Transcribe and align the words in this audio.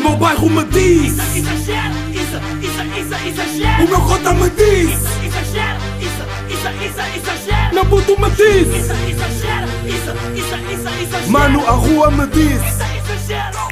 meu 0.00 0.16
bairro 0.16 0.50
me 0.50 0.64
diz 0.64 1.12
Isso, 1.12 1.38
exagero, 1.38 1.94
isso, 2.10 2.36
isso, 2.62 2.82
isso, 3.00 3.28
exagero. 3.28 3.84
O 3.84 3.88
meu 3.88 4.00
cota 4.00 4.34
me 4.34 4.50
diz 4.50 4.90
Isso, 4.90 5.24
exagero, 5.26 5.80
isso, 6.00 6.22
isso, 6.54 6.68
isso, 6.86 7.00
exagero. 7.16 7.74
Meu 7.74 7.86
puto 7.86 8.20
me 8.20 8.30
diz 8.30 8.68
Isso, 8.68 8.92
exagero, 8.92 9.66
isso, 9.86 10.10
isso, 10.34 10.54
isso, 10.72 11.02
exagero. 11.02 11.30
Mano, 11.30 11.66
a 11.66 11.72
rua 11.72 12.10
me 12.10 12.26
diz 12.26 12.60
Isso, 12.60 12.82
exagero. 13.22 13.70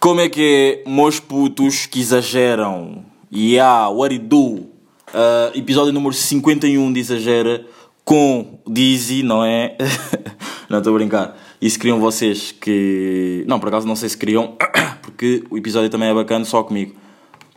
Como 0.00 0.20
é 0.20 0.28
que 0.28 0.84
é, 0.86 0.88
meus 0.88 1.18
putos 1.18 1.86
que 1.86 1.98
exageram? 2.00 3.04
Yeah, 3.32 3.88
what 3.88 4.14
it 4.14 4.24
do? 4.26 4.68
Uh, 5.08 5.50
episódio 5.54 5.92
número 5.92 6.14
51 6.14 6.92
de 6.92 7.00
Exagera 7.00 7.66
com 8.04 8.60
Dizzy, 8.64 9.24
não 9.24 9.44
é? 9.44 9.76
não, 10.70 10.78
estou 10.78 10.94
a 10.94 10.98
brincar. 10.98 11.36
Isso 11.60 11.78
queriam 11.78 11.98
vocês 11.98 12.52
que. 12.52 13.44
Não, 13.46 13.58
por 13.58 13.68
acaso 13.68 13.86
não 13.86 13.96
sei 13.96 14.08
se 14.08 14.16
queriam, 14.16 14.56
porque 15.02 15.44
o 15.50 15.58
episódio 15.58 15.90
também 15.90 16.08
é 16.08 16.14
bacana 16.14 16.44
só 16.44 16.62
comigo, 16.62 16.94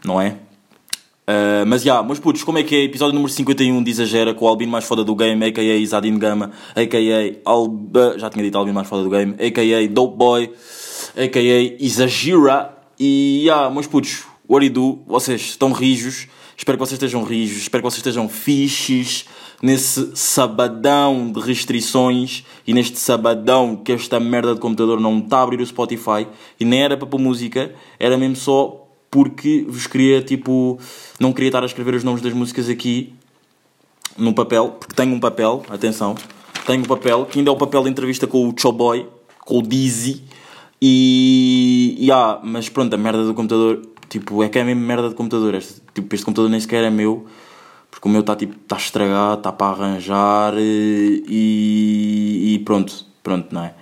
não 0.04 0.20
é? 0.20 0.38
Uh, 1.22 1.64
mas 1.68 1.84
já, 1.84 1.94
yeah, 1.94 2.06
meus 2.06 2.20
putos, 2.20 2.44
como 2.44 2.58
é 2.58 2.64
que 2.64 2.76
é? 2.76 2.84
Episódio 2.84 3.14
número 3.14 3.32
51 3.32 3.84
de 3.84 3.92
Exagera 3.92 4.34
com 4.34 4.46
o 4.46 4.48
Albino 4.48 4.72
mais 4.72 4.86
foda 4.86 5.04
do 5.04 5.16
game, 5.16 5.46
a.k.a. 5.46 5.86
Zadine 5.86 6.18
Gama, 6.18 6.52
a.k.a. 6.76 7.50
Alba. 7.50 8.16
Já 8.18 8.30
tinha 8.30 8.44
dito 8.44 8.58
Albino 8.58 8.74
mais 8.74 8.88
foda 8.88 9.04
do 9.04 9.10
game, 9.10 9.34
a.k.a. 9.34 9.88
Dope 9.88 10.18
Boy, 10.18 10.52
a.k.a. 11.16 11.84
Exagera. 11.84 12.78
E 13.00 13.44
já, 13.46 13.54
yeah, 13.56 13.74
meus 13.74 13.86
putos, 13.86 14.24
what 14.50 14.68
do? 14.70 15.00
Vocês 15.08 15.42
estão 15.42 15.72
rijos, 15.72 16.28
espero 16.58 16.78
que 16.78 16.86
vocês 16.86 16.94
estejam 16.94 17.24
rijos, 17.24 17.62
espero 17.62 17.84
que 17.84 17.90
vocês 17.90 18.00
estejam 18.00 18.28
fixes 18.28 19.26
nesse 19.62 20.12
sabadão 20.16 21.32
de 21.32 21.40
restrições 21.40 22.44
e 22.66 22.74
neste 22.74 22.98
sabadão 22.98 23.76
que 23.76 23.92
esta 23.92 24.20
merda 24.20 24.56
de 24.56 24.60
computador 24.60 25.00
não 25.00 25.20
está 25.20 25.40
a 25.40 25.44
abrir 25.44 25.62
o 25.62 25.66
Spotify 25.66 26.28
e 26.60 26.66
nem 26.66 26.82
era 26.82 26.98
para 26.98 27.08
pôr 27.08 27.20
música, 27.20 27.74
era 28.00 28.18
mesmo 28.18 28.36
só 28.36 28.88
porque 29.12 29.66
vos 29.68 29.86
queria, 29.88 30.22
tipo, 30.22 30.80
não 31.20 31.34
queria 31.34 31.50
estar 31.50 31.62
a 31.62 31.66
escrever 31.66 31.94
os 31.94 32.04
nomes 32.04 32.22
das 32.22 32.34
músicas 32.34 32.70
aqui 32.70 33.14
no 34.18 34.34
papel, 34.34 34.70
porque 34.80 34.96
tenho 34.96 35.14
um 35.14 35.20
papel, 35.20 35.64
atenção, 35.70 36.16
tenho 36.66 36.82
um 36.82 36.86
papel, 36.86 37.26
que 37.26 37.40
ainda 37.40 37.52
é 37.52 37.54
o 37.54 37.58
papel 37.58 37.84
de 37.84 37.90
entrevista 37.90 38.26
com 38.26 38.48
o 38.48 38.54
Choboy, 38.58 39.06
com 39.42 39.60
o 39.60 39.62
Dizzy, 39.62 40.24
e, 40.82 41.98
e 42.00 42.12
ah, 42.12 42.40
mas 42.42 42.70
pronto, 42.70 42.94
a 42.94 42.98
merda 42.98 43.26
do 43.26 43.34
computador, 43.34 43.82
tipo, 44.10 44.42
é 44.44 44.50
que 44.50 44.58
é 44.58 44.64
mesmo 44.64 44.82
merda 44.82 45.10
de 45.10 45.16
computador, 45.16 45.56
este, 45.56 45.82
tipo, 45.94 46.16
este 46.16 46.26
computador 46.26 46.50
nem 46.50 46.60
sequer 46.60 46.84
é 46.84 46.90
meu, 46.90 47.28
porque 47.92 48.08
o 48.08 48.12
meu 48.12 48.22
está 48.22 48.36
tipo, 48.36 48.56
está 48.56 48.78
estragado, 48.78 49.40
está 49.40 49.52
para 49.52 49.84
arranjar, 49.84 50.54
e, 50.58 51.24
e 52.56 52.60
pronto, 52.66 53.06
pronto, 53.22 53.54
não 53.54 53.66
é? 53.66 53.76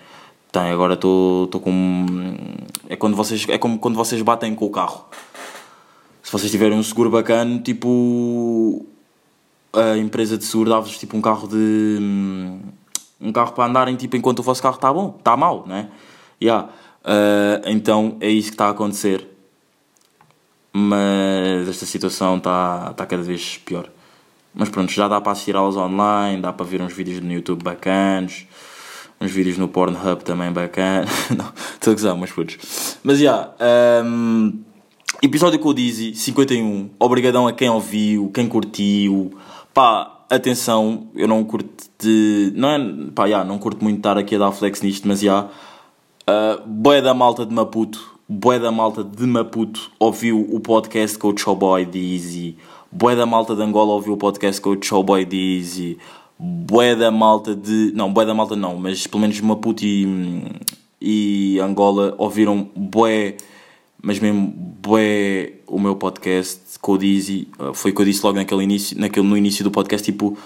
Tem, 0.51 0.71
agora 0.71 0.95
estou 0.95 1.47
com. 1.47 2.05
É, 2.89 2.95
quando 2.95 3.16
vocês, 3.16 3.47
é 3.49 3.57
como 3.59 3.77
quando 3.77 3.95
vocês 3.95 4.19
batem 4.23 4.55
com 4.55 4.66
o 4.66 4.71
carro. 4.71 5.05
Se 6.23 6.31
vocês 6.31 6.51
tiverem 6.51 6.77
um 6.77 6.83
seguro 6.83 7.09
bacana, 7.09 7.59
tipo. 7.59 8.85
A 9.71 9.95
empresa 9.97 10.35
de 10.35 10.45
seguro 10.45 10.71
dá-vos 10.71 10.97
tipo 10.97 11.16
um 11.16 11.21
carro 11.21 11.47
de. 11.47 11.97
Um 13.21 13.31
carro 13.31 13.53
para 13.53 13.66
andarem 13.66 13.95
tipo, 13.95 14.16
enquanto 14.16 14.39
o 14.39 14.44
vosso 14.44 14.61
carro 14.61 14.75
está 14.75 14.91
bom, 14.91 15.16
está 15.19 15.38
mal, 15.38 15.66
né? 15.67 15.89
Yeah. 16.41 16.69
Uh, 17.03 17.61
então 17.66 18.17
é 18.19 18.29
isso 18.29 18.49
que 18.49 18.55
está 18.55 18.67
a 18.67 18.71
acontecer. 18.71 19.27
Mas 20.73 21.67
esta 21.67 21.85
situação 21.85 22.38
está 22.38 22.94
tá 22.94 23.05
cada 23.05 23.21
vez 23.21 23.57
pior. 23.57 23.88
Mas 24.53 24.69
pronto, 24.69 24.92
já 24.92 25.08
dá 25.08 25.22
para 25.22 25.31
assistir 25.31 25.55
aulas 25.55 25.78
online, 25.78 26.42
dá 26.42 26.52
para 26.52 26.66
ver 26.66 26.81
uns 26.81 26.94
vídeos 26.94 27.22
no 27.22 27.31
YouTube 27.31 27.64
bacanos 27.64 28.45
uns 29.22 29.31
vídeos 29.31 29.58
no 29.58 29.67
Pornhub 29.67 30.23
também 30.23 30.52
bacana. 30.52 31.06
não, 31.36 31.52
estou 31.73 31.91
a 31.91 31.94
gozar, 31.94 32.16
mas 32.16 32.31
putos. 32.31 32.97
Mas 33.03 33.19
já, 33.19 33.53
yeah, 33.59 34.06
um, 34.06 34.59
episódio 35.22 35.59
com 35.59 35.69
o 35.69 35.73
Dizzy, 35.73 36.16
51. 36.16 36.91
Obrigadão 37.00 37.47
a 37.47 37.53
quem 37.53 37.69
ouviu, 37.69 38.31
quem 38.33 38.47
curtiu. 38.47 39.33
Pá, 39.73 40.23
atenção, 40.30 41.09
eu 41.16 41.28
não 41.28 41.44
curto 41.44 41.90
de. 42.00 42.53
Não 42.56 42.69
é. 42.69 42.79
Pá, 43.13 43.25
yeah, 43.25 43.47
não 43.47 43.57
curto 43.57 43.84
muito 43.84 43.97
estar 43.97 44.18
aqui 44.18 44.35
a 44.35 44.40
dar 44.40 44.52
flex 44.52 44.81
nisto, 44.81 45.07
mas 45.07 45.19
já. 45.19 45.25
Yeah, 45.25 45.50
uh, 46.62 46.68
boé 46.68 47.02
da 47.02 47.13
malta 47.13 47.46
de 47.46 47.53
Maputo, 47.53 48.19
boé 48.28 48.59
da 48.59 48.72
malta 48.72 49.03
de 49.03 49.25
Maputo 49.25 49.91
ouviu 50.00 50.47
o 50.50 50.59
podcast 50.59 51.18
com 51.18 51.29
o 51.29 51.38
Showboy 51.38 51.85
Dizzy. 51.85 52.57
Boé 52.91 53.16
da 53.16 53.25
malta 53.25 53.55
de 53.55 53.61
Angola 53.61 53.94
ouviu 53.94 54.13
o 54.13 54.17
podcast 54.17 54.59
com 54.59 54.72
o 54.72 54.83
Showboy 54.83 55.25
Dizzy 55.25 55.97
bué 56.39 56.95
da 56.95 57.11
malta 57.11 57.53
de. 57.53 57.91
Não, 57.94 58.11
bué 58.11 58.25
da 58.25 58.33
malta 58.33 58.55
não, 58.55 58.77
mas 58.77 59.05
pelo 59.05 59.22
menos 59.22 59.39
Maputo 59.41 59.83
e, 59.83 60.45
e 61.01 61.59
Angola 61.59 62.16
ouviram 62.17 62.69
bué, 62.73 63.35
mas 64.01 64.19
mesmo 64.19 64.47
bué 64.81 65.53
o 65.67 65.78
meu 65.78 65.97
podcast 65.97 66.79
com 66.79 66.94
o 66.94 66.97
Dizzy. 66.97 67.49
Foi 67.73 67.91
o 67.91 67.95
que 67.95 68.01
eu 68.01 68.05
disse 68.05 68.25
logo 68.25 68.38
naquele 68.38 68.63
início, 68.63 68.97
naquele, 68.97 69.28
no 69.28 69.38
início 69.38 69.63
do 69.63 69.72
podcast, 69.72 70.09
tipo. 70.09 70.38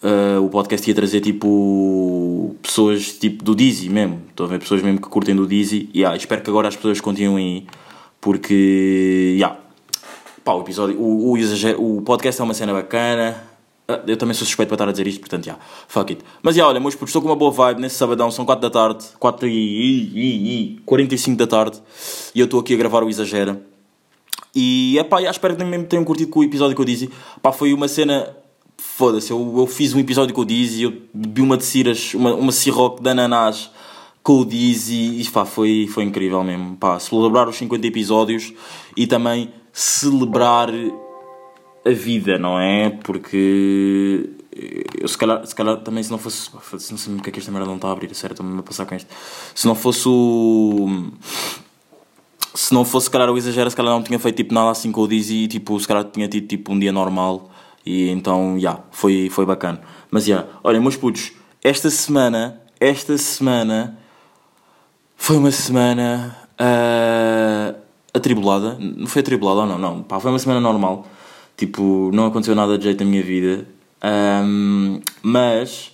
Uh, 0.00 0.40
o 0.44 0.48
podcast 0.48 0.88
ia 0.88 0.94
trazer 0.94 1.20
tipo 1.20 2.54
pessoas 2.62 3.18
tipo 3.18 3.42
do 3.42 3.52
Dizzy 3.52 3.88
mesmo. 3.88 4.22
Estou 4.30 4.46
a 4.46 4.48
ver 4.48 4.60
pessoas 4.60 4.80
mesmo 4.80 5.00
que 5.00 5.08
curtem 5.08 5.34
do 5.34 5.44
Dizzy. 5.44 5.90
E 5.92 5.98
yeah, 5.98 6.16
espero 6.16 6.40
que 6.40 6.48
agora 6.48 6.68
as 6.68 6.76
pessoas 6.76 7.00
continuem. 7.00 7.66
Porque, 8.20 9.34
yeah. 9.34 9.58
Pá, 10.48 10.54
o 10.54 10.62
episódio, 10.62 10.98
o, 10.98 11.32
o, 11.32 11.36
exagero, 11.36 11.78
o 11.78 12.00
podcast 12.00 12.40
é 12.40 12.44
uma 12.44 12.54
cena 12.54 12.72
bacana 12.72 13.44
ah, 13.86 14.00
eu 14.06 14.16
também 14.16 14.32
sou 14.32 14.46
suspeito 14.46 14.70
para 14.70 14.76
estar 14.76 14.88
a 14.88 14.92
dizer 14.92 15.06
isto, 15.06 15.20
portanto, 15.20 15.44
já, 15.44 15.52
yeah, 15.52 15.66
fuck 15.86 16.10
it. 16.10 16.24
Mas, 16.42 16.54
já, 16.54 16.60
yeah, 16.60 16.70
olha, 16.70 16.80
meus 16.80 16.94
putos, 16.94 17.10
estou 17.10 17.20
com 17.20 17.28
uma 17.28 17.36
boa 17.36 17.50
vibe 17.50 17.82
nesse 17.82 17.96
sabadão, 17.96 18.30
são 18.30 18.46
4 18.46 18.62
da 18.62 18.70
tarde, 18.70 19.04
4 19.18 19.46
e, 19.46 19.52
e, 19.52 20.62
e 20.76 20.80
45 20.86 21.36
da 21.36 21.46
tarde, 21.46 21.82
e 22.34 22.40
eu 22.40 22.46
estou 22.46 22.60
aqui 22.60 22.72
a 22.72 22.78
gravar 22.78 23.04
o 23.04 23.10
Exagera. 23.10 23.60
E, 24.54 24.98
é 24.98 25.04
pá, 25.04 25.20
espero 25.20 25.54
que 25.54 25.62
também 25.62 25.84
tenham 25.84 26.02
curtido 26.02 26.30
com 26.30 26.40
o 26.40 26.44
episódio 26.44 26.74
que 26.74 26.80
eu 26.80 26.86
disse. 26.86 27.10
Pá, 27.42 27.52
foi 27.52 27.74
uma 27.74 27.86
cena, 27.86 28.34
foda-se, 28.78 29.30
eu, 29.30 29.54
eu 29.54 29.66
fiz 29.66 29.92
um 29.92 29.98
episódio 29.98 30.34
com 30.34 30.40
o 30.40 30.46
Dizzy, 30.46 30.84
eu 30.84 30.94
bebi 31.12 31.42
uma 31.42 31.58
de 31.58 31.64
ciras, 31.66 32.14
uma, 32.14 32.32
uma 32.32 32.52
ciroc 32.52 33.02
de 33.02 33.10
ananás 33.10 33.70
com 34.22 34.40
o 34.40 34.46
Dizzy, 34.46 35.20
e 35.20 35.30
pá, 35.30 35.44
foi, 35.44 35.86
foi 35.88 36.04
incrível 36.04 36.42
mesmo. 36.42 36.74
Pá, 36.76 36.98
celebrar 36.98 37.46
os 37.46 37.56
50 37.56 37.86
episódios 37.86 38.54
e 38.96 39.06
também 39.06 39.52
celebrar 39.72 40.70
a 41.84 41.90
vida, 41.90 42.38
não 42.38 42.58
é? 42.58 42.90
Porque 42.90 44.30
eu 45.00 45.06
se 45.06 45.16
calhar, 45.16 45.46
se 45.46 45.54
calhar 45.54 45.76
também 45.78 46.02
se 46.02 46.10
não 46.10 46.18
fosse. 46.18 46.50
Não 46.90 46.98
sei 46.98 47.14
o 47.14 47.22
que 47.22 47.30
é 47.30 47.32
que 47.32 47.38
esta 47.38 47.52
merda 47.52 47.66
não 47.66 47.76
está 47.76 47.88
a 47.88 47.92
abrir, 47.92 48.12
sério, 48.14 48.34
estou-me 48.34 48.58
a 48.58 48.62
passar 48.62 48.86
com 48.86 48.94
isto. 48.94 49.08
Se 49.54 49.66
não 49.66 49.74
fosse 49.74 50.08
o. 50.08 51.10
Se 52.54 52.74
não 52.74 52.84
fosse, 52.84 53.04
se 53.04 53.10
calhar, 53.10 53.30
o 53.30 53.38
exagero, 53.38 53.70
se 53.70 53.76
calhar 53.76 53.92
não 53.92 54.02
tinha 54.02 54.18
feito 54.18 54.36
tipo 54.36 54.52
nada 54.52 54.70
assim 54.70 54.90
com 54.90 55.02
o 55.02 55.08
Dizzy 55.08 55.44
e 55.44 55.48
tipo, 55.48 55.78
se 55.78 55.86
calhar 55.86 56.04
tinha 56.04 56.26
tido 56.26 56.48
tipo 56.48 56.72
um 56.72 56.78
dia 56.78 56.90
normal 56.90 57.48
e 57.86 58.08
então, 58.10 58.54
já, 58.58 58.70
yeah, 58.70 58.84
foi, 58.90 59.30
foi 59.30 59.46
bacana. 59.46 59.80
Mas 60.10 60.24
já, 60.24 60.38
yeah, 60.38 60.58
olha, 60.64 60.80
meus 60.80 60.96
putos, 60.96 61.32
esta 61.62 61.88
semana, 61.88 62.60
esta 62.80 63.16
semana 63.16 63.98
foi 65.16 65.36
uma 65.36 65.52
semana 65.52 66.36
uh, 66.54 67.78
atribulada. 68.18 68.76
Não 68.78 69.06
foi 69.06 69.20
atribulada, 69.20 69.66
não, 69.66 69.78
não, 69.78 70.02
pá, 70.02 70.20
foi 70.20 70.30
uma 70.30 70.38
semana 70.38 70.60
normal 70.60 71.06
Tipo, 71.58 72.12
não 72.14 72.26
aconteceu 72.26 72.54
nada 72.54 72.78
de 72.78 72.84
jeito 72.84 73.02
na 73.02 73.10
minha 73.10 73.22
vida. 73.22 73.66
Um, 74.00 75.00
mas 75.20 75.92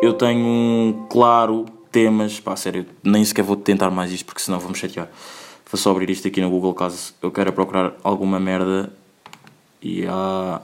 eu 0.00 0.12
tenho 0.12 0.46
um 0.46 1.06
claro 1.10 1.66
temas. 1.90 2.38
Pá, 2.38 2.54
sério, 2.54 2.86
nem 3.02 3.24
sequer 3.24 3.42
vou 3.42 3.56
tentar 3.56 3.90
mais 3.90 4.12
isto 4.12 4.24
porque 4.24 4.40
senão 4.40 4.60
vou-me 4.60 4.76
chatear. 4.76 5.08
Vou 5.68 5.76
só 5.76 5.90
abrir 5.90 6.08
isto 6.10 6.28
aqui 6.28 6.40
no 6.40 6.48
Google 6.48 6.72
caso 6.74 7.12
eu 7.20 7.32
queira 7.32 7.50
procurar 7.50 7.94
alguma 8.04 8.38
merda. 8.38 8.92
E 9.82 10.06
há. 10.06 10.60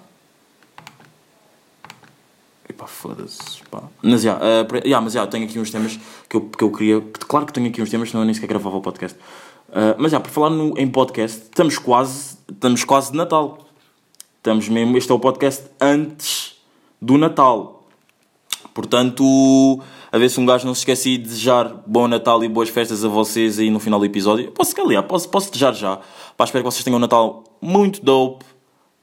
Epá, 2.68 2.86
foda-se. 2.86 3.62
Mas 4.00 4.22
já, 4.22 4.36
uh, 4.36 4.76
yeah, 4.84 5.00
mas 5.00 5.14
já, 5.14 5.20
yeah, 5.20 5.30
tenho 5.30 5.44
aqui 5.46 5.58
uns 5.58 5.72
temas 5.72 5.98
que 6.28 6.36
eu, 6.36 6.42
que 6.42 6.62
eu 6.62 6.70
queria. 6.70 7.00
Claro 7.26 7.46
que 7.46 7.52
tenho 7.52 7.68
aqui 7.68 7.82
uns 7.82 7.90
temas, 7.90 8.10
senão 8.10 8.22
eu 8.22 8.26
nem 8.26 8.34
sequer 8.34 8.46
gravava 8.46 8.76
o 8.76 8.80
podcast. 8.80 9.18
Uh, 9.68 9.94
mas 9.98 10.12
já, 10.12 10.20
por 10.20 10.30
falar 10.30 10.50
no, 10.50 10.78
em 10.78 10.88
podcast, 10.88 11.42
estamos 11.42 11.78
quase, 11.78 12.38
estamos 12.50 12.84
quase 12.84 13.12
de 13.12 13.18
Natal. 13.18 13.58
Estamos 14.38 14.68
mesmo, 14.68 14.96
este 14.96 15.10
é 15.10 15.14
o 15.14 15.18
podcast 15.18 15.64
antes 15.80 16.56
do 17.00 17.18
Natal. 17.18 17.84
Portanto, 18.72 19.80
a 20.12 20.18
ver 20.18 20.28
se 20.28 20.38
um 20.38 20.46
gajo 20.46 20.66
não 20.66 20.74
se 20.74 20.80
esquece 20.80 21.16
de 21.16 21.24
desejar 21.24 21.82
bom 21.86 22.06
Natal 22.06 22.42
e 22.44 22.48
boas 22.48 22.68
festas 22.68 23.04
a 23.04 23.08
vocês 23.08 23.58
aí 23.58 23.70
no 23.70 23.80
final 23.80 23.98
do 23.98 24.06
episódio. 24.06 24.52
Posso, 24.52 24.78
aliás, 24.80 25.04
posso, 25.06 25.28
posso 25.28 25.50
desejar 25.50 25.72
já. 25.72 25.98
Pá, 26.36 26.44
espero 26.44 26.62
que 26.62 26.70
vocês 26.70 26.84
tenham 26.84 26.96
um 26.96 27.00
Natal 27.00 27.42
muito 27.60 28.04
dope. 28.04 28.44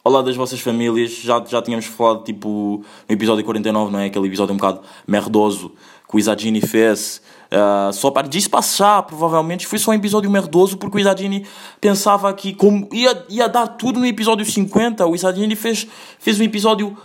Ao 0.04 0.12
lado 0.12 0.26
das 0.26 0.36
vossas 0.36 0.60
famílias. 0.60 1.12
Já, 1.12 1.44
já 1.46 1.62
tínhamos 1.62 1.86
falado, 1.86 2.24
tipo, 2.24 2.84
no 3.08 3.14
episódio 3.14 3.44
49, 3.44 3.92
não 3.92 4.00
é? 4.00 4.06
Aquele 4.06 4.28
episódio 4.28 4.54
um 4.54 4.58
bocado 4.58 4.82
merdoso 5.08 5.72
o 6.14 6.20
Isadini 6.20 6.62
fez 6.62 7.22
Uh, 7.54 7.94
só 7.94 8.10
para 8.10 8.28
passar, 8.50 9.04
provavelmente 9.04 9.68
foi 9.68 9.78
só 9.78 9.92
um 9.92 9.94
episódio 9.94 10.28
merdoso, 10.28 10.76
porque 10.76 10.98
o 10.98 11.00
Isadini 11.00 11.46
pensava 11.80 12.34
que 12.34 12.52
como 12.52 12.90
ia, 12.92 13.26
ia 13.30 13.48
dar 13.48 13.68
tudo 13.68 14.00
no 14.00 14.08
episódio 14.08 14.44
50. 14.44 15.06
O 15.06 15.14
Isadini 15.14 15.56
fez, 15.56 15.86
fez 16.18 16.40
um 16.40 16.44
episódio 16.44 16.98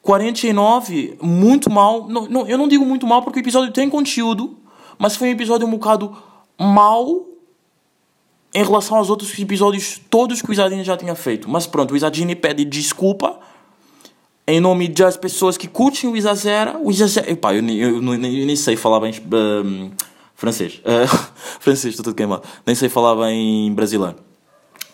49, 0.00 1.18
muito 1.22 1.70
mal. 1.70 2.08
Não, 2.08 2.26
não, 2.26 2.48
eu 2.48 2.58
não 2.58 2.66
digo 2.66 2.84
muito 2.84 3.06
mal 3.06 3.22
porque 3.22 3.38
o 3.38 3.42
episódio 3.42 3.72
tem 3.72 3.88
conteúdo, 3.88 4.56
mas 4.98 5.14
foi 5.14 5.28
um 5.28 5.30
episódio 5.30 5.68
um 5.68 5.70
bocado 5.70 6.16
mal 6.58 7.26
em 8.52 8.64
relação 8.64 8.96
aos 8.98 9.08
outros 9.08 9.38
episódios 9.38 10.00
todos 10.10 10.42
que 10.42 10.50
o 10.50 10.52
Isadini 10.52 10.82
já 10.82 10.96
tinha 10.96 11.14
feito. 11.14 11.48
Mas 11.48 11.64
pronto, 11.64 11.94
o 11.94 11.96
Isadini 11.96 12.34
pede 12.34 12.64
desculpa 12.64 13.38
em 14.52 14.60
nome 14.60 14.86
das 14.86 15.16
pessoas 15.16 15.56
que 15.56 15.66
curtem 15.66 16.10
o 16.10 16.16
Isazera. 16.16 16.78
O 16.78 16.90
Isazera. 16.90 17.30
Epá, 17.30 17.54
eu, 17.54 17.66
eu, 17.66 18.02
nem- 18.02 18.40
eu 18.40 18.46
nem 18.46 18.54
sei 18.54 18.76
falar 18.76 19.00
bem 19.00 19.14
hum, 19.64 19.90
francês. 20.34 20.74
Uh, 20.80 21.08
francês, 21.58 21.94
estou 21.94 22.04
tudo 22.04 22.14
queimado. 22.14 22.42
Nem 22.66 22.74
sei 22.76 22.90
falar 22.90 23.14
bem 23.16 23.72
brasileiro. 23.72 24.16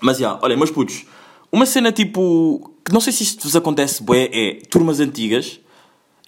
Mas 0.00 0.18
já, 0.18 0.38
olha, 0.40 0.56
meus 0.56 0.70
putos, 0.70 1.04
uma 1.50 1.66
cena 1.66 1.90
tipo. 1.90 2.70
que 2.84 2.92
não 2.92 3.00
sei 3.00 3.12
se 3.12 3.24
isto 3.24 3.42
vos 3.42 3.56
acontece, 3.56 4.00
bué, 4.00 4.30
é 4.32 4.58
turmas 4.70 5.00
antigas. 5.00 5.58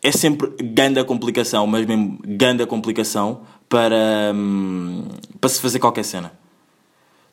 É 0.03 0.11
sempre 0.11 0.51
ganda 0.61 1.05
complicação, 1.05 1.67
mas 1.69 1.87
mesmo 1.87 2.19
ganda 2.27 2.67
complicação 2.67 3.43
para, 3.69 4.33
hum, 4.35 5.05
para 5.41 5.51
se 5.51 5.61
fazer 5.61 5.79
qualquer 5.79 6.05
cena. 6.05 6.33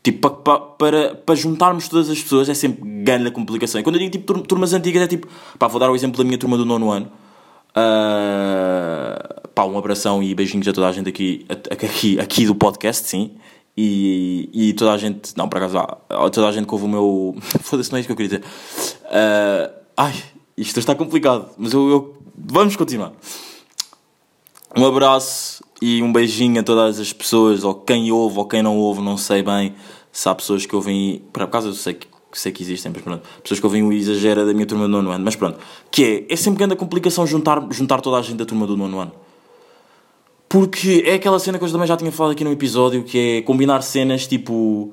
Tipo, 0.08 0.30
pa- 0.30 0.58
pa- 0.58 0.60
para, 0.60 1.16
para 1.16 1.36
juntarmos 1.36 1.90
todas 1.90 2.10
as 2.10 2.22
pessoas 2.22 2.48
é 2.48 2.54
sempre 2.54 2.82
grande 3.04 3.30
complicação. 3.30 3.82
E 3.82 3.84
quando 3.84 3.96
eu 3.98 4.00
digo 4.00 4.12
tipo 4.14 4.26
tur- 4.34 4.42
turmas 4.48 4.72
antigas 4.72 5.04
é 5.04 5.08
tipo, 5.08 5.28
pá, 5.60 5.68
vou 5.68 5.82
dar 5.82 5.92
o 5.92 5.96
exemplo 5.96 6.18
da 6.18 6.24
minha 6.24 6.38
turma 6.38 6.56
do 6.58 6.64
nono 6.64 6.90
ano. 6.90 7.12
Ah, 7.76 9.42
pá, 9.54 9.66
um 9.66 9.78
abração 9.78 10.24
e 10.24 10.34
beijinhos 10.34 10.66
a 10.68 10.72
toda 10.74 10.88
a 10.88 10.92
gente 10.94 11.10
aqui, 11.10 11.46
aqui, 11.70 12.20
aqui 12.20 12.46
do 12.46 12.56
podcast, 12.56 13.06
sim. 13.08 13.32
E, 13.76 14.50
e 14.54 14.74
toda 14.74 14.94
a 14.94 14.98
gente, 14.98 15.34
não, 15.38 15.48
por 15.50 15.58
acaso, 15.58 15.78
toda 16.32 16.48
a 16.48 16.52
gente 16.54 16.66
que 16.66 16.74
ouve 16.74 16.86
o 16.86 16.88
meu. 16.88 17.36
Foda-se, 17.62 17.92
não 17.92 17.98
é 17.98 18.00
isso 18.00 18.08
que 18.08 18.14
eu 18.14 18.16
queria 18.16 18.40
dizer. 18.40 18.44
Ah, 19.12 19.72
ai, 19.98 20.14
isto 20.56 20.80
está 20.80 20.96
complicado, 20.96 21.50
mas 21.58 21.74
eu, 21.74 21.90
eu- 21.90 22.18
vamos 22.38 22.76
continuar. 22.78 23.12
Um 24.76 24.86
abraço 24.86 25.64
e 25.82 26.02
um 26.02 26.12
beijinho 26.14 26.60
a 26.60 26.64
todas 26.64 27.00
as 27.00 27.12
pessoas, 27.14 27.64
ou 27.64 27.76
quem 27.76 28.12
ouve 28.12 28.38
ou 28.40 28.46
quem 28.48 28.62
não 28.64 28.78
ouve, 28.78 29.02
não 29.02 29.18
sei 29.18 29.44
bem 29.44 29.74
se 30.18 30.28
há 30.28 30.34
pessoas 30.34 30.66
que 30.66 30.76
ouvem. 30.76 31.22
Por 31.32 31.44
acaso 31.44 31.68
eu 31.68 31.74
sei 31.74 31.94
que, 31.94 32.08
sei 32.34 32.52
que 32.52 32.64
existem, 32.64 32.92
mas 32.92 33.04
pronto. 33.04 33.22
Pessoas 33.44 33.60
que 33.60 33.66
ouvem 33.68 33.84
o 33.84 33.94
exagera 33.94 34.44
da 34.44 34.52
minha 34.52 34.66
turma 34.66 34.86
do 34.86 34.90
nono 34.90 35.12
ano, 35.12 35.24
mas 35.24 35.36
pronto. 35.36 35.60
Que 35.92 36.26
é, 36.28 36.34
é 36.34 36.36
sempre 36.36 36.58
grande 36.58 36.74
a 36.74 36.76
complicação 36.76 37.28
juntar, 37.28 37.64
juntar 37.70 38.02
toda 38.02 38.18
a 38.18 38.22
gente 38.24 38.38
da 38.38 38.46
turma 38.46 38.66
do 38.66 38.76
nono 38.76 39.00
ano. 39.00 39.12
Porque 40.50 41.04
é 41.06 41.14
aquela 41.14 41.38
cena 41.38 41.60
que 41.60 41.66
eu 41.66 41.72
também 41.72 41.86
já 41.86 41.96
tinha 41.96 42.12
falado 42.12 42.32
aqui 42.32 42.44
no 42.44 42.52
episódio, 42.52 43.04
que 43.04 43.20
é 43.20 43.42
combinar 43.44 43.84
cenas 43.84 44.26
tipo. 44.26 44.92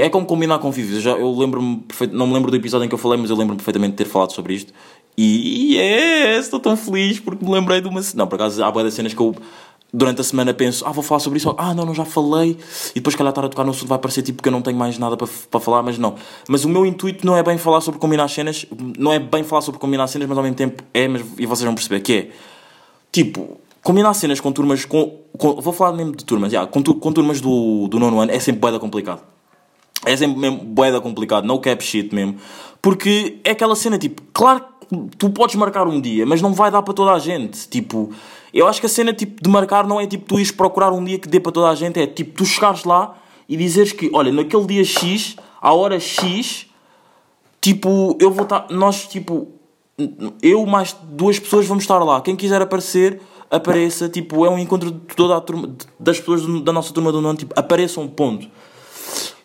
É 0.00 0.08
como 0.08 0.26
combinar 0.26 0.58
convívios. 0.58 0.96
Eu, 0.96 1.02
já, 1.02 1.10
eu 1.12 1.38
lembro-me, 1.38 1.84
não 2.10 2.26
me 2.26 2.34
lembro 2.34 2.50
do 2.50 2.56
episódio 2.56 2.84
em 2.84 2.88
que 2.88 2.94
eu 2.96 2.98
falei, 2.98 3.16
mas 3.16 3.30
eu 3.30 3.36
lembro-me 3.36 3.58
perfeitamente 3.58 3.92
de 3.92 3.98
ter 3.98 4.06
falado 4.06 4.32
sobre 4.32 4.54
isto. 4.54 4.72
E, 5.16 5.74
e 5.74 5.78
é, 5.78 6.36
estou 6.36 6.58
tão 6.58 6.76
feliz 6.76 7.20
porque 7.20 7.44
me 7.44 7.52
lembrei 7.52 7.80
de 7.80 7.86
uma. 7.86 8.00
Não, 8.16 8.26
por 8.26 8.34
acaso 8.34 8.64
há 8.64 8.72
boas 8.72 8.92
cenas 8.92 9.14
que 9.14 9.20
eu 9.20 9.36
durante 9.92 10.20
a 10.20 10.24
semana 10.24 10.52
penso, 10.52 10.84
ah, 10.86 10.92
vou 10.92 11.02
falar 11.02 11.18
sobre 11.20 11.38
isso, 11.38 11.54
ah, 11.56 11.72
não, 11.74 11.84
não, 11.86 11.94
já 11.94 12.04
falei, 12.04 12.58
e 12.90 12.94
depois, 12.96 13.16
calhar, 13.16 13.30
estar 13.30 13.44
a 13.44 13.48
tocar 13.48 13.64
no 13.64 13.70
assunto 13.70 13.88
vai 13.88 13.98
parecer 13.98 14.22
tipo 14.22 14.42
que 14.42 14.48
eu 14.48 14.52
não 14.52 14.60
tenho 14.60 14.76
mais 14.76 14.98
nada 14.98 15.16
para, 15.16 15.26
para 15.50 15.60
falar, 15.60 15.82
mas 15.82 15.96
não. 15.98 16.14
Mas 16.48 16.64
o 16.64 16.68
meu 16.68 16.84
intuito 16.84 17.26
não 17.26 17.36
é 17.36 17.42
bem 17.42 17.56
falar 17.56 17.80
sobre 17.80 17.98
combinar 17.98 18.28
cenas, 18.28 18.66
não 18.98 19.12
é 19.12 19.18
bem 19.18 19.42
falar 19.42 19.62
sobre 19.62 19.80
combinar 19.80 20.06
cenas, 20.06 20.28
mas 20.28 20.36
ao 20.36 20.44
mesmo 20.44 20.56
tempo 20.56 20.82
é, 20.92 21.08
mas, 21.08 21.22
e 21.38 21.46
vocês 21.46 21.64
vão 21.64 21.74
perceber 21.74 22.00
que 22.00 22.12
é 22.12 22.30
tipo, 23.10 23.58
combinar 23.82 24.12
cenas 24.14 24.40
com 24.40 24.52
turmas, 24.52 24.84
com, 24.84 25.20
com- 25.38 25.60
vou 25.60 25.72
falar 25.72 25.96
mesmo 25.96 26.14
de 26.14 26.24
turmas, 26.24 26.52
já, 26.52 26.66
com, 26.66 26.82
com 26.82 27.12
turmas 27.12 27.40
do, 27.40 27.88
do 27.88 27.98
nono 27.98 28.20
ano 28.20 28.30
é 28.32 28.38
sempre 28.38 28.60
boeda 28.60 28.78
complicado. 28.78 29.22
É 30.04 30.16
sempre 30.16 30.38
mesmo 30.38 30.58
boeda 30.58 31.00
complicado, 31.00 31.44
no 31.44 31.58
cap 31.58 31.82
shit 31.82 32.14
mesmo. 32.14 32.36
Porque 32.80 33.40
é 33.44 33.50
aquela 33.50 33.74
cena, 33.76 33.98
tipo, 33.98 34.22
claro 34.32 34.60
que 34.60 35.16
tu 35.16 35.30
podes 35.30 35.56
marcar 35.56 35.86
um 35.86 36.00
dia, 36.00 36.24
mas 36.24 36.40
não 36.40 36.52
vai 36.52 36.70
dar 36.70 36.82
para 36.82 36.94
toda 36.94 37.12
a 37.12 37.18
gente. 37.18 37.68
Tipo, 37.68 38.10
eu 38.52 38.66
acho 38.66 38.80
que 38.80 38.86
a 38.86 38.88
cena 38.88 39.12
tipo, 39.12 39.42
de 39.42 39.48
marcar 39.50 39.86
não 39.86 40.00
é 40.00 40.06
tipo 40.06 40.24
tu 40.24 40.36
ires 40.38 40.50
procurar 40.50 40.92
um 40.92 41.04
dia 41.04 41.18
que 41.18 41.28
dê 41.28 41.38
para 41.38 41.52
toda 41.52 41.68
a 41.68 41.74
gente, 41.74 42.00
é 42.00 42.06
tipo 42.06 42.38
tu 42.38 42.44
chegares 42.44 42.84
lá 42.84 43.16
e 43.48 43.56
dizeres 43.56 43.92
que, 43.92 44.10
olha, 44.12 44.32
naquele 44.32 44.66
dia 44.66 44.84
X, 44.84 45.36
à 45.60 45.72
hora 45.72 45.98
X, 45.98 46.66
tipo, 47.60 48.16
eu 48.20 48.30
vou 48.30 48.44
estar, 48.44 48.66
nós, 48.70 49.06
tipo, 49.06 49.48
eu 50.42 50.64
mais 50.66 50.94
duas 51.02 51.38
pessoas 51.38 51.66
vamos 51.66 51.84
estar 51.84 51.98
lá. 51.98 52.20
Quem 52.20 52.36
quiser 52.36 52.62
aparecer, 52.62 53.20
apareça. 53.50 54.08
Tipo, 54.08 54.44
é 54.46 54.50
um 54.50 54.58
encontro 54.58 54.90
de 54.90 55.14
toda 55.14 55.36
a 55.36 55.40
turma, 55.40 55.74
das 55.98 56.18
pessoas 56.18 56.42
da 56.62 56.72
nossa 56.72 56.92
turma 56.92 57.10
do 57.10 57.20
nono, 57.20 57.38
tipo, 57.38 57.58
apareçam, 57.58 58.06
ponto. 58.06 58.48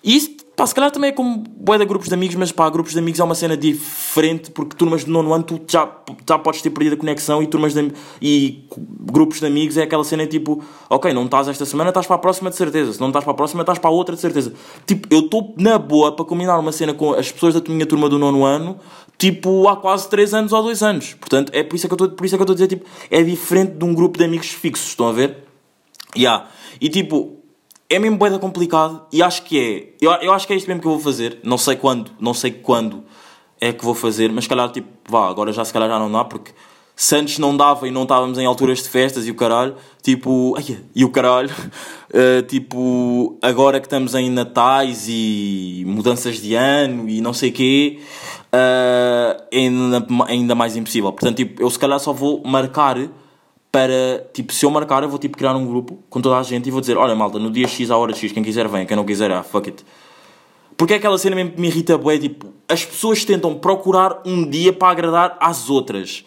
Isso, 0.04 0.32
pá, 0.64 0.68
se 0.68 0.76
calhar 0.76 0.92
também 0.92 1.10
é 1.10 1.12
como 1.12 1.44
bué 1.58 1.78
de 1.78 1.86
grupos 1.86 2.08
de 2.08 2.14
amigos, 2.14 2.36
mas 2.38 2.52
pá, 2.52 2.70
grupos 2.70 2.94
de 2.94 3.00
amigos 3.00 3.20
é 3.20 3.24
uma 3.24 3.36
cena 3.36 3.58
diferente, 3.58 4.50
porque 4.50 4.78
turmas 4.78 5.04
de 5.04 5.12
nono 5.12 5.34
ano 5.34 5.44
tu 5.44 5.60
já, 5.68 5.90
já 6.26 6.40
podes 6.40 6.62
ter 6.62 6.70
perdido 6.70 6.94
a 6.94 6.98
conexão 6.98 7.44
e 7.44 7.48
turmas 7.48 7.74
de, 7.74 7.92
e 8.22 8.66
grupos 9.12 9.42
de 9.42 9.46
amigos 9.46 9.76
é 9.76 9.84
aquela 9.84 10.06
cena 10.06 10.26
tipo, 10.26 10.64
ok, 10.90 11.12
não 11.12 11.26
estás 11.26 11.50
esta 11.50 11.66
semana, 11.66 11.90
estás 11.90 12.08
para 12.08 12.16
a 12.16 12.20
próxima 12.20 12.50
de 12.50 12.56
certeza, 12.56 12.94
se 12.94 13.02
não 13.02 13.08
estás 13.08 13.26
para 13.26 13.34
a 13.34 13.36
próxima, 13.36 13.62
estás 13.62 13.78
para 13.78 13.90
a 13.90 13.94
outra 13.94 14.16
de 14.16 14.22
certeza. 14.22 14.54
Tipo, 14.86 15.06
eu 15.14 15.20
estou 15.20 15.54
na 15.58 15.78
boa 15.78 16.16
para 16.16 16.24
combinar 16.24 16.58
uma 16.58 16.72
cena 16.72 16.94
com 16.94 17.12
as 17.12 17.30
pessoas 17.30 17.56
da 17.56 17.62
minha 17.68 17.86
turma 17.86 18.08
do 18.08 18.18
nono 18.18 18.46
ano, 18.46 18.80
tipo, 19.18 19.68
há 19.68 19.76
quase 19.76 20.10
3 20.10 20.34
anos 20.34 20.54
ou 20.54 20.64
2 20.64 20.82
anos. 20.82 21.14
Portanto, 21.16 21.52
é 21.54 21.62
por 21.64 21.76
isso 21.76 21.88
que 21.90 21.94
eu 21.94 21.96
estou 21.96 22.10
por 22.12 22.26
isso 22.26 22.38
que 22.38 22.42
eu 22.42 22.46
estou 22.46 22.54
a 22.54 22.56
dizer, 22.56 22.68
tipo, 22.68 22.86
é 23.12 23.22
diferente 23.22 23.74
de 23.74 23.84
um 23.84 23.94
grupo 23.94 24.18
de 24.18 24.24
amigos 24.24 24.48
fixos, 24.48 24.88
estão 24.88 25.10
a 25.10 25.12
ver? 25.12 25.44
Yeah. 26.16 26.48
E 26.80 26.88
tipo, 26.88 27.43
é 27.94 28.00
mesmo 28.00 28.18
boeda 28.18 28.40
complicado 28.40 29.04
e 29.12 29.22
acho 29.22 29.44
que 29.44 29.60
é. 29.60 30.06
Eu, 30.06 30.12
eu 30.14 30.34
acho 30.34 30.48
que 30.48 30.54
é 30.54 30.56
isto 30.56 30.68
mesmo 30.68 30.82
que 30.82 30.88
eu 30.88 30.94
vou 30.94 31.00
fazer. 31.00 31.40
Não 31.44 31.58
sei 31.58 31.76
quando, 31.76 32.12
não 32.20 32.34
sei 32.34 32.52
quando 32.52 33.04
é 33.62 33.72
que 33.72 33.86
vou 33.86 33.94
fazer, 33.94 34.32
mas 34.32 34.46
se 34.46 34.50
calhar 34.50 34.70
tipo, 34.72 34.88
vá, 35.08 35.30
agora 35.30 35.54
já 35.54 35.64
se 35.64 35.72
calhar 35.72 35.88
já 35.88 36.00
não 36.00 36.12
dá, 36.12 36.26
porque 36.26 36.52
se 36.96 37.16
antes 37.16 37.38
não 37.38 37.56
dava 37.56 37.88
e 37.88 37.92
não 37.92 38.04
estávamos 38.04 38.38
em 38.38 38.46
alturas 38.46 38.82
de 38.82 38.90
festas 38.90 39.28
e 39.28 39.32
o 39.32 39.36
caralho, 39.36 39.76
tipo, 40.02 40.56
ai, 40.58 40.78
e 40.96 41.06
o 41.06 41.10
caralho, 41.10 41.50
eh, 42.12 42.42
tipo, 42.42 43.38
agora 43.42 43.80
que 43.80 43.86
estamos 43.86 44.16
em 44.16 44.30
natais 44.30 45.06
e 45.08 45.84
mudanças 45.88 46.42
de 46.42 46.56
ano 46.56 47.08
e 47.08 47.22
não 47.22 47.34
sei 47.34 47.52
quê, 47.52 48.00
eh, 48.52 49.44
é 49.52 49.60
ainda, 49.60 50.06
ainda 50.28 50.56
mais 50.56 50.76
impossível. 50.76 51.12
Portanto, 51.12 51.38
tipo, 51.38 51.62
eu 51.62 51.70
se 51.70 51.80
calhar 51.80 52.00
só 52.00 52.12
vou 52.12 52.44
marcar 52.44 52.98
para, 53.74 54.30
tipo, 54.32 54.54
se 54.54 54.64
eu 54.64 54.70
marcar, 54.70 55.02
eu 55.02 55.10
vou 55.10 55.18
tipo 55.18 55.36
criar 55.36 55.56
um 55.56 55.66
grupo 55.66 55.98
com 56.08 56.22
toda 56.22 56.38
a 56.38 56.44
gente 56.44 56.68
e 56.68 56.72
vou 56.72 56.80
dizer, 56.80 56.96
olha 56.96 57.16
malta, 57.16 57.40
no 57.40 57.50
dia 57.50 57.68
X, 57.68 57.90
à 57.90 57.98
hora 57.98 58.14
X, 58.14 58.32
quem 58.32 58.44
quiser 58.44 58.68
vem, 58.68 58.86
quem 58.86 58.96
não 58.96 59.04
quiser, 59.04 59.32
ah, 59.32 59.42
fuck 59.42 59.68
it. 59.68 59.84
Porque 60.78 60.94
é 60.94 60.98
aquela 60.98 61.18
cena 61.18 61.36
mesmo 61.36 61.54
que 61.54 61.60
me 61.60 61.70
irrita 61.70 61.98
bué, 61.98 62.20
tipo, 62.20 62.54
as 62.70 62.86
pessoas 62.86 63.26
tentam 63.26 63.56
procurar 63.56 64.22
um 64.28 64.48
dia 64.48 64.72
para 64.72 64.92
agradar 64.92 65.38
às 65.40 65.72
outras. 65.72 66.24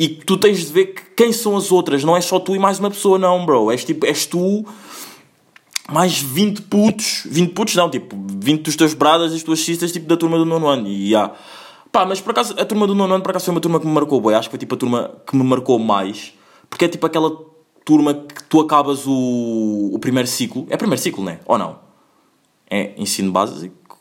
E 0.00 0.08
tu 0.08 0.36
tens 0.36 0.66
de 0.66 0.72
ver 0.72 0.86
que 0.86 1.02
quem 1.16 1.32
são 1.32 1.56
as 1.56 1.70
outras, 1.70 2.02
não 2.02 2.16
é 2.16 2.20
só 2.20 2.40
tu 2.40 2.56
e 2.56 2.58
mais 2.58 2.80
uma 2.80 2.90
pessoa, 2.90 3.20
não, 3.20 3.46
bro. 3.46 3.70
És 3.70 3.84
tipo, 3.84 4.04
és 4.04 4.26
tu 4.26 4.66
mais 5.88 6.20
20 6.20 6.62
putos, 6.62 7.22
20 7.26 7.52
putos 7.52 7.76
não, 7.76 7.88
tipo, 7.88 8.16
20 8.40 8.62
dos 8.62 8.74
teus 8.74 8.94
bradas 8.94 9.32
e 9.32 9.36
as 9.36 9.44
tuas 9.44 9.60
cistas, 9.60 9.92
tipo, 9.92 10.08
da 10.08 10.16
turma 10.16 10.38
do 10.38 10.44
nono 10.44 10.66
ano. 10.66 10.88
E 10.88 11.10
já. 11.10 11.30
Pá, 11.92 12.04
mas 12.04 12.20
por 12.20 12.32
acaso, 12.32 12.52
a 12.58 12.64
turma 12.64 12.84
do 12.84 12.96
nono 12.96 13.14
ano, 13.14 13.22
por 13.22 13.30
acaso, 13.30 13.44
foi 13.44 13.54
uma 13.54 13.60
turma 13.60 13.78
que 13.78 13.86
me 13.86 13.92
marcou, 13.92 14.20
bué. 14.20 14.34
Acho 14.34 14.48
que 14.48 14.54
foi 14.54 14.58
tipo 14.58 14.74
a 14.74 14.78
turma 14.78 15.12
que 15.24 15.36
me 15.36 15.44
marcou 15.44 15.78
mais. 15.78 16.34
Porque 16.74 16.86
é 16.86 16.88
tipo 16.88 17.06
aquela 17.06 17.30
turma 17.84 18.12
que 18.12 18.42
tu 18.48 18.60
acabas 18.60 19.06
o, 19.06 19.90
o 19.92 19.98
primeiro 20.00 20.28
ciclo. 20.28 20.66
É 20.68 20.76
primeiro 20.76 21.00
ciclo, 21.00 21.22
né? 21.22 21.38
Ou 21.46 21.56
não? 21.56 21.78
É 22.68 23.00
ensino 23.00 23.30
básico. 23.30 23.96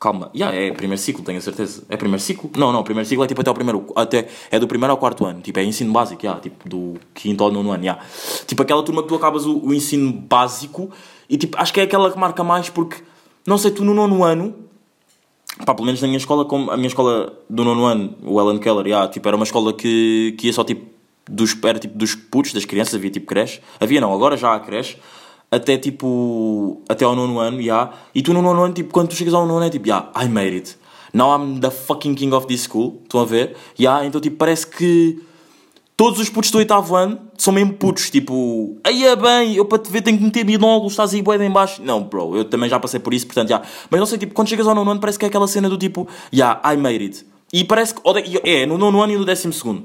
Calma. 0.00 0.28
Yeah, 0.34 0.56
é 0.56 0.72
primeiro 0.72 1.00
ciclo, 1.00 1.22
tenho 1.22 1.38
a 1.38 1.40
certeza. 1.40 1.84
É 1.88 1.96
primeiro 1.96 2.20
ciclo? 2.20 2.50
Não, 2.56 2.72
não. 2.72 2.82
Primeiro 2.82 3.08
ciclo 3.08 3.22
é 3.22 3.28
tipo 3.28 3.40
até 3.40 3.52
o 3.52 3.54
primeiro. 3.54 3.86
Até, 3.94 4.26
é 4.50 4.58
do 4.58 4.66
primeiro 4.66 4.90
ao 4.90 4.98
quarto 4.98 5.24
ano. 5.24 5.40
Tipo, 5.40 5.60
é 5.60 5.64
ensino 5.64 5.92
básico, 5.92 6.20
yeah, 6.20 6.40
tipo, 6.40 6.68
do 6.68 6.94
quinto 7.14 7.44
ao 7.44 7.52
nono 7.52 7.70
ano. 7.70 7.84
Yeah. 7.84 8.04
Tipo, 8.48 8.62
aquela 8.62 8.82
turma 8.82 9.02
que 9.02 9.08
tu 9.08 9.14
acabas 9.14 9.46
o, 9.46 9.56
o 9.64 9.72
ensino 9.72 10.10
básico 10.12 10.90
e 11.30 11.36
tipo, 11.36 11.56
acho 11.56 11.72
que 11.72 11.78
é 11.78 11.84
aquela 11.84 12.10
que 12.10 12.18
marca 12.18 12.42
mais 12.42 12.68
porque, 12.68 12.96
não 13.46 13.58
sei, 13.58 13.70
tu 13.70 13.84
no 13.84 13.94
nono 13.94 14.24
ano. 14.24 14.56
Pá, 15.64 15.72
pelo 15.72 15.86
menos 15.86 16.02
na 16.02 16.08
minha 16.08 16.18
escola, 16.18 16.44
como 16.44 16.68
a 16.68 16.76
minha 16.76 16.88
escola 16.88 17.32
do 17.48 17.64
nono 17.64 17.84
ano, 17.84 18.16
o 18.24 18.40
Ellen 18.40 18.58
Keller, 18.58 18.86
yeah, 18.88 19.06
tipo, 19.06 19.28
era 19.28 19.36
uma 19.36 19.44
escola 19.44 19.72
que, 19.72 20.34
que 20.36 20.48
ia 20.48 20.52
só 20.52 20.64
tipo 20.64 20.97
dos, 21.28 21.56
era 21.62 21.78
tipo 21.78 21.96
dos 21.96 22.14
putos, 22.14 22.52
das 22.52 22.64
crianças, 22.64 22.94
havia 22.94 23.10
tipo 23.10 23.26
creche. 23.26 23.60
Havia 23.80 24.00
não, 24.00 24.12
agora 24.12 24.36
já 24.36 24.54
há 24.54 24.60
creche. 24.60 24.96
Até 25.50 25.78
tipo, 25.78 26.82
até 26.88 27.04
ao 27.04 27.16
nono 27.16 27.38
ano, 27.38 27.60
yeah. 27.60 27.92
E 28.14 28.22
tu 28.22 28.34
no 28.34 28.42
nono 28.42 28.62
ano, 28.62 28.74
tipo, 28.74 28.92
quando 28.92 29.08
tu 29.08 29.14
chegas 29.14 29.32
ao 29.32 29.46
nono 29.46 29.64
é 29.64 29.70
tipo, 29.70 29.86
yeah, 29.86 30.10
I 30.14 30.28
made 30.28 30.54
it. 30.54 30.76
Now 31.12 31.34
I'm 31.34 31.60
the 31.60 31.70
fucking 31.70 32.14
king 32.14 32.34
of 32.34 32.46
this 32.46 32.64
school. 32.64 33.00
Estão 33.02 33.20
a 33.20 33.24
ver? 33.24 33.56
Yeah, 33.78 34.04
então 34.04 34.20
tipo, 34.20 34.36
parece 34.36 34.66
que 34.66 35.22
todos 35.96 36.20
os 36.20 36.28
putos 36.28 36.50
do 36.50 36.58
oitavo 36.58 36.94
ano 36.94 37.18
são 37.36 37.52
mesmo 37.52 37.72
putos. 37.72 38.10
Tipo, 38.10 38.76
aí 38.84 39.04
é 39.04 39.16
bem, 39.16 39.54
eu 39.54 39.64
para 39.64 39.78
te 39.78 39.90
ver 39.90 40.02
tenho 40.02 40.18
que 40.18 40.24
meter 40.24 40.44
binóculos, 40.44 40.92
estás 40.92 41.14
aí 41.14 41.22
de 41.22 41.44
em 41.44 41.50
baixo. 41.50 41.82
Não, 41.82 42.02
bro, 42.02 42.36
eu 42.36 42.44
também 42.44 42.68
já 42.68 42.78
passei 42.78 43.00
por 43.00 43.12
isso, 43.14 43.26
portanto, 43.26 43.48
já. 43.48 43.62
Mas 43.90 43.98
não 43.98 44.06
sei, 44.06 44.18
tipo, 44.18 44.34
quando 44.34 44.48
chegas 44.48 44.66
ao 44.66 44.74
nono 44.74 44.90
ano 44.90 45.00
parece 45.00 45.18
que 45.18 45.24
é 45.24 45.28
aquela 45.28 45.48
cena 45.48 45.68
do 45.68 45.78
tipo, 45.78 46.06
yeah, 46.32 46.60
I 46.72 46.76
made 46.76 47.04
it. 47.04 47.26
E 47.52 47.64
parece 47.64 47.94
que, 47.94 48.00
é, 48.44 48.66
no 48.66 48.76
nono 48.76 49.02
ano 49.02 49.14
e 49.14 49.16
no 49.16 49.24
décimo 49.24 49.52
segundo. 49.52 49.84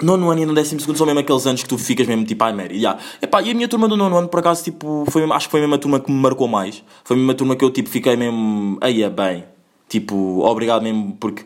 Nono 0.00 0.30
ano 0.30 0.42
e 0.42 0.46
no 0.46 0.54
décimo 0.54 0.80
segundo 0.80 0.96
são 0.96 1.06
mesmo 1.06 1.20
aqueles 1.20 1.46
anos 1.46 1.62
que 1.62 1.68
tu 1.68 1.76
ficas 1.76 2.06
mesmo 2.06 2.24
tipo, 2.24 2.42
ai 2.42 2.52
Mary, 2.52 2.76
yeah. 2.78 2.98
Epá, 3.20 3.42
e 3.42 3.50
a 3.50 3.54
minha 3.54 3.68
turma 3.68 3.86
do 3.86 3.96
nono 3.96 4.16
ano, 4.16 4.28
por 4.28 4.40
acaso, 4.40 4.64
tipo, 4.64 5.04
foi, 5.10 5.20
mesmo- 5.22 5.34
acho 5.34 5.46
que 5.48 5.50
foi 5.50 5.60
mesmo 5.60 5.74
a 5.74 5.78
turma 5.78 6.00
que 6.00 6.10
me 6.10 6.18
marcou 6.18 6.48
mais. 6.48 6.82
Foi 7.04 7.14
mesmo 7.16 7.30
a 7.30 7.34
turma 7.34 7.56
que 7.56 7.64
eu, 7.64 7.70
tipo, 7.70 7.90
fiquei 7.90 8.16
mesmo, 8.16 8.78
aí 8.80 9.02
é 9.02 9.10
bem. 9.10 9.44
Tipo, 9.88 10.40
obrigado 10.44 10.82
mesmo, 10.82 11.16
porque 11.20 11.44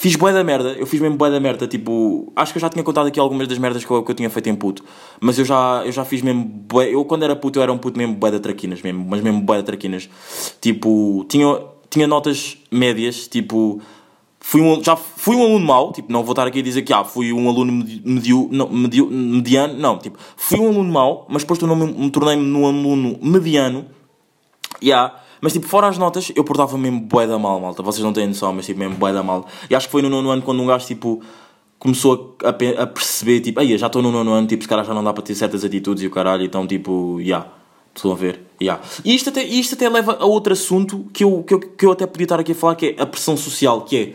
Fiz 0.00 0.14
bué 0.14 0.32
da 0.32 0.44
merda, 0.44 0.76
eu 0.78 0.86
fiz 0.86 1.00
mesmo 1.00 1.16
bué 1.16 1.28
da 1.28 1.40
merda, 1.40 1.66
tipo, 1.66 2.32
acho 2.36 2.52
que 2.52 2.58
eu 2.58 2.60
já 2.60 2.68
tinha 2.68 2.84
contado 2.84 3.08
aqui 3.08 3.18
algumas 3.18 3.48
das 3.48 3.58
merdas 3.58 3.84
que 3.84 3.90
eu, 3.90 4.00
que 4.04 4.08
eu 4.12 4.14
tinha 4.14 4.30
feito 4.30 4.48
em 4.48 4.54
puto, 4.54 4.84
mas 5.20 5.36
eu 5.40 5.44
já, 5.44 5.82
eu 5.84 5.90
já 5.90 6.04
fiz 6.04 6.22
mesmo 6.22 6.44
bué, 6.44 6.94
eu 6.94 7.04
quando 7.04 7.24
era 7.24 7.34
puto 7.34 7.58
eu 7.58 7.64
era 7.64 7.72
um 7.72 7.78
puto 7.78 7.98
mesmo 7.98 8.14
bué 8.14 8.30
da 8.30 8.38
traquinas 8.38 8.80
mesmo, 8.80 9.04
mas 9.10 9.20
mesmo 9.20 9.40
bué 9.40 9.56
da 9.56 9.64
traquinas, 9.64 10.08
tipo, 10.60 11.26
tinha, 11.28 11.48
tinha 11.90 12.06
notas 12.06 12.58
médias, 12.70 13.26
tipo, 13.26 13.80
fui 14.50 14.62
um, 14.62 14.82
já 14.82 14.96
fui 14.96 15.36
um 15.36 15.42
aluno 15.42 15.66
mau, 15.66 15.92
tipo, 15.92 16.10
não 16.10 16.22
vou 16.22 16.32
estar 16.32 16.46
aqui 16.46 16.60
a 16.60 16.62
dizer 16.62 16.80
que, 16.80 16.90
ah, 16.90 17.04
fui 17.04 17.34
um 17.34 17.50
aluno 17.50 17.70
medi- 17.70 18.00
medio, 18.02 18.48
não, 18.50 18.66
medio, 18.70 19.06
mediano, 19.10 19.74
não, 19.74 19.98
tipo, 19.98 20.18
fui 20.38 20.58
um 20.58 20.68
aluno 20.68 20.90
mau, 20.90 21.26
mas 21.28 21.42
depois 21.42 21.58
tornou-me- 21.58 21.92
me 21.92 22.10
tornei-me 22.10 22.42
num 22.42 22.66
aluno 22.66 23.18
mediano, 23.20 23.84
Yeah. 24.82 25.14
Mas 25.40 25.52
tipo, 25.52 25.66
fora 25.66 25.88
as 25.88 25.98
notas, 25.98 26.30
eu 26.36 26.44
portava 26.44 26.76
mesmo 26.78 27.00
bué 27.00 27.26
da 27.26 27.38
mal, 27.38 27.60
malta. 27.60 27.82
Vocês 27.82 28.04
não 28.04 28.12
têm 28.12 28.26
noção, 28.28 28.52
mas 28.52 28.64
tipo, 28.66 28.78
mesmo 28.78 28.96
bué 28.96 29.12
da 29.12 29.22
mal. 29.22 29.46
E 29.68 29.74
acho 29.74 29.86
que 29.86 29.92
foi 29.92 30.02
no 30.02 30.08
nono 30.08 30.30
ano 30.30 30.42
quando 30.42 30.62
um 30.62 30.66
gajo 30.66 30.86
tipo 30.86 31.20
começou 31.78 32.36
a, 32.44 32.48
a 32.48 32.82
a 32.82 32.86
perceber, 32.86 33.40
tipo, 33.40 33.58
aí 33.60 33.76
já 33.76 33.86
estou 33.86 34.00
no 34.02 34.10
nono 34.12 34.32
ano, 34.32 34.46
tipo, 34.46 34.62
se 34.62 34.68
calhar 34.68 34.84
já 34.84 34.94
não 34.94 35.02
dá 35.02 35.12
para 35.12 35.22
ter 35.22 35.34
certas 35.34 35.64
atitudes 35.64 36.02
e 36.02 36.06
o 36.06 36.10
caralho, 36.10 36.44
então 36.44 36.66
tipo, 36.66 37.18
yeah, 37.20 37.46
estão 37.98 38.12
a 38.12 38.14
ver, 38.14 38.40
yeah. 38.60 38.82
E 39.04 39.14
isto 39.14 39.28
até, 39.30 39.42
isto 39.42 39.74
até 39.74 39.88
leva 39.88 40.16
a 40.20 40.24
outro 40.24 40.52
assunto 40.52 41.06
que 41.12 41.24
eu, 41.24 41.42
que, 41.42 41.54
eu, 41.54 41.60
que 41.60 41.86
eu 41.86 41.92
até 41.92 42.06
podia 42.06 42.24
estar 42.24 42.40
aqui 42.40 42.52
a 42.52 42.54
falar, 42.54 42.74
que 42.74 42.96
é 42.98 43.02
a 43.02 43.06
pressão 43.06 43.36
social, 43.36 43.82
que 43.82 43.96
é, 43.96 44.12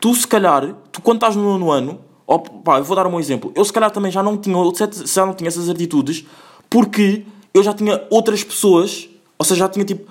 tu 0.00 0.14
se 0.14 0.26
calhar, 0.26 0.74
tu 0.92 1.00
quando 1.00 1.18
estás 1.18 1.36
no 1.36 1.42
nono 1.42 1.70
ano, 1.70 2.00
ou, 2.26 2.40
pá, 2.40 2.78
eu 2.78 2.84
vou 2.84 2.96
dar 2.96 3.06
um 3.06 3.18
exemplo, 3.18 3.52
eu 3.54 3.64
se 3.64 3.72
calhar 3.72 3.90
também 3.90 4.10
já 4.10 4.22
não 4.22 4.36
tinha, 4.36 4.56
já 5.06 5.24
não 5.24 5.34
tinha 5.34 5.48
essas 5.48 5.68
atitudes, 5.68 6.24
porque 6.68 7.24
eu 7.54 7.62
já 7.62 7.72
tinha 7.72 8.04
outras 8.10 8.44
pessoas, 8.44 9.08
ou 9.38 9.44
seja, 9.44 9.60
já 9.60 9.68
tinha 9.68 9.84
tipo 9.84 10.10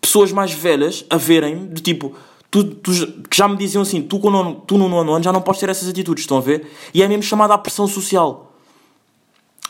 pessoas 0.00 0.32
mais 0.32 0.52
velhas 0.52 1.04
a 1.10 1.16
verem 1.16 1.66
do 1.66 1.80
tipo 1.80 2.14
tu, 2.50 2.64
tu, 2.64 2.90
que 3.28 3.36
já 3.36 3.46
me 3.46 3.56
diziam 3.56 3.82
assim 3.82 4.02
tu, 4.02 4.18
com 4.18 4.30
nono, 4.30 4.62
tu 4.66 4.78
no 4.78 4.88
nono 4.88 5.12
ano 5.12 5.24
já 5.24 5.32
não 5.32 5.40
podes 5.40 5.60
ter 5.60 5.68
essas 5.68 5.88
atitudes 5.88 6.22
estão 6.22 6.38
a 6.38 6.40
ver? 6.40 6.70
E 6.94 7.02
é 7.02 7.08
mesmo 7.08 7.22
chamada 7.22 7.54
a 7.54 7.58
pressão 7.58 7.86
social 7.86 8.47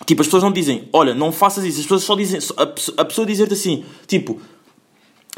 tipo 0.07 0.21
as 0.23 0.27
pessoas 0.27 0.43
não 0.43 0.53
dizem 0.53 0.89
olha 0.93 1.15
não 1.15 1.31
faças 1.33 1.65
isso. 1.65 1.79
As 1.81 1.85
pessoas 1.85 2.03
só 2.05 2.15
dizem 2.17 2.41
a, 2.57 2.67
pe- 2.67 2.95
a 2.97 3.05
pessoa 3.05 3.27
dizer-te 3.27 3.55
assim 3.55 3.85
tipo 4.07 4.41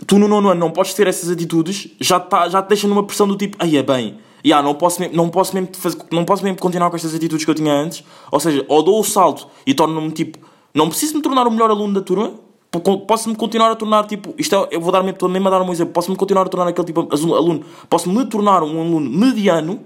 tu 0.07 0.19
no 0.19 0.26
nono 0.29 0.49
ano 0.50 0.61
não 0.61 0.71
podes 0.71 0.95
ter 0.95 1.07
essas 1.07 1.29
atitudes 1.31 1.88
já, 2.00 2.19
tá, 2.19 2.49
já 2.49 2.62
te 2.62 2.69
deixa 2.69 2.88
numa 2.88 3.05
pressão 3.05 3.26
do 3.29 3.37
tipo 3.37 3.57
aí 3.61 3.76
é 3.76 3.83
bem 3.83 4.19
yeah, 4.45 4.67
não, 4.67 4.75
posso 4.75 4.99
mesmo, 5.00 5.14
não, 5.14 5.29
posso 5.29 5.55
mesmo 5.55 5.69
fazer, 5.75 5.99
não 6.11 6.25
posso 6.25 6.43
mesmo 6.43 6.59
continuar 6.59 6.88
com 6.88 6.97
estas 6.97 7.14
atitudes 7.14 7.45
que 7.45 7.50
eu 7.50 7.55
tinha 7.55 7.75
antes. 7.75 8.02
Ou 8.33 8.40
seja 8.40 8.64
ou 8.69 8.83
dou 8.83 8.99
o 8.99 9.05
salto 9.05 9.47
e 9.67 9.75
torno-me 9.75 10.11
tipo 10.12 10.38
não 10.73 10.88
preciso 10.88 11.17
me 11.17 11.23
tornar 11.23 11.47
o 11.47 11.50
melhor 11.50 11.69
aluno 11.71 11.93
da 11.93 12.00
turma 12.00 12.33
po- 12.71 13.00
posso-me 13.00 13.35
continuar 13.37 13.71
a 13.71 13.75
tornar 13.76 14.07
tipo 14.07 14.33
isto 14.38 14.55
é, 14.55 14.69
eu 14.71 14.81
vou 14.81 14.90
dar 14.93 15.07
estou 15.07 15.29
mesmo 15.29 15.49
a 15.49 15.50
dar 15.50 15.61
um 15.61 15.71
exemplo 15.73 15.93
posso-me 15.93 16.17
continuar 16.17 16.43
a 16.47 16.49
tornar 16.49 16.69
aquele 16.69 16.87
tipo 16.87 17.09
aluno 17.12 17.62
posso-me 17.88 18.25
tornar 18.26 18.62
um 18.62 18.81
aluno 18.81 19.11
mediano 19.11 19.81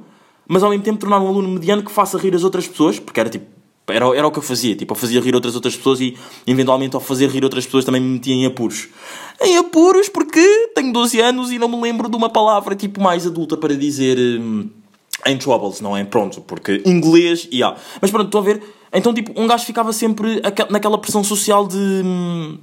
mas 0.47 0.63
ao 0.63 0.71
mesmo 0.71 0.85
tempo 0.85 0.99
tornar 1.01 1.19
um 1.21 1.27
aluno 1.27 1.49
mediano 1.49 1.83
que 1.83 1.91
faça 1.91 2.17
rir 2.19 2.35
as 2.35 2.45
outras 2.45 2.69
pessoas 2.69 3.01
porque 3.01 3.19
era 3.19 3.31
tipo 3.31 3.47
era, 3.89 4.07
era 4.17 4.27
o 4.27 4.31
que 4.31 4.39
eu 4.39 4.43
fazia, 4.43 4.75
tipo, 4.75 4.93
eu 4.93 4.97
fazia 4.97 5.21
rir 5.21 5.35
outras 5.35 5.55
outras 5.55 5.77
pessoas 5.77 6.01
e 6.01 6.17
eventualmente 6.47 6.95
ao 6.95 7.01
fazer 7.01 7.29
rir 7.29 7.45
outras 7.45 7.65
pessoas 7.67 7.85
também 7.85 8.01
me 8.01 8.09
metia 8.15 8.35
em 8.35 8.47
apuros. 8.47 8.89
Em 9.43 9.57
apuros 9.59 10.09
porque 10.09 10.41
tenho 10.75 10.93
12 10.93 11.21
anos 11.21 11.51
e 11.53 11.59
não 11.59 11.69
me 11.69 11.81
lembro 11.81 12.09
de 12.09 12.17
uma 12.17 12.31
palavra 12.31 12.75
tipo 12.75 13.01
mais 13.01 13.27
adulta 13.27 13.57
para 13.57 13.77
dizer 13.77 14.17
hum, 14.41 14.69
em 15.27 15.37
troubles, 15.37 15.81
não 15.81 15.97
é? 15.97 16.05
Pronto, 16.05 16.41
porque 16.41 16.83
inglês 16.87 17.47
e 17.51 17.63
há. 17.63 17.75
Mas 18.01 18.11
pronto, 18.11 18.27
estão 18.27 18.41
a 18.41 18.45
ver? 18.45 18.63
Então 18.93 19.13
tipo, 19.13 19.33
um 19.39 19.47
gajo 19.47 19.65
ficava 19.65 19.93
sempre 19.93 20.41
aque- 20.43 20.71
naquela 20.71 20.97
pressão 20.99 21.23
social 21.25 21.67
de. 21.67 21.77
hum, 21.77 22.59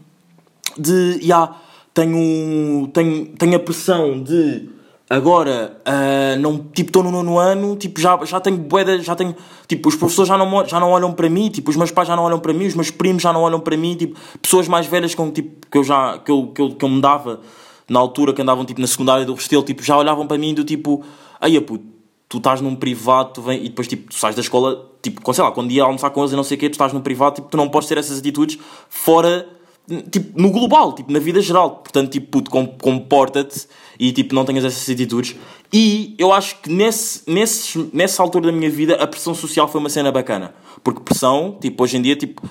de. 0.77 1.19
Ya, 1.21 1.55
tenho, 1.93 2.87
tenho, 2.93 3.25
tenho 3.37 3.55
a 3.55 3.59
pressão 3.59 4.23
de 4.23 4.69
agora 5.11 5.77
ah, 5.83 6.37
não 6.39 6.57
tipo 6.57 6.87
estou 6.87 7.03
no 7.03 7.11
nono 7.11 7.37
ano 7.37 7.75
tipo 7.75 7.99
já 7.99 8.17
já 8.23 8.39
tenho 8.39 8.57
boeda 8.57 8.97
já 9.01 9.13
tenho 9.13 9.35
tipo 9.67 9.89
os 9.89 9.95
professores 9.95 10.29
já 10.29 10.37
não 10.37 10.65
já 10.65 10.79
não 10.79 10.91
olham 10.91 11.11
para 11.11 11.29
mim 11.29 11.49
tipo 11.49 11.69
os 11.69 11.75
meus 11.75 11.91
pais 11.91 12.07
já 12.07 12.15
não 12.15 12.23
olham 12.23 12.39
para 12.39 12.53
mim 12.53 12.65
os 12.65 12.75
meus 12.75 12.89
primos 12.89 13.21
já 13.21 13.33
não 13.33 13.41
olham 13.41 13.59
para 13.59 13.75
mim 13.75 13.93
tipo 13.95 14.17
pessoas 14.41 14.69
mais 14.69 14.87
velhas 14.87 15.13
com 15.13 15.29
tipo 15.29 15.67
que 15.69 15.77
eu 15.77 15.83
já 15.83 16.17
que 16.17 16.31
eu, 16.31 16.47
que 16.55 16.61
eu, 16.61 16.75
que 16.75 16.85
eu 16.85 16.87
me 16.87 17.01
dava 17.01 17.41
na 17.89 17.99
altura 17.99 18.31
que 18.33 18.41
andavam 18.41 18.63
tipo 18.63 18.79
na 18.79 18.87
secundária 18.87 19.25
do 19.25 19.33
Restelo 19.33 19.63
tipo 19.63 19.83
já 19.83 19.97
olhavam 19.97 20.25
para 20.25 20.37
mim 20.37 20.53
do 20.53 20.63
tipo 20.63 21.03
aí 21.41 21.59
puto 21.59 21.83
tu 22.29 22.37
estás 22.37 22.61
num 22.61 22.73
privado 22.73 23.33
tu 23.33 23.41
vem, 23.41 23.65
e 23.65 23.67
depois 23.67 23.89
tipo 23.89 24.09
tu 24.09 24.15
sais 24.15 24.33
da 24.33 24.41
escola 24.41 24.89
tipo 25.01 25.33
sei 25.33 25.43
lá 25.43 25.51
quando 25.51 25.71
ia 25.71 25.83
almoçar 25.83 26.09
com 26.11 26.21
eles 26.21 26.31
e 26.31 26.37
não 26.37 26.43
sei 26.45 26.55
o 26.55 26.59
quê 26.61 26.69
tu 26.69 26.73
estás 26.75 26.93
num 26.93 27.01
privado 27.01 27.35
tipo 27.35 27.49
tu 27.49 27.57
não 27.57 27.67
podes 27.67 27.89
ter 27.89 27.97
essas 27.97 28.17
atitudes 28.17 28.57
fora 28.87 29.45
tipo, 30.09 30.39
no 30.39 30.51
global, 30.51 30.93
tipo, 30.93 31.11
na 31.11 31.19
vida 31.19 31.41
geral. 31.41 31.71
Portanto, 31.77 32.11
tipo, 32.11 32.27
puto, 32.27 32.49
com- 32.51 32.67
comporta-te 32.67 33.67
e, 33.99 34.11
tipo, 34.11 34.33
não 34.33 34.45
tenhas 34.45 34.65
essas 34.65 34.89
atitudes. 34.89 35.35
E 35.73 36.15
eu 36.17 36.31
acho 36.33 36.57
que 36.61 36.69
nesse, 36.71 37.21
nesse, 37.27 37.89
nessa 37.93 38.21
altura 38.21 38.47
da 38.47 38.51
minha 38.51 38.69
vida 38.69 38.95
a 38.95 39.07
pressão 39.07 39.33
social 39.33 39.67
foi 39.67 39.79
uma 39.79 39.89
cena 39.89 40.11
bacana. 40.11 40.53
Porque 40.83 41.01
pressão, 41.01 41.57
tipo, 41.61 41.83
hoje 41.83 41.97
em 41.97 42.01
dia, 42.01 42.15
tipo, 42.15 42.41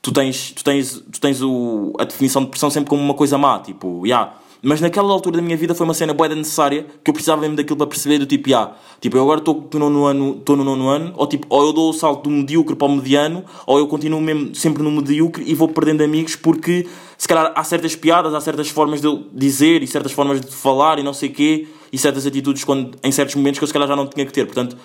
tu 0.00 0.12
tens, 0.12 0.52
tu 0.52 0.64
tens, 0.64 1.02
tu 1.12 1.20
tens 1.20 1.42
o, 1.42 1.92
a 1.98 2.04
definição 2.04 2.42
de 2.42 2.48
pressão 2.50 2.70
sempre 2.70 2.90
como 2.90 3.02
uma 3.02 3.14
coisa 3.14 3.36
má, 3.38 3.58
tipo, 3.60 4.06
yeah. 4.06 4.34
Mas 4.64 4.80
naquela 4.80 5.12
altura 5.12 5.38
da 5.38 5.42
minha 5.42 5.56
vida 5.56 5.74
foi 5.74 5.84
uma 5.84 5.92
cena 5.92 6.14
boeda 6.14 6.36
necessária 6.36 6.86
que 7.02 7.10
eu 7.10 7.12
precisava 7.12 7.40
mesmo 7.40 7.56
daquilo 7.56 7.76
para 7.76 7.88
perceber 7.88 8.18
do 8.18 8.26
tipo, 8.26 8.48
yeah, 8.48 8.76
tipo, 9.00 9.16
eu 9.16 9.22
agora 9.22 9.40
estou 9.40 9.68
no 9.74 9.90
nono 9.90 10.04
ano, 10.06 10.36
estou 10.38 10.56
no 10.56 10.62
nono 10.62 10.88
ano, 10.88 11.12
ou 11.16 11.26
tipo, 11.26 11.48
ou 11.50 11.66
eu 11.66 11.72
dou 11.72 11.90
o 11.90 11.92
salto 11.92 12.22
do 12.22 12.30
medíocre 12.30 12.76
para 12.76 12.86
o 12.86 12.94
mediano, 12.94 13.44
ou 13.66 13.78
eu 13.78 13.88
continuo 13.88 14.20
mesmo 14.20 14.54
sempre 14.54 14.80
no 14.84 14.90
medíocre 14.92 15.42
e 15.44 15.52
vou 15.52 15.66
perdendo 15.66 16.04
amigos 16.04 16.36
porque 16.36 16.86
se 17.18 17.26
calhar 17.26 17.52
há 17.56 17.64
certas 17.64 17.96
piadas, 17.96 18.32
há 18.34 18.40
certas 18.40 18.68
formas 18.68 19.00
de 19.00 19.08
dizer 19.32 19.82
e 19.82 19.86
certas 19.88 20.12
formas 20.12 20.40
de 20.40 20.54
falar 20.54 21.00
e 21.00 21.02
não 21.02 21.12
sei 21.12 21.30
quê, 21.30 21.66
e 21.92 21.98
certas 21.98 22.24
atitudes 22.24 22.62
quando, 22.62 22.96
em 23.02 23.10
certos 23.10 23.34
momentos 23.34 23.58
que 23.58 23.64
eu 23.64 23.68
se 23.68 23.72
calhar 23.72 23.88
já 23.88 23.96
não 23.96 24.06
tinha 24.06 24.24
que 24.24 24.32
ter. 24.32 24.46
Portanto, 24.46 24.76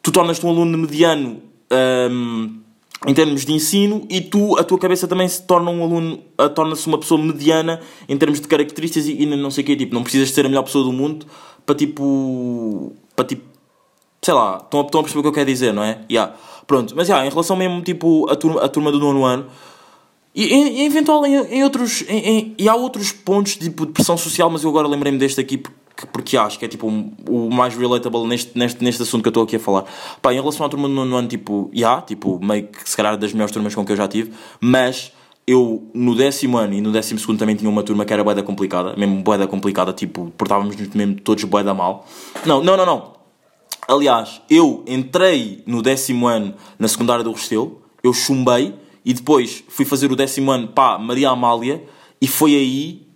tu 0.00 0.12
tornas-te 0.12 0.46
um 0.46 0.50
aluno 0.50 0.78
mediano 0.78 1.42
hum, 2.10 2.60
em 3.06 3.14
termos 3.14 3.44
de 3.44 3.52
ensino 3.52 4.06
e 4.10 4.20
tu, 4.20 4.58
a 4.58 4.64
tua 4.64 4.78
cabeça 4.78 5.08
também 5.08 5.26
se 5.26 5.42
torna 5.42 5.70
um 5.70 5.82
aluno, 5.82 6.18
torna-se 6.54 6.86
uma 6.86 6.98
pessoa 6.98 7.20
mediana 7.20 7.80
em 8.08 8.16
termos 8.16 8.40
de 8.40 8.46
características 8.46 9.08
e, 9.08 9.22
e 9.22 9.26
não 9.26 9.50
sei 9.50 9.64
o 9.64 9.66
quê, 9.66 9.74
tipo, 9.76 9.94
não 9.94 10.02
precisas 10.02 10.30
ser 10.30 10.44
a 10.44 10.48
melhor 10.48 10.62
pessoa 10.64 10.84
do 10.84 10.92
mundo 10.92 11.26
para 11.64 11.74
tipo, 11.74 12.92
para 13.16 13.24
tipo, 13.24 13.42
sei 14.20 14.34
lá, 14.34 14.58
estão 14.62 14.80
a, 14.80 14.84
estão 14.84 15.00
a 15.00 15.02
perceber 15.04 15.20
o 15.20 15.22
que 15.22 15.28
eu 15.28 15.32
quero 15.32 15.46
dizer, 15.46 15.72
não 15.72 15.82
é? 15.82 16.00
Yeah. 16.10 16.34
Pronto, 16.66 16.94
mas 16.94 17.08
yeah, 17.08 17.26
em 17.26 17.30
relação 17.30 17.56
mesmo, 17.56 17.80
tipo, 17.82 18.28
a 18.30 18.36
turma, 18.36 18.60
a 18.62 18.68
turma 18.68 18.92
do 18.92 18.98
nono 19.00 19.24
ano, 19.24 19.46
e, 20.34 20.44
e, 20.44 20.84
eventual 20.86 21.26
em, 21.26 21.34
em 21.36 21.64
outros, 21.64 22.04
em- 22.08 22.54
e 22.56 22.68
há 22.68 22.74
outros 22.74 23.10
pontos 23.12 23.56
tipo, 23.56 23.86
de 23.86 23.92
pressão 23.92 24.16
social, 24.16 24.48
mas 24.48 24.62
eu 24.62 24.70
agora 24.70 24.86
lembrei-me 24.86 25.18
deste 25.18 25.40
aqui 25.40 25.58
porque, 25.58 25.76
porque 26.06 26.36
acho 26.36 26.58
que 26.58 26.64
é 26.64 26.68
tipo 26.68 26.86
o 26.86 27.50
mais 27.50 27.76
relatable 27.76 28.26
neste, 28.26 28.56
neste, 28.58 28.82
neste 28.82 29.02
assunto 29.02 29.22
que 29.22 29.28
eu 29.28 29.30
estou 29.30 29.42
aqui 29.44 29.56
a 29.56 29.60
falar. 29.60 29.84
Pá, 30.20 30.32
em 30.32 30.40
relação 30.40 30.64
à 30.64 30.68
turma 30.68 30.88
do 30.88 30.94
nono 30.94 31.16
ano, 31.16 31.28
tipo, 31.28 31.70
já, 31.72 32.00
tipo, 32.00 32.38
meio 32.44 32.66
que 32.68 32.88
se 32.88 32.96
calhar 32.96 33.16
das 33.16 33.32
melhores 33.32 33.52
turmas 33.52 33.74
com 33.74 33.84
que 33.84 33.92
eu 33.92 33.96
já 33.96 34.08
tive, 34.08 34.32
mas 34.60 35.12
eu 35.46 35.90
no 35.92 36.14
décimo 36.14 36.58
ano 36.58 36.74
e 36.74 36.80
no 36.80 36.92
décimo 36.92 37.18
segundo 37.18 37.38
também 37.38 37.56
tinha 37.56 37.68
uma 37.68 37.82
turma 37.82 38.04
que 38.04 38.12
era 38.12 38.22
boeda 38.22 38.42
complicada, 38.42 38.94
mesmo 38.96 39.22
boeda 39.22 39.46
complicada, 39.46 39.92
tipo, 39.92 40.32
portávamos-nos 40.36 40.88
mesmo 40.90 41.16
todos 41.16 41.42
boeda 41.44 41.74
mal. 41.74 42.06
Não, 42.46 42.62
não, 42.62 42.76
não, 42.76 42.86
não. 42.86 43.12
Aliás, 43.88 44.40
eu 44.48 44.84
entrei 44.86 45.64
no 45.66 45.82
décimo 45.82 46.28
ano 46.28 46.54
na 46.78 46.86
secundária 46.86 47.24
do 47.24 47.32
Restelo, 47.32 47.82
eu 48.02 48.12
chumbei 48.12 48.74
e 49.04 49.12
depois 49.12 49.64
fui 49.68 49.84
fazer 49.84 50.12
o 50.12 50.16
décimo 50.16 50.50
ano 50.52 50.68
pá, 50.68 50.98
Maria 50.98 51.30
Amália 51.30 51.82
e 52.20 52.28
foi 52.28 52.54
aí 52.54 53.09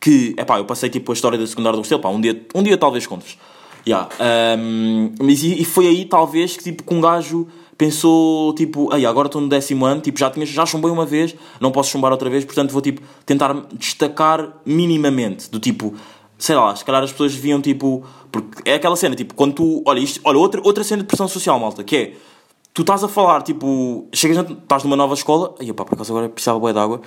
que, 0.00 0.34
epá, 0.38 0.58
eu 0.58 0.64
passei 0.64 0.88
tipo 0.88 1.10
a 1.12 1.14
história 1.14 1.38
da 1.38 1.46
secundária 1.46 1.76
do 1.76 1.80
Restelo, 1.80 2.00
pá, 2.00 2.08
um 2.08 2.20
dia, 2.20 2.46
um 2.54 2.62
dia 2.62 2.76
talvez 2.76 3.06
contes. 3.06 3.38
Yeah, 3.86 4.08
um, 4.58 5.12
mas 5.20 5.42
e, 5.42 5.62
e 5.62 5.64
foi 5.64 5.86
aí 5.86 6.04
talvez 6.04 6.56
que 6.56 6.64
tipo 6.64 6.82
que 6.82 6.94
um 6.94 7.00
gajo 7.00 7.46
pensou 7.76 8.52
tipo, 8.54 8.92
aí 8.92 9.06
agora 9.06 9.28
estou 9.28 9.40
no 9.40 9.48
décimo 9.48 9.86
ano, 9.86 10.00
tipo, 10.00 10.18
já, 10.18 10.30
tinha, 10.30 10.44
já 10.44 10.66
chumbei 10.66 10.90
uma 10.90 11.06
vez, 11.06 11.34
não 11.60 11.70
posso 11.70 11.90
chumbar 11.90 12.10
outra 12.10 12.28
vez, 12.28 12.44
portanto 12.44 12.70
vou 12.70 12.82
tipo 12.82 13.00
tentar 13.24 13.54
destacar 13.72 14.52
minimamente, 14.66 15.48
do 15.48 15.60
tipo, 15.60 15.94
sei 16.38 16.54
lá, 16.54 16.74
se 16.74 16.84
calhar 16.84 17.02
as 17.02 17.10
pessoas 17.10 17.34
deviam 17.34 17.60
tipo. 17.60 18.04
Porque 18.30 18.68
é 18.70 18.74
aquela 18.74 18.96
cena, 18.96 19.16
tipo, 19.16 19.34
quando 19.34 19.54
tu. 19.54 19.82
Olha, 19.84 19.98
isto, 19.98 20.20
olha 20.24 20.38
outra, 20.38 20.60
outra 20.62 20.84
cena 20.84 21.02
de 21.02 21.08
pressão 21.08 21.26
social, 21.26 21.58
malta, 21.58 21.82
que 21.82 21.96
é. 21.96 22.12
Tu 22.72 22.82
estás 22.82 23.02
a 23.02 23.08
falar, 23.08 23.42
tipo. 23.42 24.06
Chegas, 24.12 24.38
estás 24.48 24.84
numa 24.84 24.96
nova 24.96 25.14
escola. 25.14 25.54
Ai, 25.60 25.72
pá, 25.72 25.84
por 25.84 25.94
acaso 25.94 26.12
agora 26.12 26.28
precisava 26.28 26.58
bué 26.58 26.72
de 26.72 26.78
água. 26.78 27.00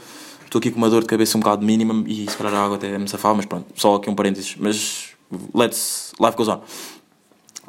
Estou 0.51 0.59
aqui 0.59 0.69
com 0.69 0.79
uma 0.79 0.89
dor 0.89 0.99
de 0.99 1.07
cabeça 1.07 1.37
um 1.37 1.39
bocado 1.39 1.65
mínima 1.65 2.03
e 2.05 2.29
se 2.29 2.35
calhar 2.35 2.53
a 2.53 2.65
água 2.65 2.75
até 2.75 2.97
me 2.97 3.07
safava, 3.07 3.35
mas 3.35 3.45
pronto, 3.45 3.67
só 3.73 3.95
aqui 3.95 4.09
um 4.09 4.15
parênteses. 4.15 4.57
Mas. 4.59 5.11
Let's. 5.55 6.11
Life 6.19 6.35
goes 6.35 6.49
on. 6.49 6.59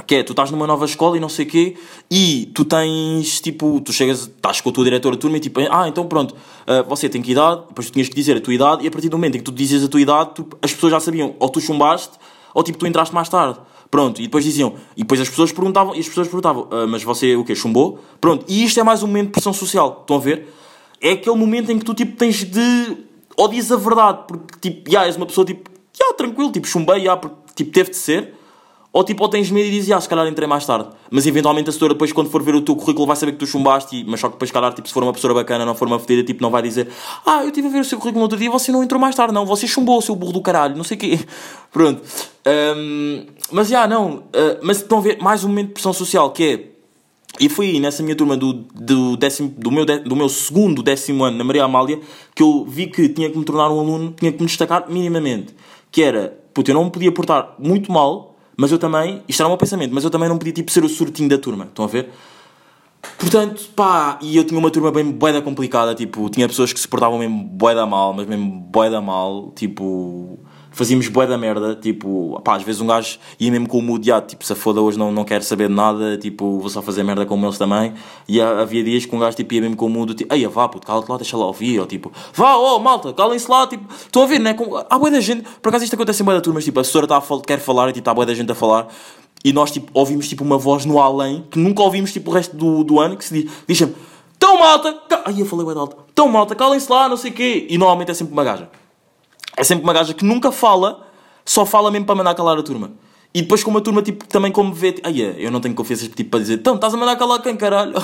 Que 0.05 0.17
é, 0.17 0.23
tu 0.25 0.33
estás 0.33 0.51
numa 0.51 0.67
nova 0.67 0.85
escola 0.85 1.17
e 1.17 1.21
não 1.21 1.29
sei 1.29 1.47
o 1.47 1.49
quê, 1.49 1.77
e 2.11 2.51
tu 2.53 2.65
tens, 2.65 3.41
tipo, 3.41 3.81
tu 3.83 3.93
chegas, 3.93 4.23
estás 4.23 4.61
com 4.61 4.71
a 4.71 4.73
tua 4.73 4.83
diretora 4.83 5.15
de 5.15 5.21
turma 5.21 5.37
e 5.37 5.41
tipo, 5.41 5.61
ah, 5.71 5.87
então 5.87 6.09
pronto, 6.09 6.35
ah, 6.67 6.83
você 6.83 7.09
tem 7.09 7.23
que 7.23 7.31
idade, 7.31 7.61
depois 7.69 7.87
tu 7.89 7.93
tinhas 7.93 8.09
que 8.09 8.17
dizer 8.17 8.37
a 8.37 8.41
tua 8.41 8.53
idade, 8.53 8.83
e 8.85 8.89
a 8.89 8.91
partir 8.91 9.09
do 9.09 9.17
momento 9.17 9.37
em 9.37 9.39
que 9.39 9.45
tu 9.45 9.53
dizes 9.53 9.85
a 9.85 9.89
tua 9.89 10.01
idade, 10.01 10.31
tu- 10.35 10.49
as 10.61 10.73
pessoas 10.73 10.91
já 10.91 10.99
sabiam, 10.99 11.37
ou 11.39 11.49
tu 11.51 11.61
chumbaste, 11.61 12.15
ou 12.53 12.65
tipo, 12.65 12.79
tu 12.79 12.87
entraste 12.89 13.15
mais 13.15 13.29
tarde. 13.29 13.61
Pronto, 13.91 14.19
e 14.21 14.25
depois 14.25 14.43
diziam, 14.43 14.75
e 14.97 15.03
depois 15.03 15.21
as 15.21 15.29
pessoas 15.29 15.53
perguntavam, 15.53 15.95
e 15.95 16.01
as 16.01 16.09
pessoas 16.09 16.27
perguntavam, 16.27 16.67
"Ah, 16.73 16.87
mas 16.89 17.05
você 17.05 17.37
o 17.37 17.45
quê, 17.45 17.55
chumbou? 17.55 18.01
Pronto, 18.21 18.45
e 18.49 18.65
isto 18.65 18.81
é 18.81 18.83
mais 18.83 19.05
um 19.05 19.07
momento 19.07 19.27
de 19.27 19.33
pressão 19.33 19.53
social, 19.53 19.99
estão 20.01 20.17
a 20.17 20.21
ver? 20.21 20.49
É 21.03 21.13
aquele 21.13 21.37
momento 21.37 21.71
em 21.73 21.79
que 21.79 21.85
tu, 21.85 21.93
tipo, 21.95 22.17
tens 22.17 22.45
de, 22.45 22.97
ou 23.37 23.49
dizes 23.49 23.73
a 23.73 23.77
verdade, 23.77 24.21
porque, 24.29 24.59
tipo, 24.61 24.91
já, 24.91 25.05
és 25.05 25.17
uma 25.17 25.27
pessoa, 25.27 25.45
tipo, 25.45 25.69
já, 25.93 26.15
tranquilo, 26.15 26.53
tipo, 26.53 26.67
chumbei, 26.67 27.05
já, 27.05 27.17
porque, 27.17 27.37
tipo, 27.57 27.73
teve 27.73 27.91
de 27.91 27.97
ser, 27.97 28.35
Ou 28.95 29.03
tipo, 29.03 29.23
ou 29.23 29.29
tens 29.31 29.51
medo 29.51 29.69
e 29.69 29.71
dizes, 29.71 29.91
ah, 29.91 29.99
se 29.99 30.07
calhar 30.07 30.27
entrei 30.29 30.47
mais 30.47 30.67
tarde. 30.67 30.91
Mas 31.11 31.27
eventualmente 31.27 31.71
a 31.71 31.73
setora 31.73 31.95
depois, 31.95 32.13
quando 32.13 32.29
for 32.29 32.43
ver 32.43 32.55
o 32.55 32.61
teu 32.61 32.77
currículo, 32.77 33.07
vai 33.07 33.17
saber 33.17 33.33
que 33.33 33.39
tu 33.39 33.47
chumbaste, 33.47 34.05
mas 34.07 34.21
só 34.21 34.29
que 34.29 34.35
depois, 34.35 34.51
se 34.51 34.53
calhar, 34.53 34.71
tipo, 34.75 34.87
se 34.87 34.93
for 34.93 35.03
uma 35.03 35.15
pessoa 35.15 35.33
bacana, 35.33 35.65
não 35.65 35.75
for 35.75 35.89
uma 35.89 35.99
fedida, 35.99 36.23
tipo, 36.27 36.43
não 36.43 36.51
vai 36.51 36.61
dizer, 36.61 36.89
ah, 37.25 37.41
eu 37.43 37.49
estive 37.49 37.69
a 37.69 37.71
ver 37.71 37.81
o 37.81 37.85
seu 37.85 37.97
currículo 37.97 38.19
no 38.19 38.25
outro 38.25 38.39
dia, 38.39 38.51
você 38.51 38.71
não 38.71 38.85
entrou 38.85 39.01
mais 39.01 39.15
tarde, 39.15 39.33
não, 39.33 39.47
você 39.47 39.67
chumbou 39.67 39.99
seu 40.03 40.15
burro 40.15 40.35
do 40.35 40.43
caralho, 40.43 40.77
não 40.77 40.85
sei 40.85 40.99
o 40.99 41.01
quê. 41.01 41.19
Pronto. 41.73 42.03
Ahm, 42.45 43.25
mas 43.51 43.69
já, 43.69 43.87
não. 43.87 44.25
ah, 44.35 44.59
mas 44.63 44.77
estão 44.83 44.99
a 44.99 45.01
ver 45.01 45.17
mais 45.23 45.43
um 45.43 45.49
momento 45.49 45.69
de 45.69 45.73
pressão 45.73 45.95
social, 45.95 46.31
que 46.31 46.45
é. 46.45 46.72
E 47.43 47.49
foi 47.49 47.81
nessa 47.81 48.05
minha 48.05 48.15
turma 48.15 48.37
do, 48.37 48.53
do, 48.53 49.17
décimo, 49.17 49.53
do, 49.59 49.69
meu, 49.69 49.85
do 49.85 50.15
meu 50.15 50.29
segundo 50.29 50.81
décimo 50.81 51.25
ano 51.25 51.37
na 51.37 51.43
Maria 51.43 51.65
Amália 51.65 51.99
que 52.37 52.41
eu 52.41 52.65
vi 52.65 52.87
que 52.87 53.09
tinha 53.09 53.29
que 53.29 53.37
me 53.37 53.45
tornar 53.45 53.69
um 53.69 53.81
aluno, 53.81 54.15
tinha 54.17 54.31
que 54.31 54.41
me 54.41 54.47
destacar 54.47 54.89
minimamente. 54.89 55.53
Que 55.91 56.05
era, 56.05 56.39
puto, 56.55 56.71
eu 56.71 56.75
não 56.77 56.85
me 56.85 56.91
podia 56.93 57.11
portar 57.11 57.57
muito 57.59 57.91
mal, 57.91 58.37
mas 58.57 58.71
eu 58.71 58.79
também, 58.79 59.25
isto 59.27 59.41
era 59.41 59.49
o 59.49 59.51
meu 59.51 59.59
pensamento, 59.59 59.93
mas 59.93 60.05
eu 60.05 60.11
também 60.11 60.29
não 60.29 60.39
podia 60.39 60.53
tipo 60.53 60.71
ser 60.71 60.85
o 60.85 60.89
surtinho 60.89 61.29
da 61.29 61.37
turma, 61.37 61.65
estão 61.65 61.85
a 61.85 61.89
ver? 61.89 62.11
Portanto, 63.19 63.71
pá, 63.75 64.21
e 64.23 64.37
eu 64.37 64.45
tinha 64.45 64.57
uma 64.57 64.71
turma 64.71 64.93
bem 64.93 65.11
boeda 65.11 65.43
complicada, 65.43 65.97
tipo, 65.97 66.31
tinha 66.31 66.47
pessoas 66.47 66.73
que 66.73 66.79
se 66.79 66.87
portavam 66.87 67.19
mesmo 67.19 67.43
boeda 67.43 67.85
mal, 67.85 68.15
mas 68.15 68.25
mesmo 68.25 68.53
boeda 68.71 69.01
mal, 69.01 69.51
tipo, 69.57 70.39
fazíamos 70.73 71.07
boeda 71.09 71.37
merda, 71.37 71.75
tipo, 71.75 72.41
pá, 72.45 72.57
às 72.57 72.63
vezes 72.63 72.81
um 72.81 72.87
gajo 72.87 73.19
ia 73.39 73.51
mesmo 73.51 73.69
com 73.69 73.79
o 73.79 73.83
mood, 73.83 74.11
ah, 74.11 74.21
tipo, 74.21 74.45
se 74.45 74.55
foda 74.55 74.81
hoje 74.81 74.99
não, 74.99 75.13
não 75.13 75.25
quero 75.25 75.45
saber 75.45 75.69
de 75.69 75.75
nada, 75.75 76.17
tipo, 76.19 76.59
vou 76.59 76.69
só 76.71 76.81
fazer 76.83 77.03
merda 77.03 77.27
como 77.27 77.45
eles 77.47 77.59
também, 77.59 77.93
e 78.29 78.41
há- 78.41 78.61
havia 78.61 78.83
dias 78.83 79.05
que 79.07 79.15
um 79.15 79.19
gajo, 79.19 79.37
tipo, 79.37 79.53
ia 79.55 79.61
mesmo 79.61 79.77
com 79.77 79.87
o 79.87 79.91
mood, 79.91 80.15
tipo, 80.15 80.33
ei, 80.35 80.47
vá, 80.47 80.69
puto, 80.69 80.87
cala-te 80.87 81.11
lá, 81.11 81.17
deixa 81.17 81.37
lá 81.37 81.47
ouvir, 81.47 81.79
ou 81.79 81.87
tipo, 81.87 82.11
vá, 82.35 82.57
oh, 82.57 82.79
malta, 82.79 83.13
calem-se 83.13 83.51
lá, 83.51 83.67
tipo, 83.67 83.85
estão 83.95 84.23
a 84.23 84.27
ver, 84.27 84.39
né, 84.39 84.55
com, 84.55 84.77
há 84.89 84.99
boeda 84.99 85.21
gente, 85.21 85.45
por 85.61 85.69
acaso 85.69 85.85
isto 85.85 85.95
acontece 85.95 86.23
em 86.23 86.25
boeda 86.25 86.41
turmas, 86.41 86.65
tipo, 86.65 86.79
a 86.79 86.83
assessora 86.83 87.07
tá 87.07 87.19
a 87.19 87.21
fal- 87.21 87.41
quer 87.41 87.59
falar, 87.59 87.85
e 87.89 87.93
tipo, 87.93 87.99
está 88.01 88.15
boeda 88.15 88.35
gente 88.35 88.51
a 88.51 88.55
falar, 88.55 88.89
e 89.45 89.53
nós, 89.53 89.71
tipo, 89.71 89.91
ouvimos, 89.93 90.29
tipo, 90.29 90.43
uma 90.45 90.57
voz 90.57 90.85
no 90.87 91.01
além, 91.01 91.45
que 91.51 91.59
nunca 91.59 91.83
ouvimos, 91.83 92.13
tipo, 92.13 92.31
o 92.31 92.35
resto 92.35 92.57
do, 92.57 92.83
do 92.85 92.99
ano, 93.01 93.17
que 93.17 93.25
se 93.25 93.43
diz, 93.43 93.53
diz 93.69 93.79
sempre, 93.79 93.97
tão 94.39 94.59
malta, 94.59 94.97
ai, 95.25 95.35
eu 95.41 95.45
falei 95.47 95.67
bem 95.67 95.77
alto, 95.77 95.97
tão 96.15 96.29
malta, 96.29 96.55
calem-se 96.55 96.91
lá, 96.91 97.09
não 97.09 97.17
sei 97.17 97.31
o 97.31 97.35
quê, 97.35 97.67
e 97.69 97.77
normalmente 97.77 98.11
é 98.11 98.15
sempre 98.15 98.33
uma 98.33 98.43
gaja. 98.45 98.69
É 99.57 99.65
sempre 99.65 99.85
uma 99.85 99.93
gaja 99.93 100.15
que 100.15 100.25
nunca 100.25 100.51
fala, 100.51 101.07
só 101.45 101.67
fala 101.67 101.91
mesmo 101.91 102.07
para 102.07 102.15
mandar 102.15 102.35
calar 102.35 102.59
a 102.59 102.63
turma. 102.63 102.93
E 103.35 103.43
depois 103.43 103.65
com 103.65 103.71
uma 103.71 103.81
turma, 103.81 104.03
tipo, 104.03 104.27
também 104.27 104.53
como 104.53 104.75
vê, 104.75 104.93
tipo, 104.93 105.09
ai, 105.09 105.35
eu 105.39 105.51
não 105.51 105.61
tenho 105.61 105.75
confiança, 105.75 106.07
tipo, 106.09 106.31
para 106.31 106.41
dizer, 106.41 106.55
então, 106.55 106.75
estás 106.75 106.93
a 106.93 106.97
mandar 106.97 107.17
calar 107.17 107.41
quem, 107.43 107.57
caralho? 107.57 107.95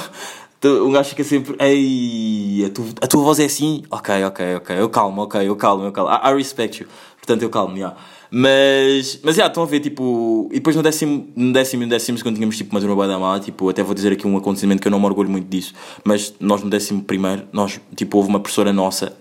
Então, 0.59 0.89
Um 0.89 0.91
gajo 0.91 1.11
fica 1.11 1.23
sempre, 1.23 1.55
ei, 1.61 2.65
a, 2.67 2.71
tu, 2.71 2.85
a 3.01 3.07
tua 3.07 3.23
voz 3.23 3.39
é 3.39 3.45
assim? 3.45 3.85
Ok, 3.89 4.25
ok, 4.25 4.57
ok, 4.57 4.77
eu 4.81 4.89
calmo, 4.89 5.23
ok, 5.23 5.49
eu 5.49 5.55
calmo, 5.55 5.85
eu 5.85 5.93
calmo. 5.93 6.11
I, 6.11 6.33
I 6.33 6.35
respect 6.35 6.83
you. 6.83 6.89
Portanto, 7.17 7.43
eu 7.43 7.49
calmo, 7.49 7.77
já. 7.77 7.95
Mas, 8.31 9.21
mas, 9.23 9.37
já, 9.37 9.47
estão 9.47 9.63
a 9.63 9.67
ver, 9.67 9.79
tipo, 9.79 10.49
e 10.51 10.55
depois 10.55 10.75
no 10.75 10.83
décimo, 10.83 11.29
no 11.37 11.53
décimo 11.53 11.85
e 11.85 11.87
no 11.87 11.91
décimo 11.91 12.19
segundo 12.19 12.35
tínhamos, 12.35 12.57
tipo, 12.57 12.73
uma 12.73 12.81
turma 12.81 13.19
má, 13.19 13.39
tipo, 13.39 13.69
até 13.69 13.85
vou 13.85 13.95
dizer 13.95 14.13
aqui 14.13 14.27
um 14.27 14.37
acontecimento 14.37 14.83
que 14.83 14.89
eu 14.89 14.91
não 14.91 14.99
me 14.99 15.07
orgulho 15.07 15.31
muito 15.31 15.49
disso, 15.49 15.73
mas 16.05 16.35
nós 16.41 16.63
no 16.63 16.69
décimo 16.69 17.03
primeiro, 17.03 17.45
nós, 17.53 17.81
tipo, 17.95 18.19
houve 18.19 18.29
uma 18.29 18.41
professora 18.41 18.73
nossa, 18.73 19.17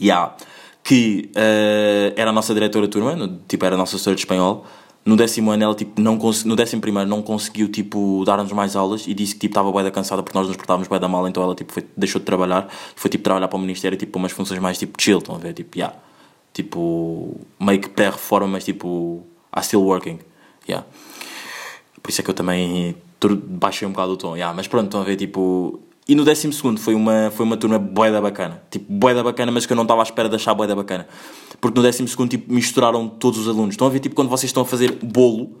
já, 0.00 0.34
que 0.82 1.30
eh, 1.34 2.12
era 2.16 2.30
a 2.30 2.32
nossa 2.32 2.52
diretora 2.54 2.86
de 2.86 2.90
turma, 2.92 3.14
no- 3.14 3.38
tipo, 3.48 3.64
era 3.64 3.74
a 3.74 3.78
nossa 3.78 3.90
professora 3.92 4.14
de 4.16 4.22
espanhol. 4.22 4.64
No 5.04 5.16
décimo 5.16 5.50
ano, 5.50 5.64
ela, 5.64 5.74
tipo, 5.74 5.98
não 6.00 6.18
no 6.44 6.54
décimo 6.56 6.82
primeiro, 6.82 7.08
não 7.08 7.22
conseguiu, 7.22 7.68
tipo, 7.68 8.22
dar-nos 8.26 8.52
mais 8.52 8.76
aulas 8.76 9.06
e 9.06 9.14
disse 9.14 9.32
que, 9.34 9.40
tipo, 9.40 9.52
estava 9.52 9.72
bué 9.72 9.82
da 9.82 9.90
cansada 9.90 10.22
porque 10.22 10.36
nós 10.38 10.46
nos 10.46 10.56
portávamos 10.58 10.88
bué 10.88 10.98
da 10.98 11.08
mal, 11.08 11.26
então 11.26 11.42
ela, 11.42 11.54
tipo, 11.54 11.72
foi- 11.72 11.86
deixou 11.96 12.18
de 12.18 12.26
trabalhar 12.26 12.68
foi, 12.94 13.10
tipo, 13.10 13.24
trabalhar 13.24 13.48
para 13.48 13.56
o 13.56 13.60
Ministério, 13.60 13.96
tipo, 13.96 14.18
umas 14.18 14.30
funções 14.32 14.60
mais, 14.60 14.76
tipo, 14.78 15.00
chill, 15.00 15.18
estão 15.18 15.36
a 15.36 15.38
ver? 15.38 15.54
Tipo, 15.54 15.78
yeah. 15.78 15.96
Tipo, 16.52 17.34
meio 17.58 17.80
que 17.80 17.88
pré-reforma, 17.88 18.46
mas, 18.48 18.64
tipo, 18.64 19.24
I'm 19.56 19.62
still 19.62 19.80
working, 19.82 20.18
yeah. 20.68 20.86
Por 22.02 22.10
isso 22.10 22.20
é 22.20 22.24
que 22.24 22.30
eu 22.30 22.34
também 22.34 22.94
tur- 23.18 23.36
baixei 23.36 23.86
um 23.88 23.92
bocado 23.92 24.12
o 24.12 24.16
tom. 24.16 24.34
Yeah, 24.36 24.54
mas 24.54 24.68
pronto, 24.68 24.86
estão 24.86 25.00
a 25.00 25.04
ver, 25.04 25.16
tipo... 25.16 25.80
E 26.08 26.14
no 26.14 26.24
décimo 26.24 26.52
segundo 26.52 26.80
foi 26.80 26.94
uma, 26.94 27.30
foi 27.30 27.46
uma 27.46 27.56
turma 27.56 27.78
boeda 27.78 28.20
bacana. 28.20 28.62
Tipo, 28.70 28.92
boeda 28.92 29.22
bacana, 29.22 29.52
mas 29.52 29.64
que 29.64 29.72
eu 29.72 29.76
não 29.76 29.84
estava 29.84 30.02
à 30.02 30.04
espera 30.04 30.28
de 30.28 30.34
achar 30.34 30.54
boeda 30.54 30.74
bacana. 30.74 31.06
Porque 31.60 31.78
no 31.78 31.82
décimo 31.82 32.08
segundo, 32.08 32.30
tipo, 32.30 32.52
misturaram 32.52 33.08
todos 33.08 33.38
os 33.38 33.48
alunos. 33.48 33.74
Estão 33.74 33.86
a 33.86 33.90
ver, 33.90 34.00
tipo, 34.00 34.14
quando 34.14 34.28
vocês 34.28 34.48
estão 34.48 34.62
a 34.62 34.66
fazer 34.66 34.98
bolo... 35.02 35.56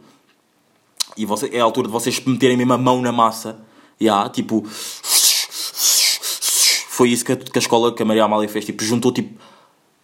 E 1.16 1.26
você, 1.26 1.50
é 1.52 1.60
a 1.60 1.64
altura 1.64 1.88
de 1.88 1.92
vocês 1.92 2.18
meterem 2.24 2.56
mesmo 2.56 2.72
a 2.72 2.78
mão 2.78 3.02
na 3.02 3.12
massa. 3.12 3.60
Yeah, 4.00 4.28
tipo... 4.30 4.64
Foi 6.88 7.10
isso 7.10 7.24
que 7.24 7.32
a, 7.32 7.36
que 7.36 7.58
a 7.58 7.60
escola, 7.60 7.94
que 7.94 8.02
a 8.02 8.06
Maria 8.06 8.24
Amália 8.24 8.48
fez. 8.48 8.64
Tipo, 8.64 8.82
juntou, 8.82 9.12
tipo... 9.12 9.38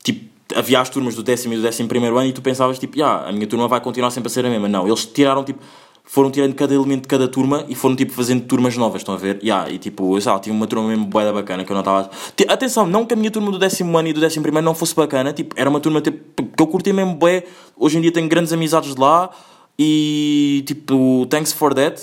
Tipo, 0.03 0.31
havia 0.55 0.81
as 0.81 0.91
turmas 0.91 1.15
do 1.15 1.23
décimo 1.23 1.55
e 1.55 1.57
do 1.57 1.63
décimo 1.63 1.89
primeiro 1.89 2.19
ano 2.19 2.29
e 2.29 2.33
tu 2.33 2.43
pensavas, 2.43 2.79
tipo, 2.79 2.97
yeah, 2.97 3.29
a 3.29 3.33
minha 3.33 3.47
turma 3.47 3.67
vai 3.67 3.81
continuar 3.81 4.11
sempre 4.11 4.29
a 4.29 4.31
ser 4.31 4.45
a 4.45 4.51
mesma. 4.51 4.69
Não, 4.69 4.87
eles 4.87 5.07
tiraram, 5.07 5.43
tipo... 5.43 5.61
Foram 6.09 6.31
tirando 6.31 6.55
cada 6.55 6.73
elemento 6.73 7.03
de 7.03 7.09
cada 7.09 7.27
turma 7.27 7.65
e 7.69 7.75
foram, 7.75 7.97
tipo, 7.97 8.13
fazendo 8.13 8.45
turmas 8.45 8.77
novas, 8.77 9.03
estão 9.03 9.15
a 9.15 9.19
ver? 9.19 9.41
Yeah, 9.43 9.69
e, 9.69 9.77
tipo, 9.77 10.19
sei 10.21 10.31
lá, 10.31 10.41
uma 10.47 10.67
turma 10.69 10.89
mesmo 10.89 11.05
boeda 11.05 11.33
bacana 11.33 11.65
que 11.65 11.73
eu 11.73 11.75
não 11.75 11.81
estava... 11.81 12.09
Atenção, 12.49 12.87
não 12.87 13.05
que 13.05 13.13
a 13.13 13.17
minha 13.17 13.31
turma 13.31 13.51
do 13.51 13.59
décimo 13.59 13.99
ano 13.99 14.07
e 14.09 14.13
do 14.13 14.21
décimo 14.21 14.45
primeiro 14.45 14.65
não 14.65 14.75
fosse 14.75 14.95
bacana, 14.95 15.33
tipo, 15.33 15.57
era 15.59 15.69
uma 15.69 15.81
turma, 15.81 16.01
tipo, 16.01 16.45
que 16.45 16.63
eu 16.63 16.67
curti 16.69 16.93
mesmo 16.93 17.17
bué. 17.17 17.45
Hoje 17.77 17.99
em 17.99 18.01
dia 18.01 18.13
tenho 18.13 18.29
grandes 18.29 18.53
amizades 18.53 18.95
de 18.95 19.01
lá 19.01 19.31
e, 19.77 20.63
tipo, 20.65 21.27
thanks 21.29 21.53
for 21.53 21.75
that. 21.75 22.01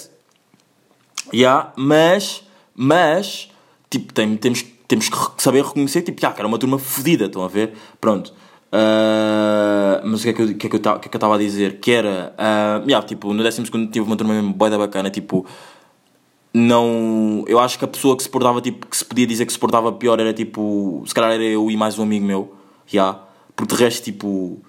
Yeah, 1.33 1.71
mas, 1.77 2.43
mas, 2.75 3.49
tipo, 3.89 4.13
tem, 4.13 4.35
temos, 4.35 4.65
temos 4.85 5.07
que 5.07 5.17
saber 5.41 5.63
reconhecer, 5.63 6.01
tipo, 6.01 6.19
yeah, 6.19 6.35
que 6.35 6.41
era 6.41 6.47
uma 6.47 6.59
turma 6.59 6.77
fodida, 6.77 7.25
estão 7.25 7.41
a 7.41 7.47
ver? 7.47 7.73
Pronto. 8.01 8.33
Ah, 8.75 10.01
mas 10.03 10.21
o 10.21 10.23
que 10.23 10.29
é 10.29 10.33
que 10.33 10.41
eu 10.41 10.47
que 10.57 10.67
é 10.67 10.69
que 10.69 10.79
que 10.79 10.87
é 10.87 11.17
estava 11.17 11.35
a 11.35 11.37
dizer? 11.37 11.79
Que 11.79 11.91
era, 11.91 12.33
ah, 12.39 12.81
yeah, 12.87 13.05
tipo, 13.05 13.31
no 13.31 13.43
12 13.43 13.65
segundo 13.67 13.91
tive 13.91 14.05
uma 14.05 14.17
turma 14.17 14.33
mesmo 14.33 14.51
boa 14.51 14.77
bacana, 14.79 15.11
tipo, 15.11 15.45
não, 16.51 17.43
eu 17.47 17.59
acho 17.59 17.77
que 17.77 17.85
a 17.85 17.87
pessoa 17.87 18.17
que 18.17 18.23
se 18.23 18.29
portava, 18.29 18.61
tipo, 18.61 18.87
que 18.87 18.97
se 18.97 19.05
podia 19.05 19.27
dizer 19.27 19.45
que 19.45 19.53
se 19.53 19.59
portava 19.59 19.91
pior 19.91 20.19
era, 20.19 20.33
tipo, 20.33 21.03
se 21.05 21.13
calhar 21.13 21.33
era 21.33 21.43
eu 21.43 21.69
e 21.69 21.77
mais 21.77 21.99
um 21.99 22.03
amigo 22.03 22.25
meu, 22.25 22.53
yeah, 22.91 23.19
porque 23.55 23.75
de 23.75 23.83
resto, 23.83 24.03
tipo, 24.03 24.59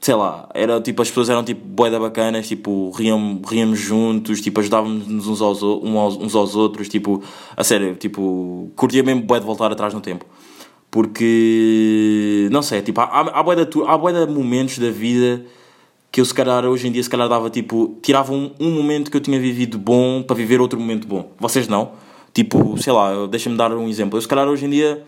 sei 0.00 0.14
lá, 0.16 0.48
era 0.54 0.80
tipo, 0.80 1.00
as 1.02 1.08
pessoas 1.08 1.30
eram 1.30 1.44
tipo 1.44 1.64
boeda 1.64 2.00
bacanas, 2.00 2.48
tipo, 2.48 2.90
riam, 2.90 3.40
ríamos 3.48 3.78
juntos, 3.78 4.40
tipo, 4.40 4.60
ajudávamos 4.60 5.28
uns 5.28 5.40
aos, 5.40 5.62
uns 5.62 6.34
aos 6.34 6.56
outros, 6.56 6.88
tipo, 6.88 7.22
a 7.56 7.62
sério, 7.64 7.94
tipo, 7.96 8.70
curtia 8.76 9.02
mesmo 9.04 9.22
bué 9.22 9.38
de 9.40 9.46
voltar 9.46 9.70
atrás 9.70 9.94
no 9.94 10.00
tempo. 10.00 10.26
Porque, 10.92 12.50
não 12.52 12.60
sei, 12.60 12.82
tipo, 12.82 13.00
há, 13.00 13.04
há, 13.04 13.40
há 13.40 13.98
bué 13.98 14.12
de 14.12 14.30
momentos 14.30 14.78
da 14.78 14.90
vida 14.90 15.42
que 16.12 16.20
eu 16.20 16.24
se 16.26 16.34
calhar, 16.34 16.66
hoje 16.66 16.86
em 16.86 16.92
dia, 16.92 17.02
se 17.02 17.08
calhar 17.08 17.26
dava 17.26 17.48
tipo, 17.48 17.96
tirava 18.02 18.30
um, 18.34 18.52
um 18.60 18.70
momento 18.70 19.10
que 19.10 19.16
eu 19.16 19.20
tinha 19.22 19.40
vivido 19.40 19.78
bom 19.78 20.22
para 20.22 20.36
viver 20.36 20.60
outro 20.60 20.78
momento 20.78 21.08
bom. 21.08 21.32
Vocês 21.40 21.66
não? 21.66 21.92
Tipo, 22.34 22.76
sei 22.76 22.92
lá, 22.92 23.26
deixa-me 23.26 23.56
dar 23.56 23.72
um 23.72 23.88
exemplo. 23.88 24.18
Eu 24.18 24.20
se 24.20 24.28
calhar 24.28 24.46
hoje 24.46 24.66
em 24.66 24.70
dia 24.70 25.02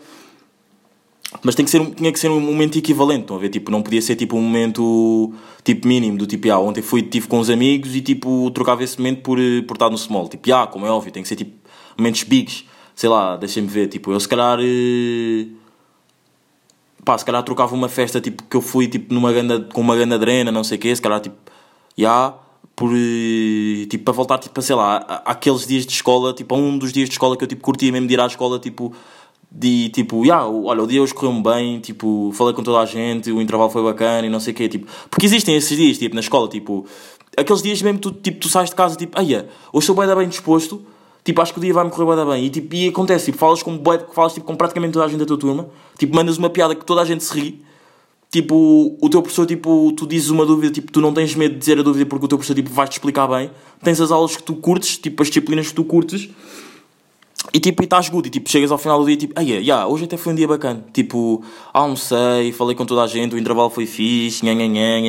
mas 1.43 1.53
tem 1.53 1.65
que 1.65 1.69
ser, 1.69 1.85
tinha 1.91 2.11
que 2.11 2.19
ser 2.19 2.29
um 2.29 2.39
momento 2.39 2.77
equivalente, 2.77 3.21
estão 3.21 3.35
a 3.35 3.39
ver? 3.39 3.49
Tipo, 3.49 3.69
não 3.69 3.83
podia 3.83 4.01
ser 4.01 4.15
tipo 4.15 4.35
um 4.37 4.41
momento 4.41 5.33
tipo 5.63 5.87
mínimo, 5.87 6.17
do 6.17 6.25
tipo, 6.25 6.49
ah, 6.51 6.59
ontem 6.59 6.81
fui, 6.81 7.03
tive 7.03 7.27
com 7.27 7.39
os 7.39 7.49
amigos 7.49 7.95
e 7.95 8.01
tipo, 8.01 8.49
trocava 8.51 8.83
esse 8.83 8.97
momento 8.97 9.21
por, 9.21 9.37
por 9.67 9.75
estar 9.75 9.89
no 9.89 9.97
small. 9.97 10.27
Tipo, 10.27 10.51
ah, 10.53 10.65
como 10.65 10.85
é 10.85 10.89
óbvio, 10.89 11.11
tem 11.11 11.21
que 11.21 11.29
ser 11.29 11.35
tipo 11.35 11.51
momentos 11.97 12.23
bigs. 12.23 12.65
Sei 12.95 13.09
lá, 13.09 13.35
deixem-me 13.35 13.67
ver, 13.67 13.87
tipo, 13.87 14.11
eu 14.11 14.19
se 14.19 14.27
calhar. 14.27 14.57
eh, 14.61 15.47
Pá, 17.05 17.17
se 17.17 17.23
calhar 17.23 17.43
trocava 17.43 17.75
uma 17.75 17.87
festa 17.87 18.19
tipo, 18.19 18.43
que 18.43 18.57
eu 18.57 18.61
fui 18.61 18.87
tipo, 18.87 19.13
numa 19.13 19.31
ganda, 19.31 19.59
com 19.73 19.79
uma 19.81 19.95
ganda 19.95 20.17
drena, 20.17 20.51
não 20.51 20.63
sei 20.63 20.77
o 20.77 20.81
quê, 20.81 20.95
se 20.95 21.01
calhar 21.01 21.21
tipo, 21.21 21.35
já, 21.95 22.33
por, 22.75 22.91
eh, 22.93 23.85
tipo, 23.89 24.03
para 24.03 24.13
voltar, 24.13 24.37
tipo, 24.39 24.59
a, 24.59 24.63
sei 24.63 24.75
lá, 24.75 24.97
a- 25.07 25.31
àqueles 25.31 25.67
dias 25.67 25.85
de 25.85 25.93
escola, 25.93 26.33
tipo, 26.33 26.55
a 26.55 26.57
um 26.57 26.77
dos 26.77 26.91
dias 26.91 27.07
de 27.07 27.13
escola 27.13 27.37
que 27.37 27.43
eu, 27.43 27.47
tipo, 27.47 27.61
curtia 27.61 27.91
mesmo 27.91 28.07
de 28.07 28.13
ir 28.15 28.19
à 28.19 28.25
escola, 28.25 28.57
tipo, 28.59 28.91
de, 29.51 29.89
tipo, 29.89 30.25
já, 30.25 30.45
olha, 30.45 30.81
o 30.83 30.87
dia 30.87 31.01
hoje 31.01 31.13
correu-me 31.13 31.41
bem, 31.43 31.79
tipo, 31.79 32.31
falei 32.33 32.53
com 32.53 32.63
toda 32.63 32.79
a 32.79 32.85
gente, 32.85 33.31
o 33.31 33.39
intervalo 33.41 33.69
foi 33.69 33.83
bacana 33.83 34.25
e 34.27 34.29
não 34.29 34.39
sei 34.39 34.51
o 34.53 34.55
quê, 34.55 34.67
tipo, 34.67 34.87
porque 35.09 35.25
existem 35.27 35.55
esses 35.55 35.77
dias, 35.77 35.97
tipo, 35.99 36.15
na 36.15 36.21
escola, 36.21 36.49
tipo, 36.49 36.85
aqueles 37.37 37.61
dias 37.61 37.81
mesmo, 37.83 37.99
tu, 37.99 38.11
tipo, 38.11 38.39
tu 38.39 38.49
sais 38.49 38.69
de 38.69 38.75
casa, 38.75 38.95
tipo, 38.95 39.17
ai, 39.17 39.25
hoje 39.71 39.89
estou 39.89 39.95
bem, 39.95 40.13
bem 40.15 40.27
disposto, 40.27 40.83
tipo, 41.25 41.41
acho 41.41 41.51
que 41.51 41.59
o 41.59 41.61
dia 41.61 41.73
vai-me 41.73 41.89
correr 41.89 42.15
bem, 42.15 42.25
bem. 42.25 42.45
E, 42.45 42.49
tipo, 42.49 42.73
e 42.75 42.87
acontece, 42.87 43.25
tipo, 43.25 43.37
falas 43.37 43.61
com, 43.61 43.81
falas, 44.13 44.33
tipo, 44.33 44.45
com 44.45 44.55
praticamente 44.55 44.93
toda 44.93 45.03
a 45.03 45.07
gente 45.09 45.19
da 45.19 45.25
tua 45.25 45.37
turma, 45.37 45.67
tipo, 45.97 46.15
mandas 46.15 46.37
uma 46.37 46.49
piada 46.49 46.75
que 46.75 46.85
toda 46.85 47.01
a 47.01 47.05
gente 47.05 47.23
se 47.23 47.33
ri, 47.37 47.61
tipo, 48.31 48.95
o 49.01 49.09
teu 49.09 49.21
professor, 49.21 49.45
tipo, 49.45 49.91
tu 49.97 50.05
dizes 50.07 50.29
uma 50.29 50.45
dúvida, 50.45 50.71
tipo, 50.71 50.91
tu 50.91 51.01
não 51.01 51.11
tens 51.11 51.33
medo 51.35 51.53
de 51.53 51.59
dizer 51.59 51.79
a 51.79 51.81
dúvida 51.81 52.05
porque 52.05 52.25
o 52.25 52.27
teu 52.27 52.37
professor, 52.37 52.53
tipo, 52.55 52.69
vai-te 52.69 52.93
explicar 52.93 53.27
bem, 53.27 53.49
tens 53.83 53.99
as 53.99 54.11
aulas 54.11 54.37
que 54.37 54.43
tu 54.43 54.55
curtes, 54.55 54.97
tipo, 54.99 55.21
as 55.23 55.27
disciplinas 55.27 55.67
que 55.67 55.73
tu 55.73 55.83
curtes, 55.83 56.29
e 57.53 57.59
tipo, 57.59 57.81
e 57.81 57.85
estás 57.85 58.09
good, 58.09 58.27
e 58.27 58.31
tipo, 58.31 58.49
chegas 58.49 58.71
ao 58.71 58.77
final 58.77 58.99
do 58.99 59.05
dia 59.05 59.17
tipo, 59.17 59.33
ah, 59.35 59.41
yeah, 59.41 59.61
yeah, 59.61 59.87
hoje 59.87 60.05
até 60.05 60.17
foi 60.17 60.33
um 60.33 60.35
dia 60.35 60.47
bacana. 60.47 60.83
Tipo, 60.91 61.43
almocei, 61.71 62.51
falei 62.51 62.75
com 62.75 62.85
toda 62.85 63.03
a 63.03 63.07
gente, 63.07 63.33
o 63.35 63.37
intervalo 63.37 63.69
foi 63.69 63.85
fixe, 63.85 64.43
nhanhanhã, 64.45 64.99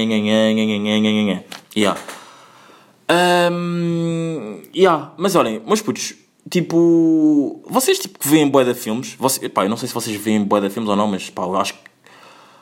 um, 3.11 4.63
yeah. 4.75 5.13
Mas 5.17 5.35
olhem, 5.35 5.61
meus 5.67 5.81
putos, 5.81 6.15
tipo, 6.51 7.63
vocês, 7.69 7.99
tipo, 7.99 8.19
que 8.19 8.29
veem 8.29 8.51
de 8.51 8.75
filmes, 8.75 9.15
vocês, 9.19 9.51
pá, 9.53 9.65
eu 9.65 9.69
não 9.69 9.77
sei 9.77 9.89
se 9.89 9.95
vocês 9.95 10.17
veem 10.17 10.45
de 10.45 10.71
filmes 10.71 10.91
ou 10.91 10.97
não, 10.97 11.07
mas, 11.07 11.31
pá, 11.31 11.43
eu 11.43 11.57
acho 11.57 11.75
que 11.75 11.87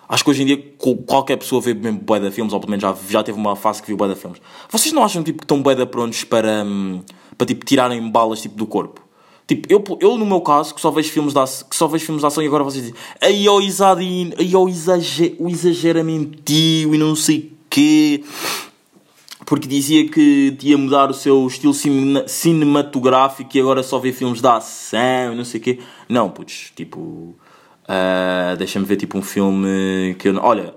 Acho 0.09 0.23
que 0.23 0.31
hoje 0.31 0.43
em 0.43 0.47
dia 0.47 0.75
qualquer 1.07 1.37
pessoa 1.37 1.61
vê 1.61 1.73
de 1.75 2.31
filmes, 2.31 2.53
ou 2.53 2.61
pelo 2.61 2.71
menos 2.71 2.83
já, 2.83 2.95
já 3.09 3.23
teve 3.23 3.39
uma 3.39 3.57
fase 3.57 3.81
que 3.81 3.89
viu 3.89 3.97
de 4.15 4.15
filmes. 4.15 4.41
Vocês 4.71 4.93
não 4.93 5.03
acham 5.03 5.23
tipo, 5.23 5.39
que 5.39 5.45
estão 5.45 5.63
de 5.75 5.87
prontos 5.87 6.25
para, 6.25 6.63
hum, 6.65 7.03
para 7.37 7.47
tipo, 7.47 7.65
tirarem 7.65 8.11
balas 8.11 8.43
tipo, 8.43 8.55
do 8.55 8.67
corpo? 8.67 9.01
Tipo, 9.47 9.67
eu, 9.71 9.83
eu 10.01 10.17
no 10.17 10.25
meu 10.25 10.41
caso, 10.41 10.75
que 10.75 10.81
só 10.81 10.91
vejo 10.91 11.11
filmes 11.11 11.33
de 11.33 11.39
ação, 11.39 11.69
que 11.69 11.77
só 11.77 11.87
vejo 11.87 12.05
filmes 12.05 12.21
de 12.21 12.27
ação 12.27 12.43
e 12.43 12.47
agora 12.47 12.65
vocês 12.65 12.85
dizem 12.85 12.99
aí 13.21 13.47
ó 13.49 13.61
Isadinho, 13.61 14.33
aí 14.39 14.55
ó 14.57 14.67
exager, 14.67 15.37
o 15.39 15.49
exagera 15.49 16.03
mentiu 16.03 16.95
e 16.95 16.99
não 16.99 17.15
sei 17.15 17.53
quê 17.69 18.25
porque 19.47 19.69
dizia 19.69 20.09
que 20.09 20.57
ia 20.63 20.77
mudar 20.79 21.11
o 21.11 21.15
seu 21.15 21.47
estilo 21.47 21.75
cine- 21.75 22.25
cinematográfico 22.27 23.51
e 23.57 23.61
agora 23.61 23.83
só 23.83 23.99
vê 23.99 24.13
filmes 24.13 24.41
de 24.41 24.47
ação 24.49 25.35
não 25.37 25.45
sei 25.45 25.61
o 25.61 25.63
quê. 25.63 25.79
Não, 26.09 26.31
putz, 26.31 26.73
tipo. 26.75 27.35
ah, 27.89 28.55
Deixa-me 28.59 28.85
ver 28.87 28.97
tipo 28.97 29.19
um 29.19 29.23
filme 29.23 30.15
que 30.19 30.29
eu. 30.29 30.37
Olha, 30.43 30.75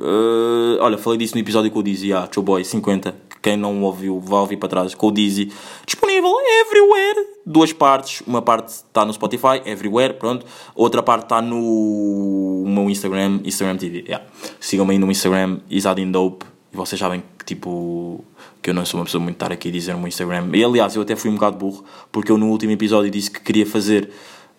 ah, 0.00 0.78
olha, 0.80 0.98
falei 0.98 1.18
disso 1.18 1.34
no 1.34 1.40
episódio 1.40 1.70
com 1.70 1.78
o 1.78 1.82
Dizzy, 1.82 2.12
ah, 2.12 2.28
Joe 2.32 2.44
Boy 2.44 2.64
50. 2.64 3.12
que 3.30 3.36
Quem 3.40 3.56
não 3.56 3.82
ouviu, 3.82 4.18
vá 4.20 4.40
ouvir 4.40 4.56
para 4.56 4.68
trás. 4.68 4.94
Com 4.94 5.08
o 5.08 5.12
Dizzy, 5.12 5.52
disponível 5.86 6.32
everywhere. 6.60 7.26
Duas 7.46 7.72
partes. 7.72 8.22
Uma 8.26 8.42
parte 8.42 8.68
está 8.68 9.04
no 9.04 9.12
Spotify, 9.12 9.62
everywhere, 9.64 10.14
pronto. 10.14 10.44
Outra 10.74 11.02
parte 11.02 11.22
está 11.24 11.40
no 11.40 12.64
meu 12.66 12.90
Instagram, 12.90 13.40
Instagram 13.44 13.76
TV. 13.76 14.00
Yeah. 14.06 14.24
Sigam-me 14.60 14.92
aí 14.92 14.98
no 14.98 15.10
Instagram, 15.10 15.60
Isadindope. 15.70 16.44
E 16.72 16.76
vocês 16.76 16.98
sabem 16.98 17.22
que, 17.38 17.44
tipo, 17.44 18.24
que 18.62 18.70
eu 18.70 18.74
não 18.74 18.84
sou 18.84 19.00
uma 19.00 19.06
pessoa 19.06 19.22
muito 19.22 19.36
estar 19.36 19.50
aqui 19.52 19.68
a 19.68 19.72
dizer 19.72 19.92
no 19.92 19.98
meu 19.98 20.08
Instagram. 20.08 20.50
E 20.54 20.62
aliás, 20.62 20.94
eu 20.94 21.02
até 21.02 21.16
fui 21.16 21.30
um 21.30 21.34
bocado 21.34 21.56
burro, 21.56 21.84
porque 22.12 22.30
eu 22.30 22.38
no 22.38 22.48
último 22.48 22.72
episódio 22.72 23.10
disse 23.10 23.30
que 23.30 23.40
queria 23.40 23.66
fazer. 23.66 24.10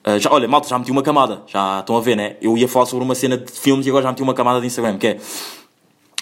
ah, 0.04 0.18
já, 0.18 0.32
olha, 0.32 0.48
malta, 0.48 0.68
já 0.68 0.80
meti 0.80 0.92
uma 0.92 1.04
camada. 1.04 1.44
Já 1.48 1.80
estão 1.80 1.96
a 1.98 2.02
ver, 2.02 2.16
né? 2.16 2.38
Eu 2.42 2.58
ia 2.58 2.68
falar 2.68 2.86
sobre 2.86 3.06
uma 3.06 3.16
cena 3.16 3.38
de 3.38 3.52
filmes 3.52 3.86
e 3.86 3.90
agora 3.90 4.04
já 4.04 4.10
meti 4.10 4.24
uma 4.24 4.34
camada 4.34 4.60
de 4.60 4.68
Instagram, 4.68 4.98
que 4.98 5.08
é. 5.08 5.20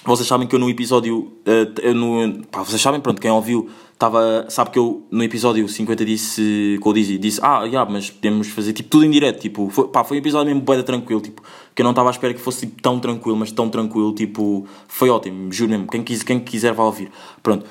Vocês 0.06 0.28
sabem 0.28 0.48
que 0.48 0.56
eu 0.56 0.60
no 0.60 0.70
episódio. 0.70 1.34
eu 1.82 1.94
no, 1.94 2.46
pá, 2.46 2.64
vocês 2.64 2.82
sabem, 2.82 3.02
pronto, 3.02 3.20
quem 3.20 3.30
ouviu 3.30 3.70
estava. 3.98 4.46
Sabe 4.48 4.70
que 4.70 4.80
eu 4.80 5.06
no 5.12 5.24
episódio 5.24 5.68
50 5.68 6.06
disse. 6.06 6.78
Com 6.82 6.92
o 6.92 6.94
Dizzy, 6.94 7.18
disse: 7.18 7.40
Ah, 7.44 7.64
yeah, 7.66 7.90
mas 7.90 8.10
podemos 8.10 8.48
fazer 8.48 8.74
tipo 8.74 8.90
tudo 8.90 9.06
em 9.06 9.12
direto. 9.12 9.42
Tipo, 9.42 9.70
foi, 9.70 9.88
pá, 9.90 10.04
foi 10.04 10.18
um 10.18 10.20
episódio 10.20 10.48
mesmo 10.48 10.62
boeda 10.62 10.84
tranquilo. 10.84 11.20
Tipo, 11.20 11.42
que 11.76 11.82
eu 11.82 11.84
não 11.84 11.92
estava 11.92 12.10
à 12.10 12.12
espera 12.12 12.34
que 12.34 12.40
fosse 12.40 12.68
tipo, 12.68 12.82
tão 12.82 13.00
tranquilo, 13.00 13.36
mas 13.36 13.52
tão 13.52 13.70
tranquilo. 13.70 14.14
Tipo, 14.14 14.66
foi 14.88 15.10
ótimo, 15.10 15.52
juro 15.52 15.72
mesmo. 15.72 15.88
Quem, 15.88 16.04
quis, 16.04 16.24
quem 16.24 16.40
quiser 16.40 16.74
vai 16.74 16.86
ouvir. 16.86 17.12
Pronto. 17.44 17.66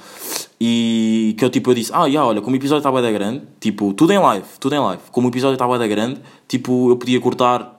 E 0.60 1.34
que 1.38 1.44
eu 1.44 1.50
tipo, 1.50 1.70
eu 1.70 1.74
disse: 1.74 1.90
Ah, 1.94 2.06
yeah, 2.06 2.28
olha, 2.28 2.42
como 2.42 2.54
o 2.54 2.58
episódio 2.58 2.80
está 2.80 2.90
boeda 2.90 3.10
grande, 3.10 3.42
tipo, 3.60 3.94
tudo 3.94 4.12
em 4.12 4.18
live, 4.18 4.46
tudo 4.60 4.74
em 4.74 4.80
live. 4.80 5.02
Como 5.10 5.28
o 5.28 5.30
episódio 5.30 5.54
está 5.54 5.66
boeda 5.66 5.86
grande, 5.86 6.20
tipo, 6.48 6.90
eu 6.90 6.96
podia 6.96 7.20
cortar 7.20 7.75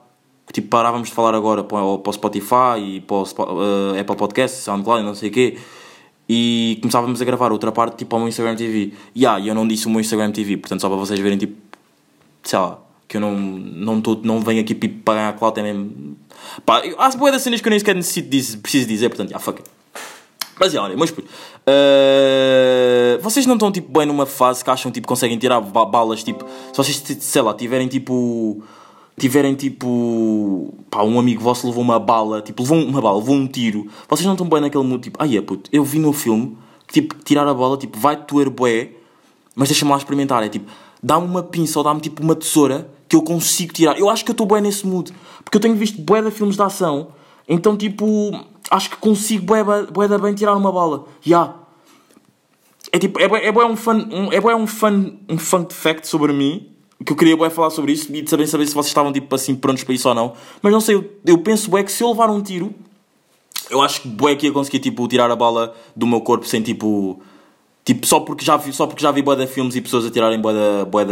tipo, 0.52 0.68
parávamos 0.68 1.08
de 1.08 1.14
falar 1.14 1.34
agora 1.34 1.62
para 1.62 1.98
para 1.98 2.10
o 2.10 2.12
Spotify 2.12 2.78
e 2.78 3.00
para 3.00 3.16
o 3.16 3.94
eh, 3.94 4.00
Apple 4.00 4.16
Podcasts, 4.16 4.60
SoundCloud, 4.64 5.02
não 5.04 5.14
sei 5.14 5.28
o 5.28 5.32
quê, 5.32 5.58
e 6.28 6.78
começávamos 6.80 7.20
a 7.22 7.24
gravar 7.24 7.52
outra 7.52 7.72
parte, 7.72 7.96
tipo, 7.96 8.14
ao 8.14 8.20
meu 8.20 8.28
Instagram 8.28 8.54
TV. 8.56 8.92
E 9.14 9.26
ah, 9.26 9.40
eu 9.40 9.54
não 9.54 9.66
disse 9.66 9.86
o 9.86 9.90
meu 9.90 10.00
Instagram 10.00 10.30
TV, 10.30 10.56
portanto, 10.56 10.80
só 10.80 10.88
para 10.88 10.96
vocês 10.98 11.18
verem, 11.18 11.38
tipo, 11.38 11.54
sei 12.42 12.58
lá, 12.58 12.78
que 13.06 13.16
eu 13.16 13.20
não, 13.20 13.32
não, 13.34 14.00
tô, 14.00 14.18
não 14.22 14.40
venho 14.40 14.60
aqui 14.60 14.74
tipo, 14.74 15.02
para 15.02 15.14
ganhar 15.14 15.32
clout, 15.34 15.58
é 15.58 15.62
mesmo. 15.62 16.16
Pá, 16.66 16.82
há 16.98 17.08
boas 17.10 17.32
das 17.32 17.42
cenas 17.42 17.60
que 17.60 17.68
eu 17.68 17.70
nem 17.70 17.78
sequer 17.78 17.94
necessito 17.94 18.28
preciso 18.60 18.86
dizer, 18.86 19.08
portanto, 19.08 19.32
ah, 19.34 19.38
fuck 19.38 19.60
it. 19.60 19.70
Mas, 20.60 20.74
olha, 20.74 20.96
mas 20.96 21.10
puto, 21.10 21.28
eh, 21.66 23.18
vocês 23.22 23.46
não 23.46 23.54
estão 23.54 23.70
tipo 23.70 23.96
bem 23.96 24.06
numa 24.06 24.26
fase 24.26 24.64
que 24.64 24.70
acham 24.70 24.90
tipo 24.90 25.06
conseguem 25.06 25.38
tirar 25.38 25.60
ba- 25.60 25.84
balas 25.84 26.24
tipo 26.24 26.44
se 26.72 26.76
vocês 26.76 26.96
sei 27.20 27.42
lá 27.42 27.54
tiverem 27.54 27.86
tipo 27.86 28.60
tiverem 29.18 29.54
tipo 29.54 30.74
pá, 30.90 31.02
um 31.02 31.18
amigo 31.18 31.42
vosso 31.42 31.66
levou 31.66 31.82
uma 31.82 31.98
bala 31.98 32.40
tipo 32.40 32.62
levou 32.62 32.78
uma 32.78 33.00
bala 33.00 33.18
levou 33.18 33.34
um 33.34 33.46
tiro 33.46 33.86
vocês 34.08 34.24
não 34.24 34.34
estão 34.34 34.48
bem 34.48 34.60
naquele 34.60 34.84
mood 34.84 35.02
tipo 35.02 35.22
ai 35.22 35.36
é 35.36 35.42
puto 35.42 35.68
eu 35.72 35.84
vi 35.84 35.98
no 35.98 36.12
filme 36.12 36.56
que 36.86 36.94
tipo 36.94 37.14
tirar 37.24 37.46
a 37.46 37.52
bola 37.52 37.76
tipo 37.76 37.98
vai 37.98 38.16
doer 38.16 38.48
bué 38.48 38.92
mas 39.58 39.68
deixa-me 39.68 39.90
lá 39.90 39.96
experimentar. 39.98 40.40
É 40.44 40.48
tipo 40.48 40.70
dá-me 41.02 41.26
uma 41.26 41.42
pinça 41.42 41.80
ou 41.80 41.84
dá-me 41.84 42.00
tipo 42.00 42.22
uma 42.22 42.36
tesoura 42.36 42.88
que 43.08 43.16
eu 43.16 43.22
consigo 43.22 43.72
tirar. 43.72 43.98
Eu 43.98 44.08
acho 44.08 44.24
que 44.24 44.30
eu 44.30 44.32
estou 44.34 44.46
bem 44.46 44.60
nesse 44.60 44.86
mood 44.86 45.12
porque 45.44 45.56
eu 45.56 45.60
tenho 45.60 45.74
visto 45.74 46.00
bué 46.00 46.22
de 46.22 46.30
filmes 46.30 46.54
de 46.54 46.62
ação 46.62 47.08
então 47.48 47.76
tipo 47.76 48.06
acho 48.70 48.90
que 48.90 48.96
consigo 48.96 49.44
bué, 49.44 49.64
bué 49.64 50.06
da 50.06 50.16
bem 50.16 50.32
tirar 50.32 50.54
uma 50.56 50.70
bala. 50.70 51.06
Já 51.20 51.54
é 52.92 52.98
tipo, 52.98 53.20
é 53.20 53.28
bué, 53.28 53.44
é 53.44 53.52
bué 53.52 53.66
um 53.66 53.76
fun, 53.76 54.08
um, 54.10 54.32
é 54.32 54.40
bué 54.40 54.54
um 54.54 54.66
fun, 54.66 55.18
um 55.28 55.36
fun 55.36 55.66
fact 55.68 56.06
sobre 56.06 56.32
mim, 56.32 56.70
que 57.04 57.12
eu 57.12 57.16
queria 57.16 57.36
bué 57.36 57.48
falar 57.48 57.70
sobre 57.70 57.92
isso 57.92 58.12
e 58.12 58.22
de 58.22 58.28
saber, 58.28 58.46
saber 58.46 58.66
se 58.66 58.74
vocês 58.74 58.88
estavam 58.88 59.12
tipo 59.12 59.32
assim 59.34 59.54
prontos 59.54 59.84
para 59.84 59.94
isso 59.94 60.08
ou 60.08 60.14
não. 60.14 60.32
Mas 60.60 60.72
não 60.72 60.80
sei, 60.80 60.96
eu, 60.96 61.04
eu 61.24 61.38
penso 61.38 61.70
bué 61.70 61.82
que 61.84 61.92
se 61.92 62.02
eu 62.02 62.08
levar 62.08 62.28
um 62.30 62.42
tiro, 62.42 62.74
eu 63.70 63.80
acho 63.80 64.02
que 64.02 64.08
bué 64.08 64.34
que 64.34 64.46
ia 64.46 64.52
conseguir 64.52 64.80
tipo 64.80 65.06
tirar 65.06 65.30
a 65.30 65.36
bala 65.36 65.74
do 65.94 66.06
meu 66.06 66.20
corpo 66.20 66.46
sem 66.46 66.60
tipo 66.62 67.20
tipo 67.84 68.06
só 68.06 68.20
porque 68.20 68.44
já 68.44 68.56
vi 68.56 68.72
só 68.72 68.86
porque 68.86 69.02
já 69.02 69.10
vi 69.10 69.22
bué 69.22 69.36
de 69.36 69.46
filmes 69.46 69.76
e 69.76 69.80
pessoas 69.80 70.04
a 70.06 70.10
tirarem 70.10 70.40
bué 70.40 70.52
da 70.52 70.84
bué 70.84 71.04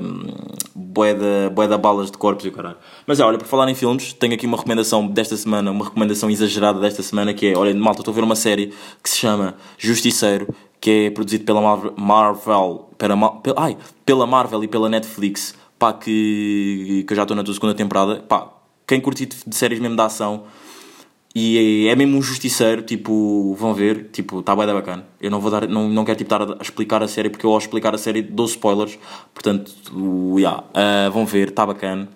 hum, 0.00 0.26
bué 0.74 1.14
da 1.14 1.50
bué 1.50 1.66
da 1.66 1.76
balas 1.76 2.10
de 2.10 2.18
corpos 2.18 2.44
e 2.44 2.48
o 2.48 2.52
caralho. 2.52 2.76
Mas 3.06 3.18
é, 3.18 3.24
olha, 3.24 3.38
por 3.38 3.46
falar 3.46 3.68
em 3.68 3.74
filmes, 3.74 4.12
tenho 4.12 4.34
aqui 4.34 4.46
uma 4.46 4.56
recomendação 4.56 5.06
desta 5.06 5.36
semana, 5.36 5.70
uma 5.70 5.86
recomendação 5.86 6.30
exagerada 6.30 6.78
desta 6.78 7.02
semana 7.02 7.34
que 7.34 7.48
é, 7.48 7.56
olha, 7.56 7.74
malta, 7.74 8.00
estou 8.00 8.12
a 8.12 8.14
ver 8.14 8.24
uma 8.24 8.36
série 8.36 8.72
que 9.02 9.10
se 9.10 9.18
chama 9.18 9.54
Justiceiro, 9.76 10.54
que 10.82 10.90
é 11.06 11.10
produzido 11.10 11.44
pela 11.44 11.60
Marvel, 11.60 11.94
Marvel 11.96 12.88
pela, 12.98 13.40
ai, 13.56 13.78
pela 14.04 14.26
Marvel 14.26 14.64
e 14.64 14.68
pela 14.68 14.88
Netflix, 14.88 15.54
pá, 15.78 15.92
que, 15.92 17.04
que 17.06 17.12
eu 17.12 17.16
já 17.16 17.22
estou 17.22 17.36
na 17.36 17.44
tua 17.44 17.54
segunda 17.54 17.72
temporada, 17.72 18.16
pá, 18.16 18.48
quem 18.84 19.00
curte 19.00 19.24
de 19.24 19.54
séries 19.54 19.78
mesmo 19.78 19.94
de 19.94 20.02
ação, 20.02 20.42
e 21.32 21.86
é, 21.86 21.92
é 21.92 21.96
mesmo 21.96 22.18
um 22.18 22.22
justiceiro, 22.22 22.82
tipo, 22.82 23.54
vão 23.56 23.72
ver, 23.72 24.08
tipo, 24.12 24.40
está 24.40 24.56
bem 24.56 24.66
da 24.66 24.74
bacana. 24.74 25.06
Eu 25.20 25.30
não 25.30 25.40
vou 25.40 25.52
dar, 25.52 25.68
não, 25.68 25.88
não 25.88 26.04
quero 26.04 26.18
tipo, 26.18 26.34
estar 26.34 26.42
a, 26.42 26.60
explicar 26.60 27.00
a 27.00 27.06
série, 27.08 27.30
porque 27.30 27.46
eu 27.46 27.52
ao 27.52 27.58
explicar 27.58 27.94
a 27.94 27.98
série 27.98 28.20
dou 28.20 28.44
spoilers, 28.46 28.98
portanto, 29.32 29.72
yeah, 30.36 30.64
ah, 30.74 31.08
vão 31.10 31.24
ver, 31.24 31.50
está 31.50 31.64
bacana. 31.64 32.08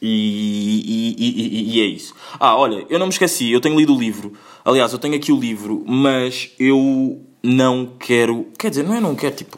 E, 0.00 1.14
e- 1.18 1.72
e- 1.72 1.76
e 1.76 1.80
é 1.80 1.84
isso. 1.84 2.14
Ah, 2.38 2.54
olha, 2.56 2.84
eu 2.90 2.98
não 2.98 3.06
me 3.06 3.12
esqueci, 3.12 3.50
eu 3.50 3.60
tenho 3.62 3.78
lido 3.78 3.94
o 3.94 3.98
livro. 3.98 4.34
Aliás, 4.62 4.92
eu 4.92 4.98
tenho 4.98 5.14
aqui 5.14 5.32
o 5.32 5.38
livro, 5.40 5.82
mas 5.86 6.50
eu 6.58 7.31
não 7.42 7.86
quero. 7.98 8.46
Quer 8.58 8.70
dizer, 8.70 8.82
não 8.84 8.94
é 8.94 9.00
não 9.00 9.14
quero, 9.14 9.34
tipo. 9.34 9.56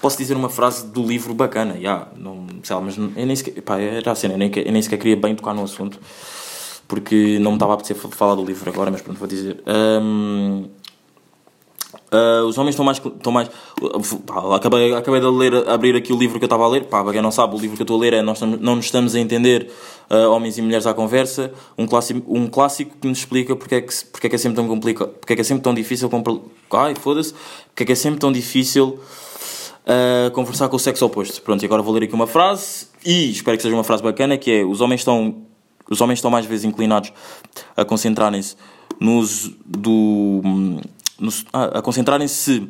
Posso 0.00 0.16
dizer 0.16 0.34
uma 0.34 0.48
frase 0.48 0.86
do 0.86 1.02
livro 1.02 1.34
bacana, 1.34 1.76
já, 1.78 2.08
não 2.16 2.46
sei 2.62 2.74
lá, 2.74 2.80
mas 2.82 2.96
eu 2.96 3.10
nem 3.14 3.36
sequer. 3.36 3.60
Pá, 3.62 3.78
era 3.78 4.12
a 4.12 4.14
cena, 4.14 4.34
eu 4.34 4.38
nem, 4.38 4.50
eu 4.54 4.72
nem 4.72 4.80
sequer 4.80 4.96
queria 4.96 5.16
bem 5.16 5.34
tocar 5.34 5.52
no 5.52 5.62
assunto, 5.62 5.98
porque 6.88 7.38
não 7.38 7.50
me 7.50 7.56
estava 7.56 7.72
a 7.72 7.74
apetecer 7.74 7.96
fa- 7.96 8.08
falar 8.08 8.34
do 8.34 8.42
livro 8.44 8.70
agora, 8.70 8.90
mas 8.90 9.02
pronto, 9.02 9.18
vou 9.18 9.28
dizer. 9.28 9.62
Ahm, 9.66 10.64
Uh, 12.12 12.44
os 12.44 12.58
homens 12.58 12.72
estão 12.72 12.84
mais. 12.84 12.98
Estão 12.98 13.32
mais 13.32 13.48
pá, 14.26 14.56
acabei, 14.56 14.92
acabei 14.94 15.20
de 15.20 15.26
ler, 15.26 15.68
abrir 15.68 15.94
aqui 15.94 16.12
o 16.12 16.18
livro 16.18 16.38
que 16.38 16.44
eu 16.44 16.46
estava 16.46 16.64
a 16.64 16.68
ler. 16.68 16.84
Pá, 16.84 17.02
para 17.04 17.12
quem 17.12 17.22
não 17.22 17.30
sabe, 17.30 17.54
o 17.54 17.58
livro 17.58 17.76
que 17.76 17.82
eu 17.82 17.84
estou 17.84 17.96
a 17.96 18.00
ler 18.00 18.14
é 18.14 18.22
Nós 18.22 18.40
Não 18.40 18.76
Nos 18.76 18.86
Estamos 18.86 19.14
a 19.14 19.20
Entender, 19.20 19.70
uh, 20.10 20.30
Homens 20.30 20.58
e 20.58 20.62
Mulheres 20.62 20.86
à 20.86 20.94
Conversa. 20.94 21.52
Um 21.78 21.86
clássico, 21.86 22.22
um 22.26 22.48
clássico 22.48 22.96
que 23.00 23.06
nos 23.06 23.18
explica 23.18 23.54
porque 23.54 23.76
é 23.76 23.80
que, 23.80 24.04
porque 24.06 24.26
é, 24.26 24.30
que 24.30 24.36
é 24.36 24.38
sempre 24.38 24.56
tão 24.56 24.66
complicado. 24.66 25.10
Porque 25.20 25.34
é 25.34 25.36
que 25.36 25.42
é 25.42 25.44
sempre 25.44 25.62
tão 25.62 25.72
difícil. 25.72 26.10
Ai, 26.72 26.94
foda-se. 26.96 27.32
Porque 27.68 27.84
é 27.84 27.86
que 27.86 27.92
é 27.92 27.96
sempre 27.96 28.18
tão 28.18 28.32
difícil 28.32 28.98
uh, 29.86 30.30
conversar 30.32 30.68
com 30.68 30.76
o 30.76 30.80
sexo 30.80 31.06
oposto. 31.06 31.40
Pronto, 31.42 31.62
e 31.62 31.66
agora 31.66 31.80
vou 31.80 31.94
ler 31.94 32.04
aqui 32.04 32.14
uma 32.14 32.26
frase. 32.26 32.88
E 33.04 33.30
espero 33.30 33.56
que 33.56 33.62
seja 33.62 33.74
uma 33.74 33.84
frase 33.84 34.02
bacana: 34.02 34.36
que 34.36 34.50
é 34.50 34.64
os 34.64 34.80
homens 34.80 35.00
estão. 35.00 35.36
Os 35.88 36.00
homens 36.00 36.18
estão 36.18 36.30
mais 36.30 36.46
vezes 36.46 36.64
inclinados 36.64 37.12
a 37.76 37.84
concentrarem-se 37.84 38.56
no 39.00 39.18
uso 39.18 39.56
do. 39.64 40.40
No- 41.20 41.32
a 41.52 41.82
concentrarem-se 41.82 42.68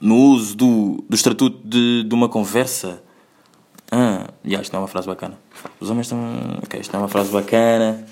no 0.00 0.14
uso 0.16 0.56
do, 0.56 1.04
do 1.08 1.14
estatuto 1.14 1.60
de, 1.66 2.04
de 2.04 2.14
uma 2.14 2.28
conversa. 2.28 3.02
Ah, 3.90 4.28
yeah, 4.44 4.62
isto 4.62 4.72
não 4.72 4.80
é 4.80 4.82
uma 4.82 4.88
frase 4.88 5.06
bacana. 5.06 5.38
Os 5.80 5.90
homens 5.90 6.06
estão. 6.06 6.18
Ok, 6.62 6.78
isto 6.80 6.92
não 6.92 7.00
é 7.00 7.02
uma 7.02 7.08
frase 7.08 7.30
bacana. 7.30 8.06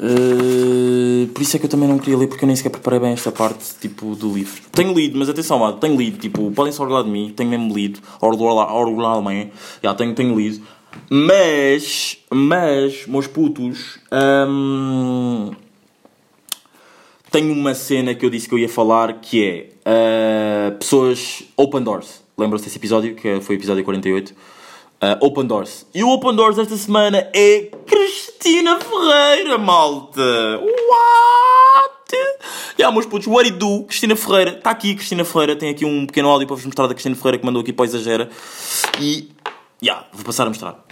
Uh, 0.00 1.26
por 1.34 1.42
isso 1.42 1.56
é 1.56 1.58
que 1.58 1.66
eu 1.66 1.70
também 1.70 1.88
não 1.88 1.98
queria 1.98 2.16
ler 2.16 2.28
porque 2.28 2.44
eu 2.44 2.46
nem 2.46 2.54
sequer 2.54 2.70
preparei 2.70 3.00
bem 3.00 3.12
esta 3.12 3.32
parte 3.32 3.74
tipo, 3.80 4.14
do 4.14 4.32
livro. 4.32 4.62
Tenho 4.70 4.92
lido, 4.94 5.18
mas 5.18 5.28
atenção, 5.28 5.58
mano, 5.58 5.76
tenho 5.78 5.96
lido, 5.96 6.18
tipo, 6.18 6.52
podem 6.52 6.72
se 6.72 6.80
orgulhar 6.80 7.02
de 7.02 7.10
mim, 7.10 7.32
tenho 7.34 7.50
mesmo 7.50 7.74
lido, 7.74 7.98
orgulhar 8.20 8.72
orgulhar-me, 8.72 9.50
já 9.82 9.92
tenho, 9.94 10.14
tenho 10.14 10.38
lido. 10.38 10.64
Mas, 11.10 12.16
mas, 12.30 13.06
meus 13.08 13.26
putos, 13.26 13.98
hum, 14.48 15.50
tenho 17.30 17.52
uma 17.52 17.74
cena 17.74 18.14
que 18.14 18.24
eu 18.24 18.30
disse 18.30 18.48
que 18.48 18.54
eu 18.54 18.58
ia 18.58 18.68
falar 18.68 19.14
que 19.20 19.44
é 19.44 20.70
uh, 20.72 20.76
pessoas 20.78 21.42
open 21.56 21.82
doors. 21.82 22.22
Lembram-se 22.36 22.64
desse 22.64 22.78
episódio, 22.78 23.14
que 23.14 23.40
foi 23.40 23.56
o 23.56 23.58
episódio 23.58 23.84
48? 23.84 24.30
Uh, 24.30 24.34
open 25.20 25.46
doors. 25.46 25.86
E 25.94 26.02
o 26.02 26.10
open 26.10 26.34
doors 26.34 26.56
desta 26.56 26.76
semana 26.76 27.28
é 27.34 27.70
Cristina 27.86 28.78
Ferreira, 28.80 29.58
malta! 29.58 30.20
What? 30.60 31.98
Yeah, 32.78 32.92
meus 32.92 33.06
putos, 33.06 33.26
what 33.26 33.44
it 33.46 33.58
do? 33.58 33.84
Cristina 33.84 34.16
Ferreira, 34.16 34.52
está 34.52 34.70
aqui 34.70 34.94
Cristina 34.94 35.24
Ferreira, 35.24 35.56
tem 35.56 35.68
aqui 35.68 35.84
um 35.84 36.06
pequeno 36.06 36.28
áudio 36.28 36.46
para 36.46 36.56
vos 36.56 36.64
mostrar 36.64 36.86
da 36.86 36.94
Cristina 36.94 37.14
Ferreira 37.14 37.38
que 37.38 37.44
mandou 37.44 37.60
aqui 37.60 37.72
para 37.72 37.82
o 37.82 37.86
Exagera. 37.86 38.28
E, 39.00 39.28
yeah, 39.82 40.06
vou 40.12 40.24
passar 40.24 40.46
a 40.46 40.48
mostrar. 40.48 40.84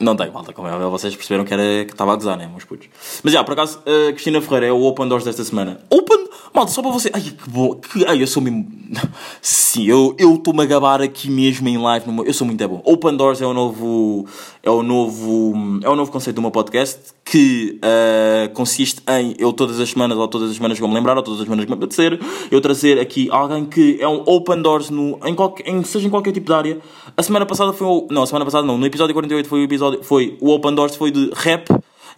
Não 0.00 0.14
tenho, 0.14 0.32
malta, 0.32 0.52
como 0.52 0.68
é 0.68 0.78
vocês 0.90 1.16
perceberam 1.16 1.44
que 1.44 1.52
era 1.52 1.84
que 1.84 1.92
estava 1.92 2.12
a 2.12 2.14
gozar, 2.16 2.36
né, 2.36 2.46
meus 2.46 2.64
putos? 2.64 2.88
Mas 3.22 3.32
já, 3.32 3.42
por 3.42 3.54
acaso, 3.54 3.80
a 3.80 4.12
Cristina 4.12 4.40
Ferreira 4.40 4.66
é 4.66 4.72
o 4.72 4.84
Open 4.84 5.08
Doors 5.08 5.24
desta 5.24 5.42
semana. 5.42 5.80
Open? 5.90 6.28
Malta, 6.54 6.70
só 6.70 6.82
para 6.82 6.90
você. 6.92 7.10
Ai, 7.12 7.20
que 7.20 7.50
bom. 7.50 7.74
Que... 7.74 8.04
Ai, 8.06 8.22
eu 8.22 8.26
sou 8.26 8.42
mesmo. 8.42 8.66
Sim, 9.42 9.86
eu 9.86 10.14
estou-me 10.18 10.62
a 10.62 10.66
gabar 10.66 11.02
aqui 11.02 11.30
mesmo 11.30 11.68
em 11.68 11.76
live. 11.76 12.10
No. 12.10 12.24
Eu 12.24 12.32
sou 12.32 12.46
muito 12.46 12.62
é 12.62 12.66
bom. 12.66 12.80
Open 12.84 13.16
Doors 13.16 13.40
é 13.40 13.46
o 13.46 13.52
novo. 13.52 14.26
É 14.68 14.70
o 14.70 14.82
novo. 14.82 15.80
É 15.82 15.88
o 15.88 15.96
novo 15.96 16.12
conceito 16.12 16.36
do 16.36 16.42
meu 16.42 16.50
podcast 16.50 17.14
que 17.24 17.80
uh, 17.80 18.52
consiste 18.52 19.00
em 19.08 19.34
eu 19.38 19.50
todas 19.50 19.80
as 19.80 19.88
semanas, 19.88 20.18
ou 20.18 20.28
todas 20.28 20.50
as 20.50 20.56
semanas 20.56 20.78
eu 20.78 20.86
me 20.86 20.92
lembrar, 20.92 21.16
ou 21.16 21.22
todas 21.22 21.40
as 21.40 21.46
semanas 21.46 21.64
que 21.64 21.70
me 21.70 21.74
apetecer, 21.74 22.20
eu 22.50 22.60
trazer 22.60 23.00
aqui 23.00 23.30
alguém 23.30 23.64
que 23.64 23.96
é 23.98 24.06
um 24.06 24.22
Open 24.26 24.60
Doors 24.60 24.90
no, 24.90 25.18
em 25.24 25.34
qualquer, 25.34 25.66
em, 25.66 25.82
seja 25.84 26.06
em 26.06 26.10
qualquer 26.10 26.32
tipo 26.32 26.44
de 26.44 26.52
área. 26.52 26.78
A 27.16 27.22
semana 27.22 27.46
passada 27.46 27.72
foi 27.72 27.86
o. 27.86 28.08
Não, 28.10 28.24
a 28.24 28.26
semana 28.26 28.44
passada 28.44 28.66
não. 28.66 28.76
No 28.76 28.84
episódio 28.84 29.14
48 29.14 29.48
foi 29.48 29.60
o 29.60 29.64
episódio. 29.64 30.02
Foi 30.02 30.36
o 30.38 30.50
Open 30.50 30.74
Doors 30.74 30.96
foi 30.96 31.10
de 31.10 31.30
rap. 31.34 31.70